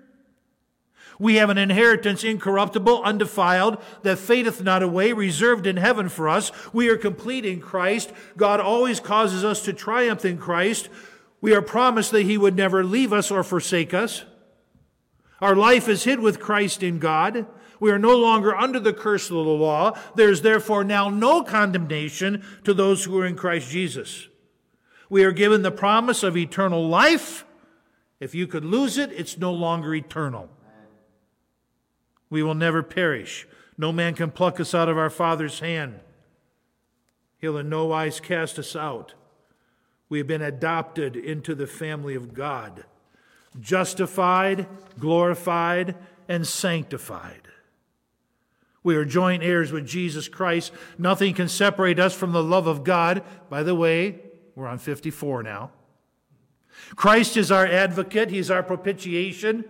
We 1.20 1.34
have 1.34 1.50
an 1.50 1.58
inheritance 1.58 2.24
incorruptible, 2.24 3.02
undefiled, 3.02 3.76
that 4.02 4.18
fadeth 4.18 4.62
not 4.62 4.82
away, 4.82 5.12
reserved 5.12 5.66
in 5.66 5.76
heaven 5.76 6.08
for 6.08 6.30
us. 6.30 6.50
We 6.72 6.88
are 6.88 6.96
complete 6.96 7.44
in 7.44 7.60
Christ. 7.60 8.10
God 8.38 8.58
always 8.58 9.00
causes 9.00 9.44
us 9.44 9.62
to 9.64 9.74
triumph 9.74 10.24
in 10.24 10.38
Christ. 10.38 10.88
We 11.42 11.54
are 11.54 11.60
promised 11.60 12.10
that 12.12 12.22
He 12.22 12.38
would 12.38 12.56
never 12.56 12.82
leave 12.82 13.12
us 13.12 13.30
or 13.30 13.44
forsake 13.44 13.92
us. 13.92 14.24
Our 15.42 15.54
life 15.54 15.88
is 15.88 16.04
hid 16.04 16.20
with 16.20 16.40
Christ 16.40 16.82
in 16.82 16.98
God. 16.98 17.46
We 17.78 17.90
are 17.90 17.98
no 17.98 18.16
longer 18.16 18.56
under 18.56 18.80
the 18.80 18.94
curse 18.94 19.26
of 19.26 19.36
the 19.36 19.42
law. 19.42 19.98
There 20.14 20.30
is 20.30 20.40
therefore 20.40 20.84
now 20.84 21.10
no 21.10 21.42
condemnation 21.42 22.42
to 22.64 22.72
those 22.72 23.04
who 23.04 23.18
are 23.18 23.26
in 23.26 23.36
Christ 23.36 23.70
Jesus. 23.70 24.28
We 25.10 25.22
are 25.24 25.32
given 25.32 25.60
the 25.60 25.70
promise 25.70 26.22
of 26.22 26.34
eternal 26.34 26.88
life. 26.88 27.44
If 28.20 28.34
you 28.34 28.46
could 28.46 28.64
lose 28.64 28.96
it, 28.96 29.12
it's 29.12 29.36
no 29.36 29.52
longer 29.52 29.94
eternal. 29.94 30.48
We 32.30 32.42
will 32.42 32.54
never 32.54 32.82
perish. 32.82 33.46
No 33.76 33.92
man 33.92 34.14
can 34.14 34.30
pluck 34.30 34.60
us 34.60 34.74
out 34.74 34.88
of 34.88 34.96
our 34.96 35.10
Father's 35.10 35.60
hand. 35.60 36.00
He'll 37.38 37.58
in 37.58 37.68
no 37.68 37.86
wise 37.86 38.20
cast 38.20 38.58
us 38.58 38.76
out. 38.76 39.14
We 40.08 40.18
have 40.18 40.26
been 40.26 40.42
adopted 40.42 41.16
into 41.16 41.54
the 41.54 41.66
family 41.66 42.14
of 42.14 42.34
God, 42.34 42.84
justified, 43.60 44.66
glorified, 44.98 45.94
and 46.28 46.46
sanctified. 46.46 47.48
We 48.82 48.96
are 48.96 49.04
joint 49.04 49.42
heirs 49.42 49.72
with 49.72 49.86
Jesus 49.86 50.28
Christ. 50.28 50.72
Nothing 50.98 51.34
can 51.34 51.48
separate 51.48 51.98
us 51.98 52.14
from 52.14 52.32
the 52.32 52.42
love 52.42 52.66
of 52.66 52.84
God. 52.84 53.22
By 53.48 53.62
the 53.62 53.74
way, 53.74 54.20
we're 54.54 54.66
on 54.66 54.78
54 54.78 55.42
now. 55.42 55.70
Christ 56.96 57.36
is 57.36 57.50
our 57.50 57.66
advocate, 57.66 58.30
He's 58.30 58.50
our 58.50 58.62
propitiation. 58.62 59.64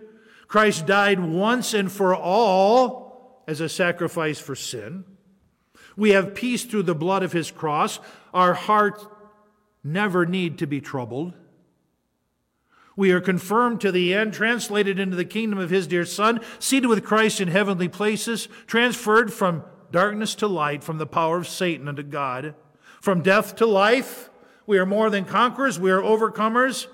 Christ 0.51 0.85
died 0.85 1.21
once 1.21 1.73
and 1.73 1.89
for 1.89 2.13
all 2.13 3.41
as 3.47 3.61
a 3.61 3.69
sacrifice 3.69 4.37
for 4.37 4.53
sin. 4.53 5.05
We 5.95 6.09
have 6.09 6.35
peace 6.35 6.65
through 6.65 6.83
the 6.83 6.93
blood 6.93 7.23
of 7.23 7.31
his 7.31 7.49
cross. 7.51 8.01
Our 8.33 8.53
hearts 8.53 9.07
never 9.81 10.25
need 10.25 10.57
to 10.57 10.67
be 10.67 10.81
troubled. 10.81 11.35
We 12.97 13.11
are 13.11 13.21
confirmed 13.21 13.79
to 13.79 13.93
the 13.93 14.13
end, 14.13 14.33
translated 14.33 14.99
into 14.99 15.15
the 15.15 15.23
kingdom 15.23 15.57
of 15.57 15.69
his 15.69 15.87
dear 15.87 16.03
Son, 16.03 16.41
seated 16.59 16.87
with 16.87 17.05
Christ 17.05 17.39
in 17.39 17.47
heavenly 17.47 17.87
places, 17.87 18.49
transferred 18.67 19.31
from 19.31 19.63
darkness 19.89 20.35
to 20.35 20.47
light, 20.47 20.83
from 20.83 20.97
the 20.97 21.07
power 21.07 21.37
of 21.37 21.47
Satan 21.47 21.87
unto 21.87 22.03
God, 22.03 22.55
from 22.99 23.21
death 23.21 23.55
to 23.55 23.65
life. 23.65 24.29
We 24.67 24.79
are 24.79 24.85
more 24.85 25.09
than 25.09 25.23
conquerors, 25.23 25.79
we 25.79 25.91
are 25.91 26.01
overcomers. 26.01 26.87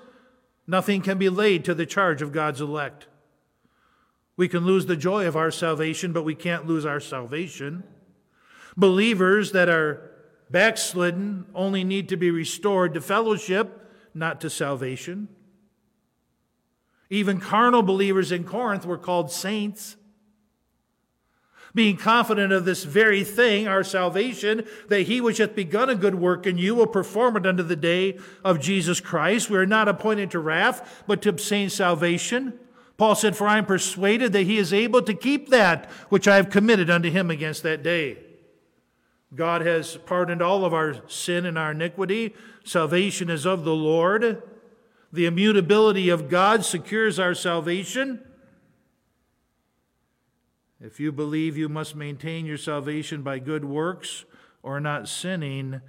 Nothing 0.68 1.02
can 1.02 1.18
be 1.18 1.28
laid 1.28 1.64
to 1.64 1.74
the 1.74 1.86
charge 1.86 2.22
of 2.22 2.30
God's 2.30 2.60
elect. 2.60 3.07
We 4.38 4.46
can 4.48 4.64
lose 4.64 4.86
the 4.86 4.96
joy 4.96 5.26
of 5.26 5.36
our 5.36 5.50
salvation, 5.50 6.12
but 6.12 6.22
we 6.22 6.36
can't 6.36 6.64
lose 6.64 6.86
our 6.86 7.00
salvation. 7.00 7.82
Believers 8.76 9.50
that 9.50 9.68
are 9.68 10.12
backslidden 10.48 11.46
only 11.56 11.82
need 11.82 12.08
to 12.10 12.16
be 12.16 12.30
restored 12.30 12.94
to 12.94 13.00
fellowship, 13.00 13.90
not 14.14 14.40
to 14.42 14.48
salvation. 14.48 15.26
Even 17.10 17.40
carnal 17.40 17.82
believers 17.82 18.30
in 18.30 18.44
Corinth 18.44 18.86
were 18.86 18.96
called 18.96 19.32
saints. 19.32 19.96
Being 21.74 21.96
confident 21.96 22.52
of 22.52 22.64
this 22.64 22.84
very 22.84 23.24
thing, 23.24 23.66
our 23.66 23.82
salvation, 23.82 24.64
that 24.86 25.02
he 25.02 25.20
which 25.20 25.38
hath 25.38 25.56
begun 25.56 25.90
a 25.90 25.96
good 25.96 26.14
work 26.14 26.46
in 26.46 26.58
you 26.58 26.76
will 26.76 26.86
perform 26.86 27.36
it 27.36 27.44
unto 27.44 27.64
the 27.64 27.74
day 27.74 28.16
of 28.44 28.60
Jesus 28.60 29.00
Christ. 29.00 29.50
We 29.50 29.58
are 29.58 29.66
not 29.66 29.88
appointed 29.88 30.30
to 30.30 30.38
wrath, 30.38 31.02
but 31.08 31.22
to 31.22 31.30
obtain 31.30 31.70
salvation. 31.70 32.60
Paul 32.98 33.14
said, 33.14 33.36
For 33.36 33.46
I 33.46 33.58
am 33.58 33.64
persuaded 33.64 34.32
that 34.32 34.42
he 34.42 34.58
is 34.58 34.72
able 34.72 35.02
to 35.02 35.14
keep 35.14 35.48
that 35.48 35.88
which 36.10 36.28
I 36.28 36.36
have 36.36 36.50
committed 36.50 36.90
unto 36.90 37.10
him 37.10 37.30
against 37.30 37.62
that 37.62 37.82
day. 37.82 38.18
God 39.34 39.62
has 39.62 39.96
pardoned 39.98 40.42
all 40.42 40.64
of 40.64 40.74
our 40.74 40.96
sin 41.08 41.46
and 41.46 41.56
our 41.56 41.70
iniquity. 41.70 42.34
Salvation 42.64 43.30
is 43.30 43.46
of 43.46 43.64
the 43.64 43.74
Lord. 43.74 44.42
The 45.12 45.26
immutability 45.26 46.08
of 46.08 46.28
God 46.28 46.64
secures 46.64 47.18
our 47.18 47.34
salvation. 47.34 48.20
If 50.80 50.98
you 50.98 51.12
believe 51.12 51.56
you 51.56 51.68
must 51.68 51.94
maintain 51.94 52.46
your 52.46 52.58
salvation 52.58 53.22
by 53.22 53.38
good 53.38 53.64
works 53.64 54.24
or 54.62 54.80
not 54.80 55.08
sinning, 55.08 55.80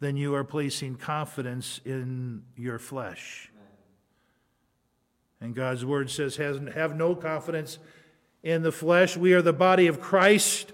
then 0.00 0.16
you 0.16 0.34
are 0.34 0.44
placing 0.44 0.96
confidence 0.96 1.80
in 1.84 2.42
your 2.56 2.78
flesh. 2.78 3.47
And 5.40 5.54
God's 5.54 5.84
word 5.84 6.10
says, 6.10 6.36
have 6.36 6.96
no 6.96 7.14
confidence 7.14 7.78
in 8.42 8.62
the 8.62 8.72
flesh. 8.72 9.16
We 9.16 9.32
are 9.34 9.42
the 9.42 9.52
body 9.52 9.86
of 9.86 10.00
Christ. 10.00 10.72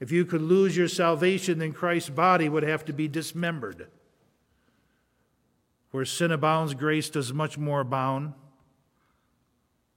If 0.00 0.10
you 0.10 0.24
could 0.24 0.42
lose 0.42 0.76
your 0.76 0.88
salvation, 0.88 1.58
then 1.58 1.72
Christ's 1.72 2.10
body 2.10 2.48
would 2.48 2.62
have 2.62 2.84
to 2.86 2.92
be 2.92 3.08
dismembered. 3.08 3.88
Where 5.92 6.04
sin 6.04 6.32
abounds, 6.32 6.74
grace 6.74 7.08
does 7.08 7.32
much 7.32 7.56
more 7.56 7.80
abound. 7.80 8.34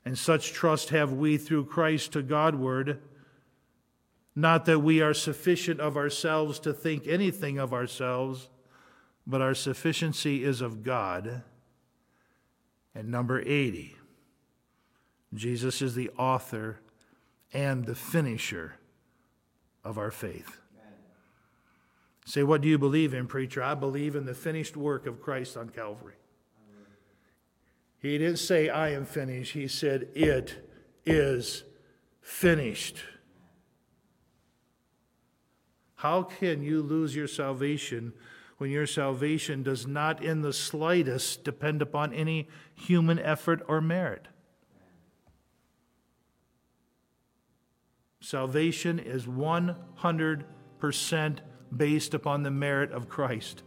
And 0.06 0.18
such 0.18 0.54
trust 0.54 0.90
have 0.90 1.12
we 1.12 1.38
through 1.38 1.66
Christ 1.66 2.14
to 2.14 2.22
Godward. 2.22 3.00
Not 4.36 4.66
that 4.66 4.80
we 4.80 5.02
are 5.02 5.14
sufficient 5.14 5.80
of 5.80 5.98
ourselves 5.98 6.60
to 6.60 6.74
think 6.74 7.08
anything 7.08 7.58
of 7.58 7.74
ourselves, 7.74 8.50
but 9.26 9.42
our 9.42 9.56
sufficiency 9.56 10.44
is 10.44 10.62
of 10.62 10.84
God. 10.84 11.42
And 12.94 13.10
number 13.10 13.42
80. 13.42 13.96
Jesus 15.34 15.82
is 15.82 15.96
the 15.96 16.10
author 16.18 16.80
and 17.54 17.86
the 17.86 17.96
finisher 17.96 18.76
of 19.84 19.98
our 19.98 20.12
faith. 20.12 20.58
Say, 22.26 22.42
what 22.42 22.62
do 22.62 22.68
you 22.68 22.80
believe 22.80 23.14
in, 23.14 23.28
preacher? 23.28 23.62
I 23.62 23.76
believe 23.76 24.16
in 24.16 24.26
the 24.26 24.34
finished 24.34 24.76
work 24.76 25.06
of 25.06 25.22
Christ 25.22 25.56
on 25.56 25.70
Calvary. 25.70 26.16
He 28.00 28.18
didn't 28.18 28.38
say, 28.38 28.70
I 28.70 28.92
am 28.92 29.06
finished. 29.06 29.54
He 29.54 29.68
said, 29.68 30.10
It 30.14 30.70
is 31.06 31.64
finished. 32.22 32.98
How 35.96 36.22
can 36.22 36.62
you 36.62 36.84
lose 36.84 37.16
your 37.16 37.28
salvation 37.28 38.14
when 38.58 38.70
your 38.70 38.86
salvation 38.86 39.64
does 39.64 39.88
not 39.88 40.24
in 40.24 40.42
the 40.42 40.54
slightest 40.54 41.44
depend 41.44 41.82
upon 41.82 42.14
any 42.14 42.48
human 42.76 43.18
effort 43.18 43.64
or 43.68 43.82
merit? 43.82 44.28
Salvation 48.26 48.98
is 48.98 49.28
100% 49.28 51.38
based 51.78 52.14
upon 52.16 52.42
the 52.42 52.50
merit 52.50 52.92
of 52.92 53.08
Christ, 53.08 53.62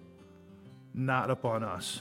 not 0.93 1.31
upon 1.31 1.63
us. 1.63 2.01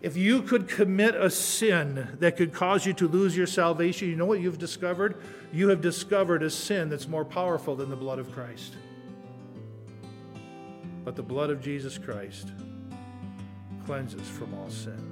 If 0.00 0.16
you 0.16 0.40
could 0.40 0.68
commit 0.68 1.14
a 1.14 1.28
sin 1.28 2.16
that 2.20 2.38
could 2.38 2.54
cause 2.54 2.86
you 2.86 2.94
to 2.94 3.06
lose 3.06 3.36
your 3.36 3.46
salvation, 3.46 4.08
you 4.08 4.16
know 4.16 4.24
what 4.24 4.40
you've 4.40 4.56
discovered? 4.56 5.20
You 5.52 5.68
have 5.68 5.82
discovered 5.82 6.42
a 6.42 6.48
sin 6.48 6.88
that's 6.88 7.06
more 7.06 7.26
powerful 7.26 7.76
than 7.76 7.90
the 7.90 7.96
blood 7.96 8.18
of 8.18 8.32
Christ. 8.32 8.72
But 11.04 11.16
the 11.16 11.22
blood 11.22 11.50
of 11.50 11.60
Jesus 11.60 11.98
Christ 11.98 12.50
cleanses 13.84 14.26
from 14.26 14.54
all 14.54 14.70
sin. 14.70 15.11